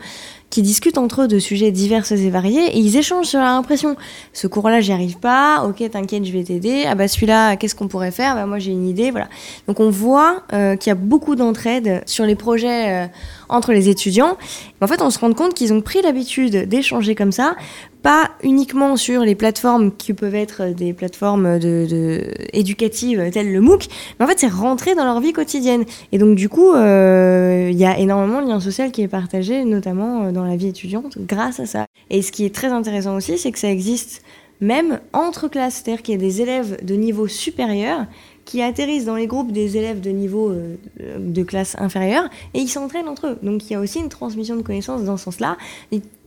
qui 0.50 0.62
discutent 0.62 0.98
entre 0.98 1.22
eux 1.22 1.28
de 1.28 1.38
sujets 1.38 1.70
divers 1.70 2.10
et 2.10 2.30
variés 2.30 2.76
et 2.76 2.78
ils 2.78 2.96
échangent 2.96 3.26
sur 3.26 3.38
leur 3.38 3.50
impression. 3.50 3.96
Ce 4.32 4.46
cours-là, 4.46 4.80
j'y 4.80 4.92
arrive 4.92 5.18
pas. 5.18 5.64
Ok, 5.64 5.88
t'inquiète, 5.90 6.24
je 6.24 6.32
vais 6.32 6.42
t'aider. 6.42 6.84
Ah 6.86 6.96
bah 6.96 7.08
celui-là, 7.08 7.56
qu'est-ce 7.56 7.74
qu'on 7.74 7.88
pourrait 7.88 8.10
faire? 8.10 8.34
Bah 8.34 8.46
moi 8.46 8.58
j'ai 8.58 8.72
une 8.72 8.88
idée, 8.88 9.10
voilà. 9.10 9.28
Donc 9.68 9.80
on 9.80 9.90
voit 9.90 10.42
euh, 10.52 10.76
qu'il 10.76 10.90
y 10.90 10.92
a 10.92 10.96
beaucoup 10.96 11.36
d'entraide 11.36 12.02
sur 12.06 12.26
les 12.26 12.34
projets 12.34 13.04
euh, 13.04 13.06
entre 13.48 13.72
les 13.72 13.88
étudiants. 13.88 14.36
En 14.80 14.86
fait, 14.86 15.02
on 15.02 15.10
se 15.10 15.18
rend 15.18 15.32
compte 15.32 15.54
qu'ils 15.54 15.72
ont 15.72 15.80
pris 15.80 16.02
l'habitude 16.02 16.68
d'échanger 16.68 17.14
comme 17.14 17.32
ça 17.32 17.54
pas 18.02 18.30
uniquement 18.42 18.96
sur 18.96 19.22
les 19.22 19.34
plateformes 19.34 19.94
qui 19.94 20.14
peuvent 20.14 20.34
être 20.34 20.74
des 20.74 20.92
plateformes 20.92 21.58
de, 21.58 22.24
éducatives 22.52 23.30
telles 23.30 23.52
le 23.52 23.60
MOOC, 23.60 23.86
mais 24.18 24.24
en 24.24 24.28
fait 24.28 24.38
c'est 24.38 24.48
rentré 24.48 24.94
dans 24.94 25.04
leur 25.04 25.20
vie 25.20 25.32
quotidienne. 25.32 25.84
Et 26.12 26.18
donc 26.18 26.36
du 26.36 26.48
coup, 26.48 26.72
euh, 26.72 27.68
il 27.70 27.78
y 27.78 27.84
a 27.84 27.98
énormément 27.98 28.42
de 28.42 28.48
lien 28.48 28.60
social 28.60 28.92
qui 28.92 29.02
est 29.02 29.08
partagé, 29.08 29.64
notamment 29.64 30.24
euh, 30.24 30.32
dans 30.32 30.44
la 30.44 30.56
vie 30.56 30.68
étudiante, 30.68 31.18
grâce 31.18 31.60
à 31.60 31.66
ça. 31.66 31.86
Et 32.08 32.22
ce 32.22 32.32
qui 32.32 32.44
est 32.44 32.54
très 32.54 32.68
intéressant 32.68 33.16
aussi, 33.16 33.38
c'est 33.38 33.52
que 33.52 33.58
ça 33.58 33.70
existe 33.70 34.22
même 34.60 35.00
entre 35.12 35.48
classes, 35.48 35.82
c'est-à-dire 35.82 36.02
qu'il 36.02 36.14
y 36.14 36.18
a 36.18 36.20
des 36.20 36.42
élèves 36.42 36.84
de 36.84 36.94
niveau 36.94 37.26
supérieur 37.26 38.06
qui 38.44 38.62
atterrissent 38.62 39.04
dans 39.04 39.14
les 39.14 39.26
groupes 39.26 39.52
des 39.52 39.76
élèves 39.76 40.00
de 40.00 40.10
niveau 40.10 40.50
euh, 40.50 40.76
de 41.18 41.42
classe 41.42 41.76
inférieure 41.78 42.24
et 42.52 42.58
ils 42.58 42.68
s'entraînent 42.68 43.08
entre 43.08 43.28
eux. 43.28 43.38
Donc 43.42 43.70
il 43.70 43.74
y 43.74 43.76
a 43.76 43.80
aussi 43.80 44.00
une 44.00 44.08
transmission 44.08 44.56
de 44.56 44.62
connaissances 44.62 45.04
dans 45.04 45.16
ce 45.16 45.24
sens-là. 45.24 45.56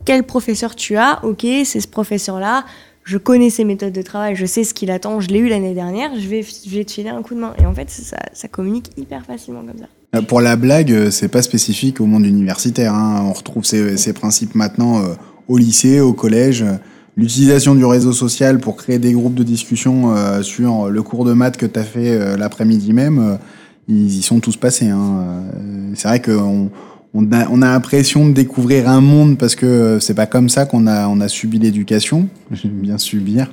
Quel 0.04 0.24
professeur 0.24 0.74
tu 0.74 0.96
as 0.96 1.24
Ok, 1.24 1.46
c'est 1.64 1.80
ce 1.80 1.88
professeur-là. 1.88 2.64
Je 3.04 3.18
connais 3.18 3.50
ses 3.50 3.64
méthodes 3.64 3.92
de 3.92 4.02
travail, 4.02 4.34
je 4.34 4.46
sais 4.46 4.64
ce 4.64 4.72
qu'il 4.72 4.90
attend, 4.90 5.20
je 5.20 5.28
l'ai 5.28 5.38
eu 5.38 5.48
l'année 5.48 5.74
dernière, 5.74 6.10
je 6.18 6.26
vais, 6.26 6.42
te 6.42 6.90
filer 6.90 7.10
un 7.10 7.20
coup 7.22 7.34
de 7.34 7.40
main. 7.40 7.54
Et 7.60 7.66
en 7.66 7.74
fait, 7.74 7.90
ça, 7.90 8.48
communique 8.48 8.90
hyper 8.96 9.26
facilement 9.26 9.60
comme 9.60 9.78
ça. 9.78 9.88
Euh, 10.16 10.22
pour 10.22 10.40
la 10.40 10.56
blague, 10.56 10.90
euh, 10.90 11.10
c'est 11.10 11.28
pas 11.28 11.42
spécifique 11.42 12.00
au 12.00 12.06
monde 12.06 12.24
universitaire. 12.24 12.94
Hein. 12.94 13.22
On 13.26 13.32
retrouve 13.34 13.64
ces, 13.64 14.12
principes 14.14 14.54
maintenant 14.54 15.02
au 15.48 15.58
lycée, 15.58 16.00
au 16.00 16.14
collège 16.14 16.64
l'utilisation 17.16 17.74
du 17.74 17.84
réseau 17.84 18.12
social 18.12 18.58
pour 18.58 18.76
créer 18.76 18.98
des 18.98 19.12
groupes 19.12 19.34
de 19.34 19.42
discussion 19.42 20.16
euh, 20.16 20.42
sur 20.42 20.88
le 20.88 21.02
cours 21.02 21.24
de 21.24 21.32
maths 21.32 21.56
que 21.56 21.66
tu 21.66 21.78
as 21.78 21.84
fait 21.84 22.10
euh, 22.10 22.36
l'après-midi 22.36 22.92
même, 22.92 23.18
euh, 23.18 23.36
ils 23.88 24.18
y 24.18 24.22
sont 24.22 24.40
tous 24.40 24.56
passés. 24.56 24.88
Hein. 24.88 25.44
C'est 25.94 26.08
vrai 26.08 26.20
qu'on 26.20 26.70
on 27.16 27.30
a, 27.30 27.48
on 27.48 27.62
a 27.62 27.66
l'impression 27.66 28.26
de 28.26 28.32
découvrir 28.32 28.88
un 28.88 29.00
monde 29.00 29.38
parce 29.38 29.54
que 29.54 29.98
c'est 30.00 30.14
pas 30.14 30.26
comme 30.26 30.48
ça 30.48 30.66
qu'on 30.66 30.88
a, 30.88 31.06
on 31.06 31.20
a 31.20 31.28
subi 31.28 31.60
l'éducation. 31.60 32.28
J'aime 32.50 32.72
bien 32.72 32.98
subir. 32.98 33.50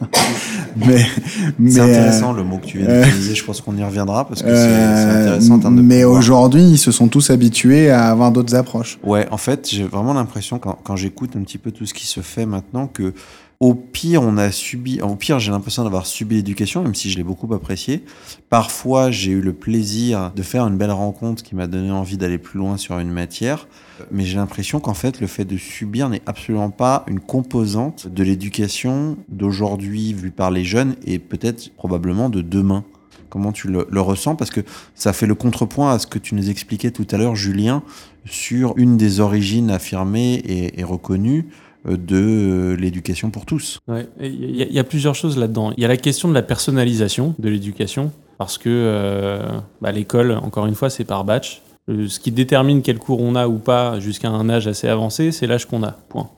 mais, 0.75 1.05
mais 1.59 1.69
c'est 1.69 1.81
intéressant 1.81 2.33
le 2.33 2.43
mot 2.43 2.57
que 2.57 2.65
tu 2.65 2.79
viens 2.79 3.03
d'utiliser. 3.03 3.35
je 3.35 3.45
pense 3.45 3.61
qu'on 3.61 3.77
y 3.77 3.83
reviendra 3.83 4.27
parce 4.27 4.41
que 4.41 4.49
c'est 4.49 5.29
intéressant. 5.29 5.59
mais 5.69 6.03
aujourd'hui, 6.03 6.63
ils 6.63 6.77
se 6.79 6.91
sont 6.91 7.07
tous 7.07 7.29
habitués 7.29 7.91
à 7.91 8.07
avoir 8.07 8.31
d'autres 8.31 8.55
approches. 8.55 8.97
Ouais, 9.03 9.27
en 9.29 9.37
fait, 9.37 9.69
j'ai 9.69 9.83
vraiment 9.83 10.13
l'impression 10.13 10.57
quand, 10.57 10.79
quand 10.83 10.95
j'écoute 10.95 11.35
un 11.37 11.41
petit 11.41 11.59
peu 11.59 11.69
tout 11.71 11.85
ce 11.85 11.93
qui 11.93 12.07
se 12.07 12.21
fait 12.21 12.47
maintenant 12.47 12.87
que 12.87 13.13
au 13.61 13.75
pire, 13.75 14.23
on 14.23 14.37
a 14.37 14.51
subi, 14.51 15.01
au 15.01 15.15
pire, 15.15 15.37
j'ai 15.37 15.51
l'impression 15.51 15.83
d'avoir 15.83 16.07
subi 16.07 16.37
l'éducation, 16.37 16.81
même 16.81 16.95
si 16.95 17.11
je 17.11 17.17
l'ai 17.17 17.23
beaucoup 17.23 17.53
apprécié. 17.53 18.03
Parfois, 18.49 19.11
j'ai 19.11 19.33
eu 19.33 19.39
le 19.39 19.53
plaisir 19.53 20.31
de 20.35 20.41
faire 20.41 20.65
une 20.65 20.77
belle 20.77 20.91
rencontre 20.91 21.43
qui 21.43 21.53
m'a 21.53 21.67
donné 21.67 21.91
envie 21.91 22.17
d'aller 22.17 22.39
plus 22.39 22.57
loin 22.57 22.77
sur 22.77 22.97
une 22.97 23.11
matière. 23.11 23.67
Mais 24.09 24.25
j'ai 24.25 24.37
l'impression 24.37 24.79
qu'en 24.79 24.95
fait, 24.95 25.21
le 25.21 25.27
fait 25.27 25.45
de 25.45 25.57
subir 25.57 26.09
n'est 26.09 26.23
absolument 26.25 26.71
pas 26.71 27.05
une 27.07 27.19
composante 27.19 28.07
de 28.07 28.23
l'éducation 28.23 29.15
d'aujourd'hui 29.29 30.13
vue 30.13 30.31
par 30.31 30.49
les 30.49 30.65
jeunes 30.65 30.95
et 31.05 31.19
peut-être 31.19 31.71
probablement 31.75 32.29
de 32.29 32.41
demain. 32.41 32.83
Comment 33.29 33.51
tu 33.51 33.67
le, 33.67 34.01
ressens? 34.01 34.35
Parce 34.35 34.49
que 34.49 34.61
ça 34.95 35.13
fait 35.13 35.27
le 35.27 35.35
contrepoint 35.35 35.93
à 35.93 35.99
ce 35.99 36.07
que 36.07 36.17
tu 36.17 36.33
nous 36.33 36.49
expliquais 36.49 36.89
tout 36.89 37.07
à 37.11 37.17
l'heure, 37.17 37.35
Julien, 37.35 37.83
sur 38.25 38.73
une 38.77 38.97
des 38.97 39.19
origines 39.19 39.69
affirmées 39.69 40.41
et, 40.45 40.83
reconnues 40.83 41.45
de 41.85 42.15
euh, 42.15 42.75
l'éducation 42.75 43.31
pour 43.31 43.45
tous. 43.45 43.79
Il 44.19 44.55
y, 44.55 44.79
a 44.79 44.83
plusieurs 44.83 45.15
choses 45.15 45.37
là-dedans. 45.37 45.73
Il 45.77 45.81
y 45.81 45.85
a 45.85 45.87
la 45.87 45.97
question 45.97 46.29
de 46.29 46.33
la 46.33 46.41
personnalisation 46.41 47.35
de 47.39 47.49
l'éducation, 47.49 48.11
parce 48.37 48.57
que 48.57 48.69
euh, 48.69 49.47
bah, 49.81 49.91
l'école, 49.91 50.31
encore 50.31 50.65
une 50.65 50.75
fois, 50.75 50.89
c'est 50.89 51.03
par 51.03 51.23
batch. 51.23 51.61
Ce 51.87 52.19
qui 52.19 52.31
détermine 52.31 52.81
quel 52.81 52.99
cours 52.99 53.21
on 53.21 53.35
a 53.35 53.47
ou 53.47 53.57
pas 53.57 53.99
jusqu'à 53.99 54.29
un 54.29 54.49
âge 54.49 54.67
assez 54.67 54.87
avancé, 54.87 55.31
c'est 55.31 55.47
l'âge 55.47 55.65
qu'on 55.65 55.83
a. 55.83 55.91
Point. 56.09 56.29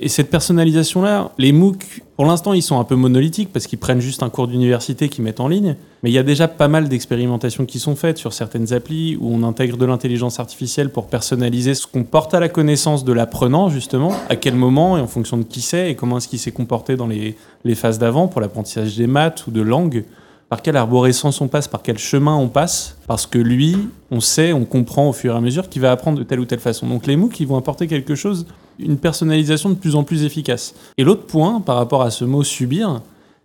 Et 0.00 0.08
cette 0.08 0.28
personnalisation-là, 0.28 1.30
les 1.38 1.52
MOOC, 1.52 2.02
pour 2.16 2.26
l'instant, 2.26 2.52
ils 2.52 2.62
sont 2.62 2.80
un 2.80 2.84
peu 2.84 2.96
monolithiques 2.96 3.52
parce 3.52 3.68
qu'ils 3.68 3.78
prennent 3.78 4.00
juste 4.00 4.24
un 4.24 4.28
cours 4.28 4.48
d'université 4.48 5.08
qu'ils 5.08 5.22
mettent 5.22 5.38
en 5.38 5.46
ligne. 5.46 5.76
Mais 6.02 6.10
il 6.10 6.12
y 6.12 6.18
a 6.18 6.24
déjà 6.24 6.48
pas 6.48 6.66
mal 6.66 6.88
d'expérimentations 6.88 7.64
qui 7.64 7.78
sont 7.78 7.94
faites 7.94 8.18
sur 8.18 8.32
certaines 8.32 8.72
applis 8.72 9.16
où 9.20 9.32
on 9.32 9.44
intègre 9.44 9.76
de 9.76 9.84
l'intelligence 9.84 10.40
artificielle 10.40 10.90
pour 10.90 11.06
personnaliser 11.06 11.76
ce 11.76 11.86
qu'on 11.86 12.02
porte 12.02 12.34
à 12.34 12.40
la 12.40 12.48
connaissance 12.48 13.04
de 13.04 13.12
l'apprenant, 13.12 13.68
justement, 13.68 14.12
à 14.28 14.34
quel 14.34 14.56
moment 14.56 14.98
et 14.98 15.00
en 15.00 15.06
fonction 15.06 15.36
de 15.36 15.44
qui 15.44 15.60
c'est 15.60 15.92
et 15.92 15.94
comment 15.94 16.18
est-ce 16.18 16.26
qu'il 16.26 16.40
s'est 16.40 16.50
comporté 16.50 16.96
dans 16.96 17.06
les, 17.06 17.36
les 17.62 17.76
phases 17.76 18.00
d'avant 18.00 18.26
pour 18.26 18.40
l'apprentissage 18.40 18.96
des 18.96 19.06
maths 19.06 19.46
ou 19.46 19.52
de 19.52 19.62
langue 19.62 20.04
par 20.48 20.60
quelle 20.60 20.76
arborescence 20.76 21.40
on 21.40 21.48
passe, 21.48 21.68
par 21.68 21.82
quel 21.82 21.98
chemin 21.98 22.36
on 22.36 22.48
passe, 22.48 22.98
parce 23.06 23.26
que 23.26 23.38
lui, 23.38 23.76
on 24.10 24.20
sait, 24.20 24.52
on 24.52 24.64
comprend 24.64 25.08
au 25.08 25.12
fur 25.12 25.34
et 25.34 25.36
à 25.36 25.40
mesure 25.40 25.68
qu'il 25.68 25.82
va 25.82 25.90
apprendre 25.90 26.18
de 26.18 26.24
telle 26.24 26.38
ou 26.38 26.44
telle 26.44 26.60
façon. 26.60 26.86
Donc 26.86 27.06
les 27.06 27.16
MOOC, 27.16 27.40
ils 27.40 27.46
vont 27.46 27.56
apporter 27.56 27.86
quelque 27.86 28.14
chose, 28.14 28.46
une 28.78 28.98
personnalisation 28.98 29.70
de 29.70 29.74
plus 29.74 29.94
en 29.94 30.04
plus 30.04 30.24
efficace. 30.24 30.74
Et 30.98 31.04
l'autre 31.04 31.26
point, 31.26 31.60
par 31.60 31.76
rapport 31.76 32.02
à 32.02 32.10
ce 32.10 32.24
mot 32.24 32.42
subir, 32.42 33.00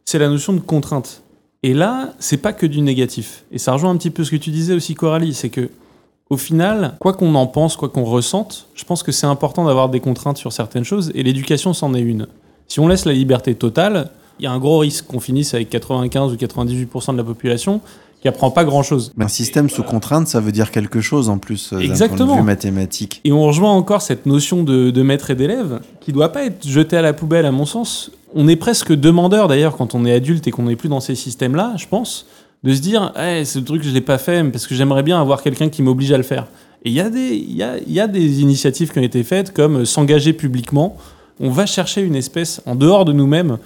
c'est 0.06 0.20
la 0.20 0.30
notion 0.30 0.54
de 0.54 0.60
contrainte. 0.60 1.22
Et 1.62 1.74
là, 1.74 2.14
c'est 2.20 2.38
pas 2.38 2.54
que 2.54 2.66
du 2.66 2.82
négatif. 2.82 3.44
Et 3.52 3.58
ça 3.58 3.74
rejoint 3.74 3.92
un 3.92 3.98
petit 3.98 4.10
peu 4.10 4.24
ce 4.24 4.32
que 4.32 4.38
tu 4.38 4.50
disais 4.50 4.74
aussi, 4.74 4.96
Coralie, 4.96 5.34
c'est 5.34 5.50
que 5.50 5.70
au 6.30 6.38
final, 6.38 6.96
quoi 7.00 7.14
qu'on 7.14 7.34
en 7.36 7.48
pense, 7.48 7.76
quoi 7.76 7.90
qu'on 7.90 8.04
ressente, 8.04 8.68
je 8.76 8.84
pense 8.86 9.04
que 9.04 9.12
c'est 9.12 9.26
important 9.26 9.66
d'avoir 9.66 9.90
des 9.90 10.00
contraintes 10.00 10.38
sur 10.38 10.54
certaines 10.54 10.84
choses, 10.84 11.12
et 11.16 11.24
l'éducation 11.24 11.74
c'en 11.74 11.94
est 11.96 12.02
une. 12.02 12.28
Si 12.68 12.80
on 12.80 12.88
laisse 12.88 13.06
la 13.06 13.14
liberté 13.14 13.56
totale, 13.56 14.12
il 14.40 14.44
y 14.44 14.48
a 14.48 14.52
un 14.52 14.60
gros 14.60 14.78
risque 14.78 15.08
qu'on 15.08 15.20
finisse 15.20 15.54
avec 15.54 15.70
95 15.70 16.32
ou 16.32 16.36
98% 16.36 17.14
de 17.14 17.18
la 17.18 17.24
population 17.24 17.82
qui 18.22 18.28
apprend 18.28 18.52
pas 18.52 18.66
grand 18.66 18.84
chose. 18.84 19.14
Un 19.20 19.28
système 19.30 19.70
sous 19.70 19.84
contrainte, 19.84 20.28
ça 20.28 20.40
veut 20.42 20.52
dire 20.52 20.72
quelque 20.72 21.00
chose 21.02 21.30
en 21.30 21.38
plus 21.38 21.72
euh, 21.72 21.78
d'un 21.78 21.84
Exactement. 21.84 22.26
point 22.26 22.36
de 22.36 22.42
vue 22.42 22.46
mathématique. 22.46 23.22
Et 23.24 23.32
on 23.32 23.44
rejoint 23.44 23.72
encore 23.72 24.02
cette 24.02 24.26
notion 24.26 24.64
de, 24.64 24.90
de 24.92 25.02
maître 25.02 25.30
et 25.32 25.36
d'élève 25.36 25.80
qui 26.02 26.12
doit 26.12 26.32
pas 26.32 26.44
être 26.46 26.68
jetée 26.68 26.98
à 26.98 27.02
la 27.02 27.14
poubelle, 27.14 27.46
à 27.46 27.52
mon 27.52 27.66
sens. 27.66 28.12
On 28.36 28.48
est 28.48 28.58
presque 28.58 28.94
demandeur 28.94 29.48
d'ailleurs 29.48 29.78
quand 29.78 29.96
on 29.96 30.06
est 30.06 30.12
adulte 30.14 30.48
et 30.48 30.52
qu'on 30.52 30.64
n'est 30.64 30.76
plus 30.76 30.90
dans 30.90 31.00
ces 31.00 31.16
systèmes-là, 31.16 31.74
je 31.78 31.88
pense, 31.88 32.26
de 32.64 32.74
se 32.74 32.82
dire, 32.82 33.14
hey, 33.16 33.46
ce 33.46 33.58
truc 33.60 33.84
je 33.84 33.90
l'ai 33.90 34.02
pas 34.02 34.18
fait 34.18 34.44
parce 34.52 34.68
que 34.68 34.76
j'aimerais 34.76 35.02
bien 35.04 35.20
avoir 35.22 35.42
quelqu'un 35.42 35.70
qui 35.70 35.82
m'oblige 35.82 36.12
à 36.12 36.18
le 36.18 36.24
faire. 36.24 36.48
Et 36.84 36.90
il 36.90 36.94
y, 36.96 37.00
a 37.02 37.10
des- 37.10 37.36
il 37.36 37.56
y, 37.56 37.64
a, 37.64 37.78
il 37.78 37.92
y 37.94 38.00
a 38.02 38.08
des 38.08 38.42
initiatives 38.42 38.92
qui 38.92 39.00
ont 39.00 39.04
été 39.04 39.24
faites 39.24 39.54
comme 39.54 39.78
euh, 39.78 39.86
s'engager 39.86 40.34
publiquement. 40.34 40.96
On 41.40 41.50
va 41.50 41.66
chercher 41.66 42.02
une 42.02 42.16
espèce, 42.16 42.62
en 42.66 42.76
dehors 42.76 43.06
de 43.06 43.14
nous-mêmes, 43.14 43.58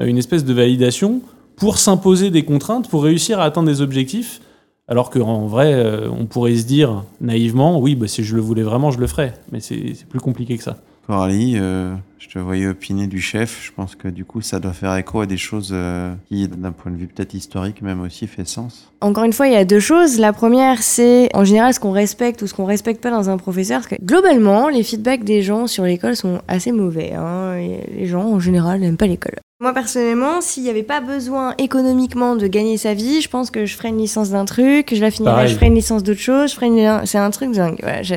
euh, 0.00 0.06
une 0.06 0.16
espèce 0.18 0.44
de 0.44 0.52
validation 0.54 1.20
pour 1.56 1.78
s'imposer 1.78 2.30
des 2.30 2.44
contraintes, 2.44 2.88
pour 2.88 3.02
réussir 3.02 3.40
à 3.40 3.44
atteindre 3.44 3.68
des 3.68 3.80
objectifs. 3.80 4.40
Alors 4.88 5.10
qu'en 5.10 5.46
vrai, 5.46 5.72
euh, 5.74 6.08
on 6.10 6.26
pourrait 6.26 6.54
se 6.54 6.64
dire 6.66 7.04
naïvement, 7.20 7.80
oui, 7.80 7.96
bah, 7.96 8.06
si 8.06 8.22
je 8.22 8.36
le 8.36 8.40
voulais 8.40 8.62
vraiment, 8.62 8.92
je 8.92 8.98
le 9.00 9.06
ferais. 9.08 9.34
Mais 9.50 9.58
c'est 9.60 9.96
plus 10.08 10.20
compliqué 10.20 10.56
que 10.56 10.62
ça. 10.62 10.76
Coralie, 11.08 11.54
euh, 11.56 11.94
je 12.18 12.28
te 12.28 12.38
voyais 12.38 12.66
opiner 12.66 13.06
du 13.06 13.20
chef. 13.20 13.64
Je 13.64 13.72
pense 13.72 13.94
que 13.94 14.08
du 14.08 14.24
coup, 14.24 14.42
ça 14.42 14.58
doit 14.60 14.72
faire 14.72 14.94
écho 14.96 15.20
à 15.20 15.26
des 15.26 15.36
choses 15.36 15.70
euh, 15.72 16.12
qui, 16.28 16.46
d'un 16.48 16.72
point 16.72 16.90
de 16.92 16.96
vue 16.96 17.06
peut-être 17.06 17.34
historique, 17.34 17.80
même 17.82 18.00
aussi, 18.00 18.26
fait 18.26 18.46
sens. 18.46 18.92
Encore 19.00 19.24
une 19.24 19.32
fois, 19.32 19.46
il 19.46 19.52
y 19.52 19.56
a 19.56 19.64
deux 19.64 19.80
choses. 19.80 20.18
La 20.18 20.32
première, 20.32 20.82
c'est 20.82 21.28
en 21.34 21.44
général 21.44 21.74
ce 21.74 21.80
qu'on 21.80 21.92
respecte 21.92 22.42
ou 22.42 22.46
ce 22.48 22.54
qu'on 22.54 22.64
respecte 22.64 23.00
pas 23.02 23.10
dans 23.10 23.30
un 23.30 23.36
professeur. 23.38 23.80
Parce 23.80 23.88
que 23.88 24.04
globalement, 24.04 24.68
les 24.68 24.82
feedbacks 24.82 25.24
des 25.24 25.42
gens 25.42 25.66
sur 25.68 25.84
l'école 25.84 26.16
sont 26.16 26.40
assez 26.48 26.72
mauvais. 26.72 27.12
hein. 27.14 27.56
Et 27.56 27.80
Les 27.96 28.06
gens, 28.06 28.24
en 28.24 28.40
général, 28.40 28.80
n'aiment 28.80 28.96
pas 28.96 29.06
l'école. 29.06 29.36
Moi, 29.58 29.72
personnellement, 29.72 30.42
s'il 30.42 30.64
n'y 30.64 30.68
avait 30.68 30.82
pas 30.82 31.00
besoin 31.00 31.54
économiquement 31.56 32.36
de 32.36 32.46
gagner 32.46 32.76
sa 32.76 32.92
vie, 32.92 33.22
je 33.22 33.28
pense 33.30 33.50
que 33.50 33.64
je 33.64 33.74
ferais 33.74 33.88
une 33.88 33.96
licence 33.96 34.28
d'un 34.28 34.44
truc, 34.44 34.94
je 34.94 35.00
la 35.00 35.10
finirais, 35.10 35.32
Pareil. 35.34 35.48
je 35.48 35.54
ferais 35.54 35.68
une 35.68 35.74
licence 35.74 36.02
d'autre 36.02 36.20
chose, 36.20 36.50
je 36.50 36.56
ferais 36.56 36.66
une... 36.66 37.06
C'est 37.06 37.16
un 37.16 37.30
truc 37.30 37.52
dingue. 37.52 37.78
Voilà, 37.80 38.02
je- 38.02 38.14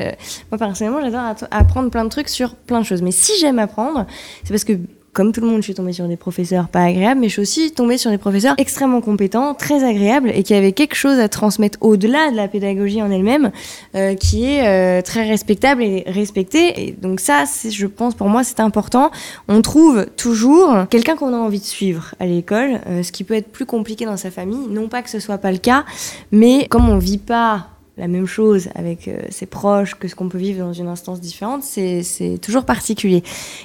Moi, 0.50 0.58
personnellement, 0.58 1.00
j'adore 1.00 1.48
apprendre 1.50 1.88
plein 1.90 2.04
de 2.04 2.10
trucs 2.10 2.28
sur 2.28 2.54
plein 2.54 2.80
de 2.80 2.84
choses. 2.84 3.00
Mais 3.00 3.10
si 3.10 3.32
j'aime 3.40 3.58
apprendre, 3.58 4.04
c'est 4.44 4.50
parce 4.50 4.64
que 4.64 4.74
comme 5.12 5.32
tout 5.32 5.40
le 5.40 5.48
monde, 5.48 5.58
je 5.58 5.64
suis 5.64 5.74
tombée 5.74 5.92
sur 5.92 6.06
des 6.06 6.16
professeurs 6.16 6.68
pas 6.68 6.84
agréables, 6.84 7.20
mais 7.20 7.28
je 7.28 7.32
suis 7.32 7.42
aussi 7.42 7.72
tombée 7.72 7.98
sur 7.98 8.10
des 8.10 8.18
professeurs 8.18 8.54
extrêmement 8.58 9.00
compétents, 9.00 9.54
très 9.54 9.82
agréables 9.84 10.30
et 10.30 10.42
qui 10.42 10.54
avaient 10.54 10.72
quelque 10.72 10.94
chose 10.94 11.18
à 11.18 11.28
transmettre 11.28 11.78
au-delà 11.80 12.30
de 12.30 12.36
la 12.36 12.46
pédagogie 12.46 13.02
en 13.02 13.10
elle-même, 13.10 13.50
euh, 13.96 14.14
qui 14.14 14.44
est 14.44 14.66
euh, 14.66 15.02
très 15.02 15.28
respectable 15.28 15.82
et 15.82 16.04
respecté. 16.06 16.88
Et 16.88 16.92
donc 16.92 17.20
ça, 17.20 17.44
je 17.68 17.86
pense, 17.86 18.14
pour 18.14 18.28
moi, 18.28 18.44
c'est 18.44 18.60
important. 18.60 19.10
On 19.48 19.62
trouve 19.62 20.06
toujours 20.16 20.86
quelqu'un 20.88 21.16
qu'on 21.16 21.34
a 21.34 21.38
envie 21.38 21.60
de 21.60 21.64
suivre 21.64 22.14
à 22.20 22.26
l'école, 22.26 22.80
euh, 22.86 23.02
ce 23.02 23.10
qui 23.10 23.24
peut 23.24 23.34
être 23.34 23.50
plus 23.50 23.66
compliqué 23.66 24.04
dans 24.04 24.16
sa 24.16 24.30
famille. 24.30 24.68
Non 24.68 24.88
pas 24.88 25.02
que 25.02 25.10
ce 25.10 25.18
soit 25.18 25.38
pas 25.38 25.50
le 25.50 25.58
cas, 25.58 25.84
mais 26.30 26.68
comme 26.68 26.88
on 26.88 26.98
vit 26.98 27.18
pas 27.18 27.66
la 28.00 28.08
même 28.08 28.26
chose 28.26 28.70
avec 28.74 29.06
euh, 29.06 29.20
ses 29.28 29.44
proches 29.44 29.94
que 29.94 30.08
ce 30.08 30.14
qu'on 30.14 30.30
peut 30.30 30.38
vivre 30.38 30.64
dans 30.64 30.72
une 30.72 30.88
instance 30.88 31.20
différente, 31.20 31.62
c'est 31.62 32.02
toujours 32.40 32.64
particulier. 32.64 33.22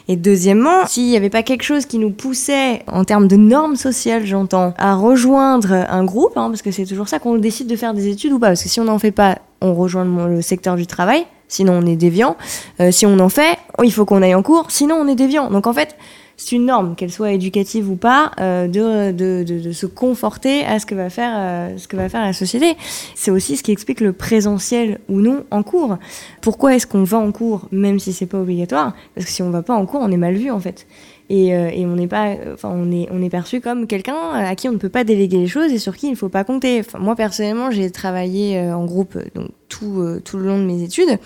Et 0.09 0.17
deuxièmement, 0.17 0.85
s'il 0.87 1.07
n'y 1.07 1.15
avait 1.15 1.29
pas 1.29 1.41
quelque 1.41 1.63
chose 1.63 1.85
qui 1.85 1.97
nous 1.97 2.11
poussait, 2.11 2.83
en 2.87 3.05
termes 3.05 3.29
de 3.29 3.37
normes 3.37 3.77
sociales, 3.77 4.25
j'entends, 4.25 4.73
à 4.77 4.95
rejoindre 4.95 5.71
un 5.71 6.03
groupe, 6.03 6.33
hein, 6.35 6.49
parce 6.49 6.61
que 6.61 6.71
c'est 6.71 6.85
toujours 6.85 7.07
ça 7.07 7.19
qu'on 7.19 7.37
décide 7.37 7.67
de 7.67 7.77
faire 7.77 7.93
des 7.93 8.09
études 8.09 8.33
ou 8.33 8.39
pas, 8.39 8.47
parce 8.47 8.63
que 8.63 8.69
si 8.69 8.79
on 8.81 8.85
n'en 8.85 8.99
fait 8.99 9.11
pas, 9.11 9.39
on 9.61 9.73
rejoint 9.73 10.03
le, 10.03 10.35
le 10.35 10.41
secteur 10.41 10.75
du 10.75 10.85
travail, 10.85 11.25
sinon 11.47 11.79
on 11.81 11.85
est 11.85 11.95
déviant. 11.95 12.35
Euh, 12.81 12.91
si 12.91 13.05
on 13.05 13.17
en 13.19 13.29
fait, 13.29 13.57
il 13.83 13.93
faut 13.93 14.03
qu'on 14.03 14.21
aille 14.21 14.35
en 14.35 14.43
cours, 14.43 14.69
sinon 14.69 14.95
on 14.95 15.07
est 15.07 15.15
déviant. 15.15 15.49
Donc 15.49 15.65
en 15.65 15.73
fait, 15.73 15.95
c'est 16.37 16.57
une 16.57 16.65
norme, 16.65 16.95
qu'elle 16.95 17.11
soit 17.11 17.31
éducative 17.31 17.89
ou 17.89 17.95
pas, 17.95 18.31
euh, 18.39 18.67
de, 18.67 19.11
de, 19.11 19.43
de, 19.43 19.71
se 19.71 19.85
conforter 19.85 20.65
à 20.65 20.79
ce 20.79 20.85
que 20.85 20.95
va 20.95 21.09
faire, 21.09 21.33
euh, 21.33 21.77
ce 21.77 21.87
que 21.87 21.95
va 21.95 22.09
faire 22.09 22.21
la 22.21 22.33
société. 22.33 22.75
C'est 23.15 23.31
aussi 23.31 23.55
ce 23.55 23.63
qui 23.63 23.71
explique 23.71 24.01
le 24.01 24.13
présentiel 24.13 24.99
ou 25.07 25.21
non 25.21 25.45
en 25.51 25.63
cours. 25.63 25.97
Pourquoi 26.41 26.75
est-ce 26.75 26.87
qu'on 26.87 27.03
va 27.03 27.17
en 27.17 27.31
cours, 27.31 27.67
même 27.71 27.99
si 27.99 28.11
c'est 28.11 28.25
pas 28.25 28.39
obligatoire? 28.39 28.93
Parce 29.13 29.25
que 29.25 29.31
si 29.31 29.43
on 29.43 29.49
va 29.49 29.61
pas 29.61 29.75
en 29.75 29.85
cours, 29.85 30.01
on 30.03 30.11
est 30.11 30.17
mal 30.17 30.35
vu 30.35 30.51
en 30.51 30.59
fait. 30.59 30.87
Et, 31.29 31.55
euh, 31.55 31.69
et 31.73 31.85
on 31.85 31.95
n'est 31.95 32.07
pas, 32.07 32.35
enfin 32.53 32.69
on 32.71 32.91
est, 32.91 33.07
on 33.11 33.23
est 33.23 33.31
perçu 33.31 33.59
comme 33.59 33.87
quelqu'un 33.87 34.31
à 34.33 34.53
qui 34.55 34.69
on 34.69 34.73
ne 34.73 34.77
peut 34.77 34.89
pas 34.89 35.03
déléguer 35.03 35.37
les 35.37 35.47
choses 35.47 35.71
et 35.71 35.79
sur 35.79 35.95
qui 35.97 36.07
il 36.07 36.11
ne 36.11 36.15
faut 36.15 36.29
pas 36.29 36.43
compter. 36.43 36.83
Moi 36.99 37.15
personnellement, 37.15 37.71
j'ai 37.71 37.89
travaillé 37.89 38.59
en 38.59 38.85
groupe 38.85 39.17
donc 39.33 39.47
tout, 39.69 40.19
tout 40.23 40.37
le 40.37 40.45
long 40.45 40.59
de 40.59 40.65
mes 40.65 40.83
études. 40.83 41.17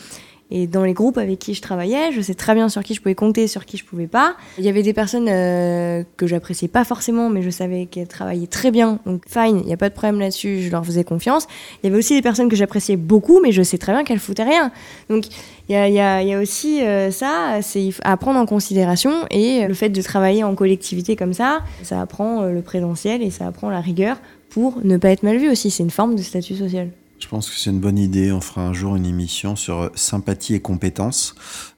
Et 0.51 0.65
dans 0.65 0.83
les 0.83 0.93
groupes 0.93 1.19
avec 1.19 1.37
qui 1.37 1.53
je 1.53 1.61
travaillais, 1.61 2.11
je 2.11 2.21
sais 2.21 2.33
très 2.33 2.55
bien 2.55 2.69
sur 2.69 2.83
qui 2.83 2.95
je 2.95 3.01
pouvais 3.01 3.13
compter, 3.13 3.47
sur 3.47 3.65
qui 3.65 3.77
je 3.77 3.85
pouvais 3.85 4.07
pas. 4.07 4.35
Il 4.57 4.63
y 4.63 4.69
avait 4.69 4.81
des 4.81 4.93
personnes 4.93 5.27
euh, 5.29 6.03
que 6.17 6.25
j'appréciais 6.25 6.67
pas 6.67 6.83
forcément, 6.83 7.29
mais 7.29 7.43
je 7.43 7.51
savais 7.51 7.85
qu'elles 7.85 8.07
travaillaient 8.07 8.47
très 8.47 8.71
bien. 8.71 8.99
Donc 9.05 9.23
fine, 9.27 9.59
il 9.59 9.65
n'y 9.67 9.73
a 9.73 9.77
pas 9.77 9.89
de 9.89 9.93
problème 9.93 10.19
là-dessus, 10.19 10.61
je 10.61 10.71
leur 10.71 10.83
faisais 10.83 11.03
confiance. 11.03 11.47
Il 11.83 11.87
y 11.87 11.89
avait 11.89 11.99
aussi 11.99 12.15
des 12.15 12.23
personnes 12.23 12.49
que 12.49 12.55
j'appréciais 12.55 12.97
beaucoup, 12.97 13.39
mais 13.41 13.51
je 13.51 13.61
sais 13.61 13.77
très 13.77 13.91
bien 13.91 14.03
qu'elles 14.03 14.19
foutaient 14.19 14.43
rien. 14.43 14.71
Donc 15.07 15.25
il 15.69 15.75
y 15.75 15.99
a, 15.99 16.39
aussi 16.39 16.81
euh, 16.81 17.11
ça, 17.11 17.59
c'est 17.61 17.91
à 18.03 18.17
prendre 18.17 18.39
en 18.39 18.47
considération. 18.47 19.27
Et 19.29 19.67
le 19.67 19.73
fait 19.75 19.89
de 19.89 20.01
travailler 20.01 20.43
en 20.43 20.55
collectivité 20.55 21.15
comme 21.15 21.33
ça, 21.33 21.59
ça 21.83 22.01
apprend 22.01 22.41
euh, 22.41 22.51
le 22.51 22.63
présentiel 22.63 23.21
et 23.21 23.29
ça 23.29 23.45
apprend 23.45 23.69
la 23.69 23.81
rigueur 23.81 24.17
pour 24.49 24.79
ne 24.83 24.97
pas 24.97 25.11
être 25.11 25.21
mal 25.21 25.37
vu 25.37 25.47
aussi. 25.47 25.69
C'est 25.69 25.83
une 25.83 25.91
forme 25.91 26.15
de 26.15 26.23
statut 26.23 26.55
social. 26.55 26.89
Je 27.19 27.27
pense 27.27 27.49
que 27.49 27.57
c'est 27.57 27.69
une 27.69 27.81
bonne 27.81 27.97
idée. 27.97 28.31
On 28.31 28.39
fera 28.39 28.61
un 28.61 28.71
jour 28.71 28.95
une 28.95 29.05
émission 29.05 29.57
sur 29.57 29.81
euh, 29.81 29.89
sympathie 29.93 30.55
et 30.55 30.61
compétences. 30.61 31.35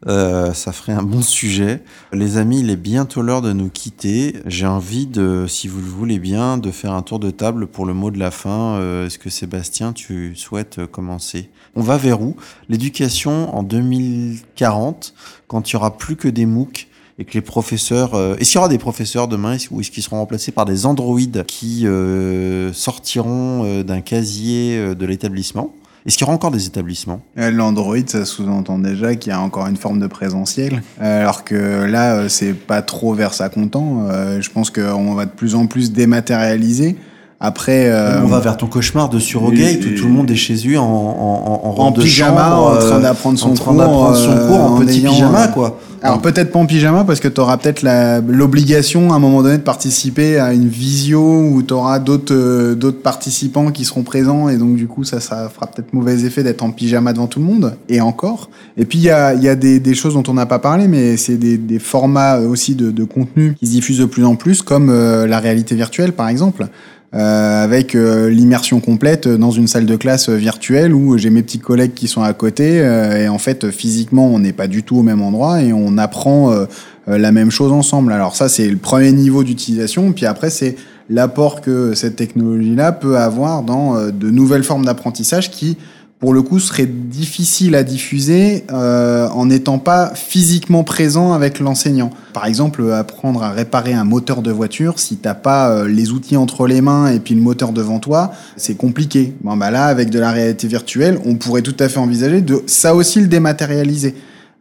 Euh, 0.07 0.53
ça 0.53 0.71
ferait 0.71 0.93
un 0.93 1.01
bon 1.01 1.21
sujet. 1.21 1.83
Les 2.13 2.37
amis, 2.37 2.59
il 2.59 2.69
est 2.69 2.75
bientôt 2.75 3.23
l'heure 3.23 3.41
de 3.41 3.51
nous 3.51 3.69
quitter. 3.69 4.35
J'ai 4.45 4.67
envie 4.67 5.07
de, 5.07 5.45
si 5.47 5.67
vous 5.67 5.79
le 5.79 5.87
voulez 5.87 6.19
bien, 6.19 6.59
de 6.59 6.69
faire 6.69 6.93
un 6.93 7.01
tour 7.01 7.17
de 7.19 7.31
table 7.31 7.65
pour 7.65 7.87
le 7.87 7.93
mot 7.93 8.11
de 8.11 8.19
la 8.19 8.29
fin. 8.29 8.75
Euh, 8.75 9.07
Est-ce 9.07 9.17
que 9.17 9.31
Sébastien, 9.31 9.93
tu 9.93 10.35
souhaites 10.35 10.77
euh, 10.77 10.87
commencer? 10.87 11.49
On 11.75 11.81
va 11.81 11.97
vers 11.97 12.21
où? 12.21 12.35
L'éducation 12.69 13.55
en 13.55 13.63
2040, 13.63 15.15
quand 15.47 15.69
il 15.69 15.73
y 15.73 15.75
aura 15.75 15.97
plus 15.97 16.17
que 16.17 16.27
des 16.27 16.45
MOOC 16.45 16.87
et 17.19 17.25
que 17.25 17.33
les 17.33 17.41
professeurs... 17.41 18.15
euh, 18.15 18.35
Est-ce 18.37 18.51
qu'il 18.51 18.55
y 18.55 18.59
aura 18.59 18.69
des 18.69 18.77
professeurs 18.77 19.27
demain 19.27 19.57
ou 19.69 19.81
est-ce 19.81 19.91
qu'ils 19.91 20.03
seront 20.03 20.17
remplacés 20.17 20.51
par 20.51 20.65
des 20.65 20.85
androïdes 20.85 21.43
qui 21.47 21.85
euh, 21.85 22.73
sortiront 22.73 23.63
euh, 23.65 23.83
d'un 23.83 24.01
casier 24.01 24.95
de 24.95 25.05
l'établissement? 25.05 25.73
Est-ce 26.05 26.17
qu'il 26.17 26.25
y 26.25 26.27
aura 26.27 26.33
encore 26.33 26.49
des 26.49 26.65
établissements? 26.65 27.21
L'Android, 27.35 27.97
ça 28.07 28.25
sous-entend 28.25 28.79
déjà 28.79 29.15
qu'il 29.15 29.31
y 29.31 29.35
a 29.35 29.39
encore 29.39 29.67
une 29.67 29.77
forme 29.77 29.99
de 29.99 30.07
présentiel, 30.07 30.81
alors 30.99 31.43
que 31.43 31.83
là, 31.83 32.27
c'est 32.27 32.53
pas 32.53 32.81
trop 32.81 33.13
vers 33.13 33.35
ça 33.35 33.49
qu'on 33.49 33.67
tend. 33.67 34.07
Je 34.41 34.49
pense 34.49 34.71
qu'on 34.71 35.13
va 35.13 35.25
de 35.25 35.31
plus 35.31 35.53
en 35.53 35.67
plus 35.67 35.91
dématérialiser. 35.91 36.95
Après, 37.43 37.89
euh, 37.89 38.21
On 38.23 38.27
va 38.27 38.39
vers 38.39 38.55
ton 38.55 38.67
cauchemar 38.67 39.09
de 39.09 39.17
surrogate 39.17 39.83
où 39.83 39.97
tout 39.97 40.05
le 40.05 40.13
monde 40.13 40.29
est 40.29 40.35
chez 40.35 40.53
lui 40.53 40.77
en, 40.77 40.83
en, 40.83 40.87
en, 40.87 41.75
en 41.75 41.83
en 41.87 41.91
de 41.91 42.01
pyjama, 42.01 42.49
chambre, 42.49 42.67
en 42.67 42.77
train 42.77 42.97
euh, 42.97 43.01
d'apprendre 43.01 43.39
son 43.39 43.55
cours, 43.55 44.15
son 44.15 44.29
euh, 44.31 44.47
cours 44.47 44.59
en, 44.59 44.77
petit 44.77 44.99
ayant, 44.99 45.11
pyjama, 45.11 45.45
euh, 45.45 45.47
quoi. 45.47 45.79
Alors 46.03 46.19
peut-être 46.21 46.51
pas 46.51 46.59
en 46.59 46.65
pyjama 46.65 47.03
parce 47.03 47.19
que 47.19 47.27
tu 47.27 47.39
auras 47.41 47.57
peut-être 47.57 47.83
l'obligation 48.27 49.11
à 49.13 49.15
un 49.15 49.19
moment 49.19 49.43
donné 49.43 49.57
de 49.57 49.63
participer 49.63 50.39
à 50.39 50.53
une 50.53 50.67
visio 50.67 51.19
où 51.19 51.61
tu 51.61 51.73
auras 51.73 51.99
d'autres 51.99 52.33
euh, 52.33 52.75
d'autres 52.75 53.01
participants 53.01 53.71
qui 53.71 53.85
seront 53.85 54.03
présents 54.03 54.49
et 54.49 54.57
donc 54.57 54.75
du 54.75 54.87
coup 54.87 55.03
ça, 55.03 55.19
ça 55.19 55.49
fera 55.53 55.67
peut-être 55.67 55.93
mauvais 55.93 56.21
effet 56.23 56.43
d'être 56.43 56.63
en 56.63 56.71
pyjama 56.71 57.13
devant 57.13 57.27
tout 57.27 57.39
le 57.39 57.45
monde 57.45 57.75
et 57.87 58.01
encore. 58.01 58.49
Et 58.77 58.85
puis 58.85 58.97
il 58.97 59.03
y 59.03 59.11
a, 59.11 59.33
il 59.33 59.43
y 59.43 59.49
a 59.49 59.55
des, 59.55 59.79
des 59.79 59.93
choses 59.93 60.13
dont 60.15 60.23
on 60.27 60.33
n'a 60.33 60.47
pas 60.47 60.59
parlé 60.59 60.87
mais 60.87 61.17
c'est 61.17 61.37
des, 61.37 61.57
des 61.57 61.79
formats 61.79 62.37
aussi 62.39 62.73
de, 62.75 62.89
de 62.89 63.03
contenu 63.03 63.55
qui 63.59 63.67
se 63.67 63.71
diffusent 63.71 63.99
de 63.99 64.05
plus 64.05 64.25
en 64.25 64.35
plus 64.35 64.61
comme 64.63 64.89
euh, 64.89 65.27
la 65.27 65.39
réalité 65.39 65.75
virtuelle 65.75 66.13
par 66.13 66.29
exemple. 66.29 66.67
Euh, 67.13 67.61
avec 67.65 67.93
euh, 67.93 68.29
l'immersion 68.29 68.79
complète 68.79 69.27
dans 69.27 69.51
une 69.51 69.67
salle 69.67 69.85
de 69.85 69.97
classe 69.97 70.29
euh, 70.29 70.35
virtuelle 70.35 70.93
où 70.93 71.17
j'ai 71.17 71.29
mes 71.29 71.43
petits 71.43 71.59
collègues 71.59 71.93
qui 71.93 72.07
sont 72.07 72.23
à 72.23 72.31
côté 72.31 72.79
euh, 72.79 73.23
et 73.23 73.27
en 73.27 73.37
fait 73.37 73.69
physiquement 73.69 74.27
on 74.27 74.39
n'est 74.39 74.53
pas 74.53 74.67
du 74.67 74.83
tout 74.83 74.95
au 74.95 75.03
même 75.03 75.21
endroit 75.21 75.61
et 75.61 75.73
on 75.73 75.97
apprend 75.97 76.53
euh, 76.53 76.67
euh, 77.09 77.17
la 77.17 77.33
même 77.33 77.51
chose 77.51 77.73
ensemble. 77.73 78.13
Alors 78.13 78.37
ça 78.37 78.47
c'est 78.47 78.69
le 78.69 78.77
premier 78.77 79.11
niveau 79.11 79.43
d'utilisation 79.43 80.13
puis 80.13 80.25
après 80.25 80.49
c'est 80.49 80.77
l'apport 81.09 81.59
que 81.59 81.95
cette 81.95 82.15
technologie-là 82.15 82.93
peut 82.93 83.17
avoir 83.17 83.63
dans 83.63 84.07
de 84.07 84.29
nouvelles 84.29 84.63
formes 84.63 84.85
d'apprentissage 84.85 85.51
qui 85.51 85.77
pour 86.21 86.35
le 86.35 86.43
coup 86.43 86.59
serait 86.59 86.85
difficile 86.85 87.73
à 87.75 87.83
diffuser 87.83 88.63
euh, 88.71 89.27
en 89.29 89.47
n'étant 89.47 89.79
pas 89.79 90.13
physiquement 90.13 90.83
présent 90.83 91.33
avec 91.33 91.59
l'enseignant. 91.59 92.11
Par 92.33 92.45
exemple, 92.45 92.83
euh, 92.83 92.97
apprendre 92.97 93.41
à 93.41 93.49
réparer 93.49 93.93
un 93.93 94.03
moteur 94.03 94.43
de 94.43 94.51
voiture, 94.51 94.99
si 94.99 95.17
t'as 95.17 95.33
pas 95.33 95.71
euh, 95.71 95.87
les 95.87 96.11
outils 96.11 96.37
entre 96.37 96.67
les 96.67 96.79
mains 96.79 97.11
et 97.11 97.19
puis 97.19 97.33
le 97.33 97.41
moteur 97.41 97.73
devant 97.73 97.97
toi, 97.97 98.31
c'est 98.55 98.75
compliqué. 98.75 99.33
Bon 99.41 99.57
bah 99.57 99.71
là, 99.71 99.85
avec 99.85 100.11
de 100.11 100.19
la 100.19 100.31
réalité 100.31 100.67
virtuelle, 100.67 101.17
on 101.25 101.35
pourrait 101.35 101.63
tout 101.63 101.75
à 101.79 101.89
fait 101.89 101.99
envisager 101.99 102.41
de 102.41 102.61
ça 102.67 102.93
aussi 102.93 103.19
le 103.19 103.27
dématérialiser. 103.27 104.13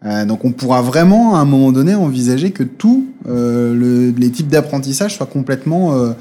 Euh, 0.06 0.24
donc 0.24 0.46
on 0.46 0.52
pourra 0.52 0.80
vraiment 0.80 1.36
à 1.36 1.40
un 1.40 1.44
moment 1.44 1.72
donné 1.72 1.94
envisager 1.94 2.52
que 2.52 2.62
tous 2.62 3.04
le, 3.26 4.14
les 4.16 4.30
types 4.30 4.48
d'apprentissage 4.48 5.14
soient 5.14 5.26
complètement 5.26 5.92
euh, 5.92 5.96
euh, 5.98 6.12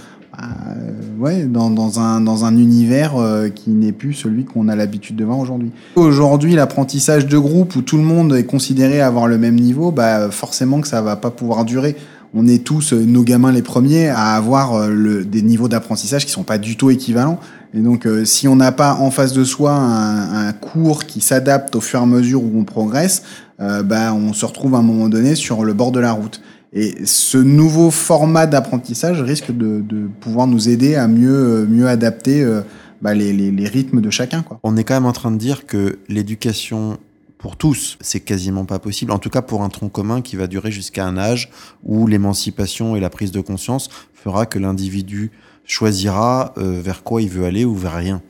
ouais, 1.20 1.44
dans, 1.44 1.70
dans, 1.70 2.00
un, 2.00 2.22
dans 2.22 2.46
un 2.46 2.58
univers 2.58 3.18
euh, 3.18 3.50
qui 3.50 3.72
n'est 3.72 3.92
plus 3.92 4.14
celui 4.14 4.46
qu'on 4.46 4.68
a 4.68 4.76
l'habitude 4.76 5.16
de 5.16 5.24
voir 5.24 5.40
aujourd'hui. 5.40 5.72
Aujourd'hui, 5.96 6.56
l'apprentissage 6.56 7.28
de 7.28 7.38
groupe 7.38 7.76
où 7.76 7.82
tout 7.82 7.98
le 7.98 8.04
monde 8.04 8.34
est 8.36 8.46
considéré 8.46 9.02
avoir 9.02 9.28
le 9.28 9.38
même 9.38 9.56
niveau, 9.56 9.92
bah, 9.92 10.32
forcément 10.32 10.82
que 10.82 10.88
ça 10.88 11.02
va 11.02 11.16
pas 11.16 11.32
pouvoir 11.32 11.66
durer. 11.66 11.96
On 12.34 12.48
est 12.48 12.64
tous, 12.64 12.94
euh, 12.94 13.04
nos 13.06 13.24
gamins 13.24 13.52
les 13.52 13.64
premiers, 13.64 14.10
à 14.10 14.36
avoir 14.36 14.76
euh, 14.76 14.90
le, 14.90 15.26
des 15.26 15.42
niveaux 15.42 15.68
d'apprentissage 15.68 16.26
qui 16.26 16.32
sont 16.32 16.44
pas 16.44 16.58
du 16.58 16.78
tout 16.78 16.90
équivalents. 16.90 17.40
Et 17.74 17.80
donc, 17.80 18.06
euh, 18.06 18.26
si 18.26 18.48
on 18.48 18.56
n'a 18.56 18.72
pas 18.72 18.96
en 18.96 19.12
face 19.12 19.34
de 19.34 19.44
soi 19.44 19.72
un, 19.72 20.48
un 20.48 20.54
cours 20.54 21.06
qui 21.06 21.22
s'adapte 21.22 21.76
au 21.76 21.82
fur 21.82 22.00
et 22.00 22.04
à 22.04 22.06
mesure 22.06 22.44
où 22.44 22.52
on 22.56 22.64
progresse, 22.64 23.24
euh, 23.62 23.84
bah, 23.84 24.14
on 24.14 24.34
se 24.34 24.46
retrouve 24.46 24.76
à 24.76 24.78
un 24.78 24.84
moment 24.84 25.10
donné 25.10 25.36
sur 25.36 25.64
le 25.66 25.74
bord 25.74 25.92
de 25.92 26.00
la 26.00 26.14
route. 26.14 26.42
Et 26.72 27.06
ce 27.06 27.38
nouveau 27.38 27.90
format 27.90 28.46
d'apprentissage 28.46 29.22
risque 29.22 29.52
de, 29.52 29.84
pouvoir 30.20 30.48
nous 30.48 30.70
aider 30.70 30.96
à 30.96 31.08
mieux, 31.08 31.66
mieux 31.66 31.88
adapter 31.88 32.44
euh, 32.44 32.62
bah, 33.02 33.14
les, 33.14 33.68
rythmes 33.68 34.02
de 34.02 34.10
chacun. 34.10 34.46
On 34.64 34.78
est 34.78 34.84
quand 34.84 34.94
même 34.94 35.06
en 35.06 35.14
train 35.14 35.32
de 35.32 35.38
dire 35.38 35.66
que 35.66 36.00
l'éducation 36.08 36.98
pour 37.38 37.56
tous, 37.56 37.98
c'est 38.02 38.20
quasiment 38.20 38.66
pas 38.66 38.80
possible. 38.80 39.12
En 39.12 39.18
tout 39.18 39.30
cas, 39.30 39.42
pour 39.42 39.64
un 39.64 39.70
tronc 39.70 39.90
commun 39.90 40.22
qui 40.22 40.36
va 40.36 40.48
durer 40.48 40.72
jusqu'à 40.72 41.06
un 41.06 41.18
âge 41.18 41.50
où 41.84 42.06
l'émancipation 42.06 42.96
et 42.96 43.00
la 43.00 43.10
prise 43.10 43.32
de 43.32 43.42
conscience 43.42 43.90
fera 44.14 44.46
que 44.46 44.60
l'individu 44.60 45.32
choisira 45.64 46.54
euh, 46.58 46.82
vers 46.84 47.04
quoi 47.04 47.22
il 47.22 47.30
veut 47.30 47.46
aller 47.46 47.64
ou 47.64 47.76
vers 47.76 47.96
rien. 47.96 48.22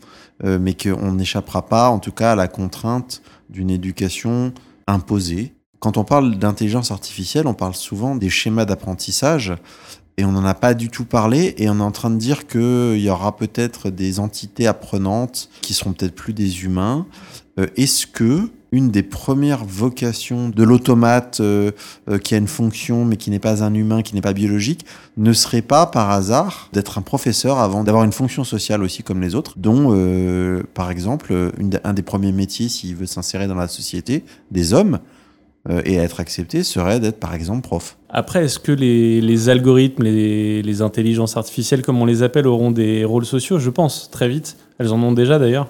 Euh, 0.45 0.59
mais 0.61 0.75
qu'on 0.75 1.13
n'échappera 1.13 1.65
pas, 1.65 1.89
en 1.89 1.99
tout 1.99 2.11
cas, 2.11 2.33
à 2.33 2.35
la 2.35 2.47
contrainte 2.47 3.21
d'une 3.49 3.69
éducation 3.69 4.53
imposée. 4.87 5.53
Quand 5.79 5.97
on 5.97 6.03
parle 6.03 6.37
d'intelligence 6.37 6.91
artificielle, 6.91 7.47
on 7.47 7.53
parle 7.53 7.73
souvent 7.73 8.15
des 8.15 8.29
schémas 8.29 8.65
d'apprentissage 8.65 9.53
et 10.17 10.25
on 10.25 10.33
n'en 10.33 10.43
a 10.43 10.53
pas 10.53 10.73
du 10.73 10.89
tout 10.89 11.05
parlé 11.05 11.55
et 11.57 11.69
on 11.69 11.79
est 11.79 11.83
en 11.83 11.91
train 11.91 12.09
de 12.09 12.17
dire 12.17 12.47
qu'il 12.47 12.99
y 12.99 13.09
aura 13.09 13.37
peut-être 13.37 13.89
des 13.89 14.19
entités 14.19 14.67
apprenantes 14.67 15.49
qui 15.61 15.73
seront 15.73 15.93
peut-être 15.93 16.15
plus 16.15 16.33
des 16.33 16.65
humains. 16.65 17.05
Euh, 17.57 17.67
Est-ce 17.77 18.05
que 18.05 18.49
une 18.73 18.91
des 18.91 19.01
premières 19.01 19.63
vocations 19.63 20.49
de 20.49 20.63
l'automate 20.63 21.39
euh, 21.39 21.71
euh, 22.09 22.19
qui 22.19 22.35
a 22.35 22.37
une 22.37 22.47
fonction 22.47 23.05
mais 23.05 23.15
qui 23.15 23.31
n'est 23.31 23.39
pas 23.39 23.63
un 23.63 23.73
humain, 23.73 24.01
qui 24.01 24.13
n'est 24.13 24.21
pas 24.21 24.33
biologique, 24.33 24.85
ne 25.15 25.31
serait 25.31 25.61
pas 25.61 25.85
par 25.85 26.11
hasard 26.11 26.69
d'être 26.73 26.97
un 26.97 27.01
professeur 27.01 27.57
avant 27.57 27.85
d'avoir 27.85 28.03
une 28.03 28.11
fonction 28.11 28.43
sociale 28.43 28.83
aussi 28.83 29.01
comme 29.01 29.21
les 29.21 29.33
autres, 29.33 29.53
dont 29.55 29.95
par 30.73 30.91
exemple 30.91 31.51
un 31.85 31.93
des 31.93 32.03
premiers 32.03 32.33
métiers 32.33 32.67
s'il 32.67 32.97
veut 32.97 33.05
s'insérer 33.05 33.47
dans 33.47 33.55
la 33.55 33.69
société 33.69 34.25
des 34.51 34.73
hommes 34.73 34.99
euh, 35.69 35.81
et 35.83 35.95
être 35.95 36.19
accepté 36.19 36.63
serait 36.63 36.99
d'être 36.99 37.19
par 37.19 37.33
exemple 37.33 37.61
prof. 37.61 37.97
Après, 38.09 38.45
est-ce 38.45 38.59
que 38.59 38.71
les, 38.71 39.49
algorithmes, 39.49 40.03
les 40.03 40.81
intelligences 40.81 41.35
artificielles 41.35 41.81
comme 41.81 42.01
on 42.01 42.05
les 42.05 42.23
appelle, 42.23 42.47
auront 42.47 42.71
des 42.71 43.03
rôles 43.03 43.25
sociaux? 43.25 43.59
Je 43.59 43.69
pense, 43.69 44.09
très 44.09 44.29
vite. 44.29 44.57
Elles 44.77 44.93
en 44.93 45.03
ont 45.03 45.11
déjà 45.11 45.37
d'ailleurs. 45.37 45.67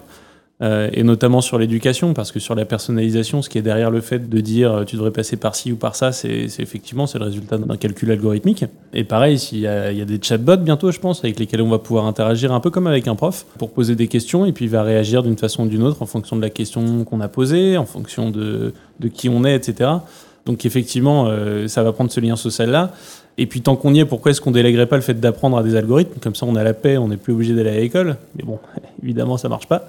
Euh, 0.62 0.90
et 0.92 1.02
notamment 1.02 1.40
sur 1.40 1.58
l'éducation, 1.58 2.12
parce 2.12 2.32
que 2.32 2.38
sur 2.38 2.54
la 2.54 2.66
personnalisation, 2.66 3.40
ce 3.40 3.48
qui 3.48 3.56
est 3.56 3.62
derrière 3.62 3.90
le 3.90 4.02
fait 4.02 4.28
de 4.28 4.40
dire 4.40 4.72
euh, 4.72 4.84
tu 4.84 4.96
devrais 4.96 5.10
passer 5.10 5.38
par 5.38 5.54
ci 5.54 5.72
ou 5.72 5.76
par 5.76 5.96
ça, 5.96 6.12
c'est 6.12 6.48
effectivement 6.58 7.06
c'est 7.06 7.18
le 7.18 7.24
résultat 7.24 7.56
d'un 7.56 7.76
calcul 7.76 8.10
algorithmique. 8.10 8.66
Et 8.92 9.04
pareil, 9.04 9.36
il 9.52 9.58
y, 9.58 9.62
y 9.62 9.66
a 9.66 10.04
des 10.04 10.18
chatbots 10.20 10.58
bientôt, 10.58 10.90
je 10.90 11.00
pense, 11.00 11.24
avec 11.24 11.38
lesquels 11.38 11.62
on 11.62 11.70
va 11.70 11.78
pouvoir 11.78 12.04
interagir 12.04 12.52
un 12.52 12.60
peu 12.60 12.68
comme 12.70 12.86
avec 12.86 13.08
un 13.08 13.14
prof, 13.14 13.46
pour 13.58 13.70
poser 13.70 13.94
des 13.94 14.08
questions, 14.08 14.44
et 14.44 14.52
puis 14.52 14.66
il 14.66 14.70
va 14.70 14.82
réagir 14.82 15.22
d'une 15.22 15.38
façon 15.38 15.64
ou 15.64 15.68
d'une 15.68 15.82
autre 15.82 16.02
en 16.02 16.06
fonction 16.06 16.36
de 16.36 16.42
la 16.42 16.50
question 16.50 17.04
qu'on 17.04 17.20
a 17.20 17.28
posée, 17.28 17.78
en 17.78 17.86
fonction 17.86 18.30
de, 18.30 18.74
de 19.00 19.08
qui 19.08 19.30
on 19.30 19.44
est, 19.44 19.54
etc. 19.54 19.90
Donc 20.46 20.64
effectivement, 20.64 21.26
euh, 21.28 21.68
ça 21.68 21.82
va 21.82 21.92
prendre 21.92 22.10
ce 22.10 22.20
lien 22.20 22.36
social-là. 22.36 22.92
Et 23.38 23.46
puis 23.46 23.62
tant 23.62 23.76
qu'on 23.76 23.94
y 23.94 24.00
est, 24.00 24.04
pourquoi 24.04 24.30
est-ce 24.32 24.40
qu'on 24.40 24.50
délèguerait 24.50 24.86
pas 24.86 24.96
le 24.96 25.02
fait 25.02 25.18
d'apprendre 25.18 25.56
à 25.56 25.62
des 25.62 25.76
algorithmes? 25.76 26.20
Comme 26.20 26.34
ça, 26.34 26.46
on 26.46 26.56
a 26.56 26.62
la 26.62 26.74
paix, 26.74 26.98
on 26.98 27.08
n'est 27.08 27.16
plus 27.16 27.32
obligé 27.32 27.54
d'aller 27.54 27.70
à 27.70 27.80
l'école. 27.80 28.16
Mais 28.36 28.44
bon, 28.44 28.58
évidemment, 29.02 29.36
ça 29.36 29.48
marche 29.48 29.66
pas. 29.66 29.88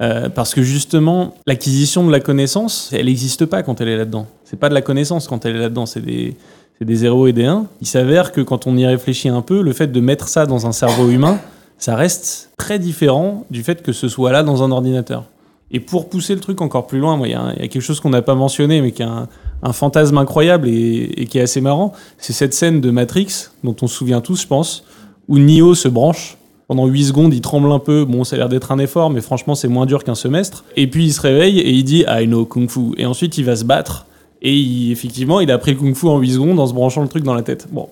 Euh, 0.00 0.28
parce 0.28 0.54
que 0.54 0.62
justement, 0.62 1.34
l'acquisition 1.46 2.06
de 2.06 2.12
la 2.12 2.20
connaissance, 2.20 2.90
elle 2.92 3.06
n'existe 3.06 3.46
pas 3.46 3.62
quand 3.62 3.80
elle 3.80 3.88
est 3.88 3.96
là-dedans. 3.96 4.26
C'est 4.44 4.58
pas 4.58 4.68
de 4.68 4.74
la 4.74 4.82
connaissance 4.82 5.26
quand 5.26 5.44
elle 5.46 5.56
est 5.56 5.60
là-dedans, 5.60 5.86
c'est 5.86 6.04
des, 6.04 6.36
des 6.80 6.96
0 6.96 7.28
et 7.28 7.32
des 7.32 7.46
1. 7.46 7.66
Il 7.80 7.86
s'avère 7.86 8.32
que 8.32 8.40
quand 8.42 8.66
on 8.66 8.76
y 8.76 8.86
réfléchit 8.86 9.28
un 9.28 9.42
peu, 9.42 9.62
le 9.62 9.72
fait 9.72 9.86
de 9.86 10.00
mettre 10.00 10.28
ça 10.28 10.44
dans 10.44 10.66
un 10.66 10.72
cerveau 10.72 11.08
humain, 11.08 11.38
ça 11.78 11.96
reste 11.96 12.50
très 12.58 12.78
différent 12.78 13.44
du 13.50 13.62
fait 13.62 13.82
que 13.82 13.92
ce 13.92 14.08
soit 14.08 14.32
là 14.32 14.42
dans 14.42 14.62
un 14.62 14.70
ordinateur. 14.70 15.24
Et 15.70 15.80
pour 15.80 16.08
pousser 16.08 16.34
le 16.34 16.40
truc 16.40 16.60
encore 16.60 16.86
plus 16.86 17.00
loin, 17.00 17.18
il 17.24 17.28
y, 17.28 17.32
y, 17.32 17.34
a 17.34 17.54
quelque 17.68 17.80
chose 17.80 18.00
qu'on 18.00 18.10
n'a 18.10 18.22
pas 18.22 18.34
mentionné, 18.34 18.80
mais 18.82 18.92
qui 18.92 19.02
est 19.02 19.06
un, 19.06 19.28
un 19.62 19.72
fantasme 19.72 20.18
incroyable 20.18 20.68
et, 20.68 21.26
qui 21.28 21.38
est 21.38 21.42
assez 21.42 21.60
marrant. 21.60 21.92
C'est 22.18 22.32
cette 22.32 22.54
scène 22.54 22.80
de 22.80 22.90
Matrix, 22.90 23.48
dont 23.64 23.76
on 23.82 23.86
se 23.86 23.94
souvient 23.96 24.20
tous, 24.20 24.42
je 24.42 24.46
pense, 24.46 24.84
où 25.28 25.38
Neo 25.38 25.74
se 25.74 25.88
branche 25.88 26.36
pendant 26.68 26.86
8 26.86 27.04
secondes, 27.04 27.34
il 27.34 27.40
tremble 27.40 27.70
un 27.70 27.78
peu. 27.78 28.04
Bon, 28.04 28.24
ça 28.24 28.34
a 28.34 28.38
l'air 28.40 28.48
d'être 28.48 28.72
un 28.72 28.78
effort, 28.78 29.10
mais 29.10 29.20
franchement, 29.20 29.54
c'est 29.54 29.68
moins 29.68 29.86
dur 29.86 30.02
qu'un 30.02 30.16
semestre. 30.16 30.64
Et 30.76 30.88
puis, 30.88 31.04
il 31.04 31.12
se 31.12 31.20
réveille 31.20 31.60
et 31.60 31.70
il 31.70 31.84
dit 31.84 32.04
I 32.08 32.26
know 32.26 32.44
Kung 32.44 32.68
Fu. 32.68 32.92
Et 32.96 33.06
ensuite, 33.06 33.38
il 33.38 33.44
va 33.44 33.54
se 33.54 33.64
battre. 33.64 34.06
Et 34.42 34.90
effectivement, 34.90 35.40
il 35.40 35.50
a 35.50 35.54
appris 35.54 35.72
le 35.72 35.78
Kung 35.78 35.94
Fu 35.94 36.08
en 36.08 36.18
8 36.18 36.32
secondes 36.32 36.58
en 36.58 36.66
se 36.66 36.74
branchant 36.74 37.02
le 37.02 37.08
truc 37.08 37.22
dans 37.22 37.34
la 37.34 37.42
tête. 37.42 37.68
Bon. 37.70 37.88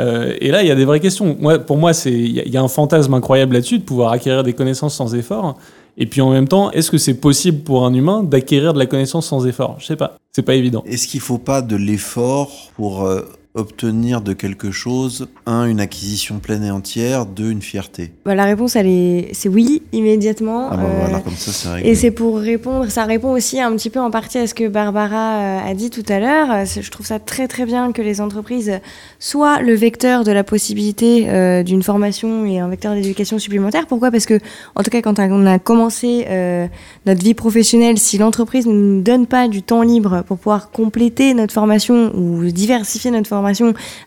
Euh, 0.00 0.34
et 0.40 0.50
là, 0.50 0.62
il 0.62 0.68
y 0.68 0.70
a 0.70 0.74
des 0.74 0.84
vraies 0.84 1.00
questions. 1.00 1.36
Moi, 1.40 1.58
pour 1.60 1.76
moi, 1.76 1.92
il 2.06 2.38
y, 2.38 2.50
y, 2.50 2.56
a 2.56 2.62
un 2.62 2.68
fantasme 2.68 3.14
incroyable 3.14 3.54
là-dessus 3.54 3.78
de 3.78 3.84
pouvoir 3.84 4.12
acquérir 4.12 4.42
des 4.42 4.52
connaissances 4.52 4.94
sans 4.94 5.14
effort. 5.14 5.56
Et 6.00 6.06
puis 6.06 6.20
en 6.20 6.30
même 6.30 6.46
temps, 6.46 6.70
est-ce 6.70 6.92
que 6.92 6.96
c'est 6.96 7.14
possible 7.20 7.64
pour 7.64 7.84
un 7.84 7.92
humain 7.92 8.22
d'acquérir 8.22 8.72
de 8.72 8.78
la 8.78 8.86
connaissance 8.86 9.26
sans 9.26 9.46
effort? 9.46 9.76
Je 9.80 9.86
sais 9.86 9.96
pas. 9.96 10.16
C'est 10.30 10.42
pas 10.42 10.54
évident. 10.54 10.84
Est-ce 10.86 11.08
qu'il 11.08 11.20
faut 11.20 11.38
pas 11.38 11.60
de 11.60 11.74
l'effort 11.74 12.70
pour 12.76 13.04
euh, 13.04 13.22
obtenir 13.58 14.20
de 14.20 14.32
quelque 14.32 14.70
chose, 14.70 15.28
un, 15.44 15.66
une 15.66 15.80
acquisition 15.80 16.38
pleine 16.38 16.62
et 16.62 16.70
entière, 16.70 17.26
deux, 17.26 17.50
une 17.50 17.60
fierté 17.60 18.12
bah, 18.24 18.34
La 18.34 18.44
réponse, 18.44 18.76
elle 18.76 18.86
est, 18.86 19.30
c'est 19.32 19.48
oui, 19.48 19.82
immédiatement. 19.92 20.68
Ah 20.70 20.76
bah, 20.76 20.82
euh, 20.84 21.00
voilà, 21.00 21.20
comme 21.20 21.34
ça, 21.34 21.50
c'est 21.50 21.68
réglé. 21.68 21.90
Et 21.90 21.94
c'est 21.96 22.12
pour 22.12 22.38
répondre, 22.38 22.88
ça 22.88 23.04
répond 23.04 23.32
aussi 23.32 23.60
un 23.60 23.72
petit 23.72 23.90
peu 23.90 24.00
en 24.00 24.10
partie 24.10 24.38
à 24.38 24.46
ce 24.46 24.54
que 24.54 24.68
Barbara 24.68 25.38
euh, 25.40 25.70
a 25.70 25.74
dit 25.74 25.90
tout 25.90 26.04
à 26.08 26.20
l'heure. 26.20 26.64
Je 26.66 26.88
trouve 26.90 27.04
ça 27.04 27.18
très 27.18 27.48
très 27.48 27.66
bien 27.66 27.90
que 27.92 28.00
les 28.00 28.20
entreprises 28.20 28.80
soient 29.18 29.60
le 29.60 29.74
vecteur 29.74 30.22
de 30.22 30.30
la 30.30 30.44
possibilité 30.44 31.28
euh, 31.28 31.64
d'une 31.64 31.82
formation 31.82 32.46
et 32.46 32.60
un 32.60 32.68
vecteur 32.68 32.94
d'éducation 32.94 33.40
supplémentaire. 33.40 33.88
Pourquoi? 33.88 34.12
Parce 34.12 34.26
que, 34.26 34.38
en 34.76 34.84
tout 34.84 34.90
cas, 34.90 35.02
quand 35.02 35.18
on 35.18 35.46
a 35.46 35.58
commencé 35.58 36.26
euh, 36.28 36.68
notre 37.06 37.22
vie 37.22 37.34
professionnelle, 37.34 37.98
si 37.98 38.18
l'entreprise 38.18 38.66
ne 38.66 38.72
nous 38.72 39.02
donne 39.02 39.26
pas 39.26 39.48
du 39.48 39.62
temps 39.62 39.82
libre 39.82 40.22
pour 40.26 40.38
pouvoir 40.38 40.70
compléter 40.70 41.34
notre 41.34 41.52
formation 41.52 42.12
ou 42.14 42.44
diversifier 42.44 43.10
notre 43.10 43.26
formation, 43.26 43.47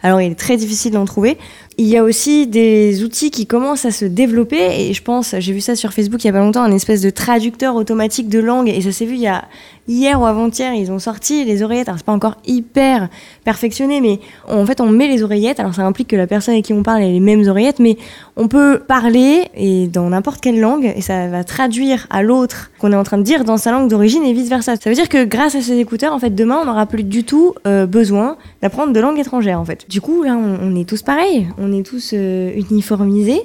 alors 0.03 0.21
il 0.21 0.31
est 0.31 0.35
très 0.35 0.57
difficile 0.57 0.91
d'en 0.93 1.05
trouver. 1.05 1.37
Il 1.77 1.87
y 1.87 1.97
a 1.97 2.03
aussi 2.03 2.47
des 2.47 3.03
outils 3.03 3.31
qui 3.31 3.47
commencent 3.47 3.85
à 3.85 3.91
se 3.91 4.05
développer 4.05 4.59
et 4.59 4.93
je 4.93 5.01
pense, 5.01 5.35
j'ai 5.39 5.53
vu 5.53 5.61
ça 5.61 5.75
sur 5.75 5.93
Facebook 5.93 6.23
il 6.23 6.27
y 6.27 6.29
a 6.29 6.33
pas 6.33 6.39
longtemps, 6.39 6.63
un 6.63 6.71
espèce 6.71 7.01
de 7.01 7.09
traducteur 7.09 7.75
automatique 7.75 8.29
de 8.29 8.39
langue 8.39 8.69
et 8.69 8.81
ça 8.81 8.91
s'est 8.91 9.05
vu 9.05 9.15
il 9.15 9.21
y 9.21 9.27
a 9.27 9.45
hier 9.87 10.21
ou 10.21 10.25
avant-hier, 10.25 10.73
ils 10.73 10.91
ont 10.91 10.99
sorti 10.99 11.43
les 11.43 11.63
oreillettes. 11.63 11.87
Alors 11.87 11.97
c'est 11.97 12.05
pas 12.05 12.11
encore 12.11 12.37
hyper 12.45 13.09
perfectionné, 13.43 13.99
mais 14.01 14.19
en 14.47 14.65
fait 14.65 14.81
on 14.81 14.87
met 14.87 15.07
les 15.07 15.23
oreillettes. 15.23 15.59
Alors 15.59 15.73
ça 15.73 15.83
implique 15.83 16.09
que 16.09 16.15
la 16.15 16.27
personne 16.27 16.53
avec 16.53 16.65
qui 16.65 16.73
on 16.73 16.83
parle 16.83 17.01
ait 17.03 17.11
les 17.11 17.19
mêmes 17.19 17.47
oreillettes, 17.47 17.79
mais 17.79 17.97
on 18.35 18.47
peut 18.47 18.81
parler 18.85 19.45
et 19.55 19.87
dans 19.87 20.09
n'importe 20.09 20.41
quelle 20.41 20.59
langue 20.59 20.91
et 20.95 21.01
ça 21.01 21.27
va 21.29 21.43
traduire 21.43 22.05
à 22.09 22.21
l'autre 22.21 22.71
qu'on 22.79 22.91
est 22.91 22.95
en 22.95 23.03
train 23.03 23.17
de 23.17 23.23
dire 23.23 23.43
dans 23.43 23.57
sa 23.57 23.71
langue 23.71 23.89
d'origine 23.89 24.23
et 24.23 24.33
vice 24.33 24.49
versa. 24.49 24.75
Ça 24.75 24.89
veut 24.89 24.95
dire 24.95 25.09
que 25.09 25.23
grâce 25.23 25.55
à 25.55 25.61
ces 25.61 25.79
écouteurs, 25.79 26.13
en 26.13 26.19
fait 26.19 26.35
demain 26.35 26.59
on 26.61 26.65
n'aura 26.65 26.85
plus 26.85 27.03
du 27.03 27.23
tout 27.23 27.53
euh, 27.65 27.85
besoin 27.85 28.37
d'apprendre 28.61 28.93
de 28.93 28.99
langue 28.99 29.19
étrangère 29.19 29.59
en 29.59 29.65
fait. 29.65 29.85
Du 29.89 30.01
coup 30.01 30.23
là 30.23 30.35
on, 30.35 30.59
on 30.61 30.75
est 30.75 30.87
tous 30.87 31.01
pareils, 31.01 31.47
on 31.61 31.71
est 31.71 31.83
tous 31.83 32.11
euh, 32.13 32.51
uniformisés. 32.71 33.41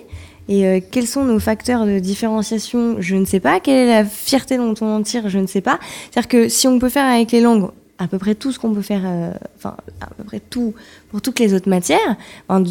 Et 0.49 0.67
euh, 0.67 0.81
quels 0.91 1.07
sont 1.07 1.25
nos 1.25 1.39
facteurs 1.39 1.87
de 1.87 1.99
différenciation 1.99 2.97
Je 3.01 3.17
ne 3.17 3.25
sais 3.25 3.41
pas. 3.41 3.61
Quelle 3.61 3.89
est 3.89 3.93
la 3.93 4.05
fierté 4.05 4.57
dont 4.57 4.75
on 4.81 4.87
en 4.87 5.03
tire 5.03 5.29
Je 5.29 5.39
ne 5.39 5.47
sais 5.47 5.61
pas. 5.61 5.79
C'est-à-dire 6.11 6.29
que 6.29 6.49
si 6.49 6.69
on 6.69 6.79
peut 6.79 6.89
faire 6.89 7.05
avec 7.05 7.33
les 7.33 7.41
langues 7.41 7.71
à 7.99 8.09
peu 8.09 8.19
près 8.19 8.35
tout 8.35 8.53
ce 8.53 8.59
qu'on 8.59 8.75
peut 8.75 8.83
faire, 8.83 9.03
euh, 9.05 9.33
enfin 9.57 9.77
à 10.01 10.07
peu 10.15 10.23
près 10.25 10.41
tout 10.41 10.75
pour 11.11 11.23
toutes 11.23 11.39
les 11.39 11.55
autres 11.55 11.69
matières, 11.69 12.17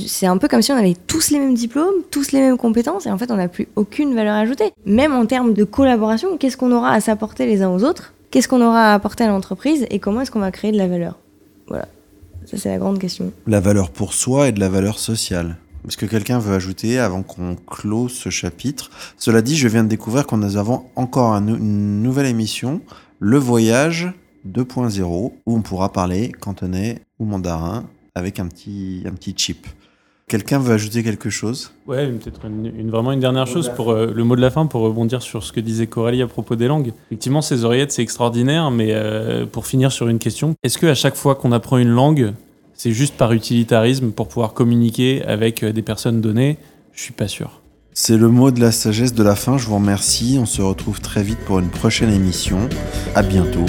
c'est 0.07 0.27
un 0.27 0.37
peu 0.37 0.47
comme 0.47 0.61
si 0.61 0.71
on 0.71 0.77
avait 0.77 0.95
tous 1.07 1.31
les 1.31 1.39
mêmes 1.39 1.55
diplômes, 1.55 2.03
tous 2.11 2.31
les 2.31 2.39
mêmes 2.39 2.57
compétences, 2.57 3.07
et 3.07 3.11
en 3.11 3.17
fait 3.17 3.31
on 3.31 3.37
n'a 3.37 3.47
plus 3.47 3.67
aucune 3.75 4.13
valeur 4.13 4.35
ajoutée. 4.35 4.71
Même 4.85 5.13
en 5.13 5.25
termes 5.25 5.53
de 5.53 5.63
collaboration, 5.63 6.37
qu'est-ce 6.37 6.57
qu'on 6.57 6.71
aura 6.71 6.91
à 6.91 7.01
s'apporter 7.01 7.47
les 7.47 7.63
uns 7.63 7.69
aux 7.69 7.83
autres? 7.83 8.13
Qu'est-ce 8.29 8.47
qu'on 8.47 8.61
aura 8.61 8.91
à 8.91 8.93
apporter 8.93 9.23
à 9.23 9.27
l'entreprise 9.27 9.87
Et 9.89 9.99
comment 9.99 10.21
est-ce 10.21 10.29
qu'on 10.29 10.39
va 10.39 10.51
créer 10.51 10.71
de 10.71 10.77
la 10.77 10.87
valeur? 10.87 11.17
Voilà, 11.67 11.87
c'est 12.45 12.69
la 12.69 12.77
grande 12.77 12.99
question. 12.99 13.31
La 13.47 13.59
valeur 13.59 13.89
pour 13.89 14.13
soi 14.13 14.47
et 14.47 14.51
de 14.51 14.59
la 14.59 14.69
valeur 14.69 14.99
sociale. 14.99 15.57
Est-ce 15.87 15.97
que 15.97 16.05
quelqu'un 16.05 16.39
veut 16.39 16.55
ajouter 16.55 16.97
avant 16.99 17.21
qu'on 17.21 17.55
close 17.55 18.13
ce 18.13 18.29
chapitre? 18.29 18.89
Cela 19.17 19.41
dit, 19.41 19.55
je 19.55 19.67
viens 19.67 19.83
de 19.83 19.89
découvrir 19.89 20.25
qu'on 20.25 20.37
nous 20.37 20.57
avons 20.57 20.85
encore 20.95 21.33
un, 21.33 21.47
une 21.47 22.01
nouvelle 22.01 22.25
émission, 22.25 22.81
Le 23.19 23.37
Voyage 23.37 24.11
2.0, 24.49 25.03
où 25.03 25.33
on 25.45 25.61
pourra 25.61 25.91
parler 25.91 26.31
cantonais 26.31 27.01
ou 27.19 27.25
mandarin 27.25 27.85
avec 28.15 28.39
un 28.39 28.47
petit, 28.47 29.03
un 29.05 29.11
petit 29.11 29.33
chip. 29.35 29.67
Quelqu'un 30.27 30.57
veut 30.57 30.73
ajouter 30.73 31.03
quelque 31.03 31.29
chose 31.29 31.71
Ouais, 31.85 32.07
peut-être 32.07 32.45
une, 32.45 32.65
une, 32.65 32.89
vraiment 32.89 33.11
une 33.11 33.19
dernière 33.19 33.45
chose 33.45 33.71
pour 33.75 33.91
euh, 33.91 34.11
le 34.11 34.23
mot 34.23 34.35
de 34.35 34.41
la 34.41 34.49
fin, 34.49 34.65
pour 34.65 34.81
rebondir 34.81 35.21
sur 35.21 35.43
ce 35.43 35.53
que 35.53 35.59
disait 35.59 35.85
Coralie 35.85 36.23
à 36.23 36.27
propos 36.27 36.55
des 36.55 36.67
langues. 36.67 36.93
Effectivement, 37.11 37.43
ces 37.43 37.63
oreillettes, 37.63 37.91
c'est 37.91 38.01
extraordinaire, 38.01 38.71
mais 38.71 38.87
euh, 38.89 39.45
pour 39.45 39.67
finir 39.67 39.91
sur 39.91 40.07
une 40.07 40.17
question, 40.17 40.55
est-ce 40.63 40.79
que 40.79 40.87
à 40.87 40.95
chaque 40.95 41.15
fois 41.15 41.35
qu'on 41.35 41.51
apprend 41.51 41.77
une 41.77 41.89
langue, 41.89 42.33
c'est 42.73 42.91
juste 42.91 43.15
par 43.15 43.33
utilitarisme 43.33 44.11
pour 44.11 44.27
pouvoir 44.27 44.53
communiquer 44.53 45.23
avec 45.25 45.63
des 45.63 45.81
personnes 45.83 46.21
données? 46.21 46.57
Je 46.93 47.03
suis 47.03 47.13
pas 47.13 47.27
sûr. 47.27 47.61
C'est 47.93 48.17
le 48.17 48.27
mot 48.27 48.49
de 48.49 48.59
la 48.59 48.71
sagesse 48.71 49.13
de 49.13 49.23
la 49.23 49.35
fin. 49.35 49.57
Je 49.57 49.67
vous 49.67 49.75
remercie. 49.75 50.37
On 50.41 50.45
se 50.45 50.61
retrouve 50.61 51.01
très 51.01 51.23
vite 51.23 51.39
pour 51.45 51.59
une 51.59 51.69
prochaine 51.69 52.11
émission. 52.11 52.67
À 53.13 53.21
bientôt. 53.21 53.65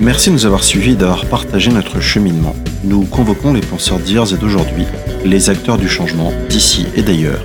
Merci 0.00 0.30
de 0.30 0.34
nous 0.34 0.46
avoir 0.46 0.64
suivis 0.64 0.92
et 0.92 0.96
d'avoir 0.96 1.24
partagé 1.26 1.70
notre 1.70 2.00
cheminement. 2.00 2.56
Nous 2.82 3.04
convoquons 3.04 3.52
les 3.52 3.60
penseurs 3.60 4.00
d'hier 4.00 4.24
et 4.32 4.36
d'aujourd'hui, 4.36 4.86
les 5.24 5.50
acteurs 5.50 5.78
du 5.78 5.88
changement 5.88 6.32
d'ici 6.48 6.86
et 6.96 7.02
d'ailleurs. 7.02 7.44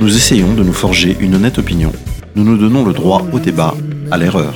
Nous 0.00 0.16
essayons 0.16 0.54
de 0.54 0.62
nous 0.62 0.72
forger 0.72 1.16
une 1.20 1.34
honnête 1.34 1.58
opinion. 1.58 1.92
Nous 2.36 2.44
nous 2.44 2.56
donnons 2.56 2.84
le 2.84 2.92
droit 2.92 3.26
au 3.32 3.40
débat, 3.40 3.74
à 4.10 4.18
l'erreur. 4.18 4.54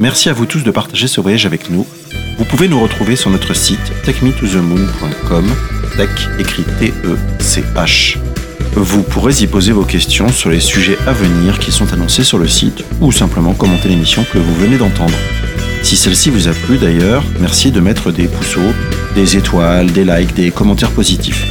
Merci 0.00 0.28
à 0.28 0.32
vous 0.32 0.46
tous 0.46 0.64
de 0.64 0.70
partager 0.72 1.06
ce 1.06 1.20
voyage 1.20 1.46
avec 1.46 1.70
nous. 1.70 1.86
Vous 2.38 2.44
pouvez 2.44 2.66
nous 2.66 2.80
retrouver 2.80 3.14
sur 3.14 3.30
notre 3.30 3.54
site 3.54 3.92
techmetothemoon.com, 4.04 5.46
tech 5.96 6.28
écrit 6.40 6.64
T-E-C-H. 6.80 8.18
Vous 8.74 9.02
pourrez 9.02 9.42
y 9.42 9.46
poser 9.46 9.70
vos 9.70 9.84
questions 9.84 10.28
sur 10.28 10.50
les 10.50 10.58
sujets 10.58 10.98
à 11.06 11.12
venir 11.12 11.60
qui 11.60 11.70
sont 11.70 11.92
annoncés 11.92 12.24
sur 12.24 12.38
le 12.38 12.48
site 12.48 12.84
ou 13.00 13.12
simplement 13.12 13.54
commenter 13.54 13.88
l'émission 13.88 14.24
que 14.24 14.38
vous 14.38 14.54
venez 14.56 14.76
d'entendre. 14.76 15.14
Si 15.82 15.96
celle-ci 15.96 16.30
vous 16.30 16.48
a 16.48 16.52
plu 16.52 16.78
d'ailleurs, 16.78 17.24
merci 17.40 17.70
de 17.70 17.80
mettre 17.80 18.10
des 18.10 18.26
pouceaux, 18.26 18.72
des 19.14 19.36
étoiles, 19.36 19.92
des 19.92 20.04
likes, 20.04 20.34
des 20.34 20.50
commentaires 20.50 20.90
positifs. 20.90 21.44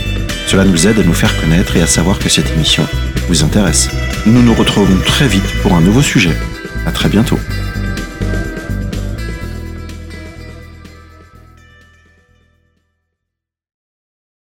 Cela 0.47 0.65
nous 0.65 0.87
aide 0.87 0.99
à 0.99 1.03
nous 1.03 1.13
faire 1.13 1.39
connaître 1.39 1.75
et 1.77 1.81
à 1.81 1.87
savoir 1.87 2.19
que 2.19 2.29
cette 2.29 2.51
émission 2.51 2.85
vous 3.27 3.43
intéresse. 3.43 3.89
Nous 4.25 4.41
nous 4.41 4.53
retrouvons 4.53 4.97
très 5.05 5.27
vite 5.27 5.47
pour 5.61 5.73
un 5.73 5.81
nouveau 5.81 6.01
sujet. 6.01 6.35
À 6.85 6.91
très 6.91 7.09
bientôt. 7.09 7.39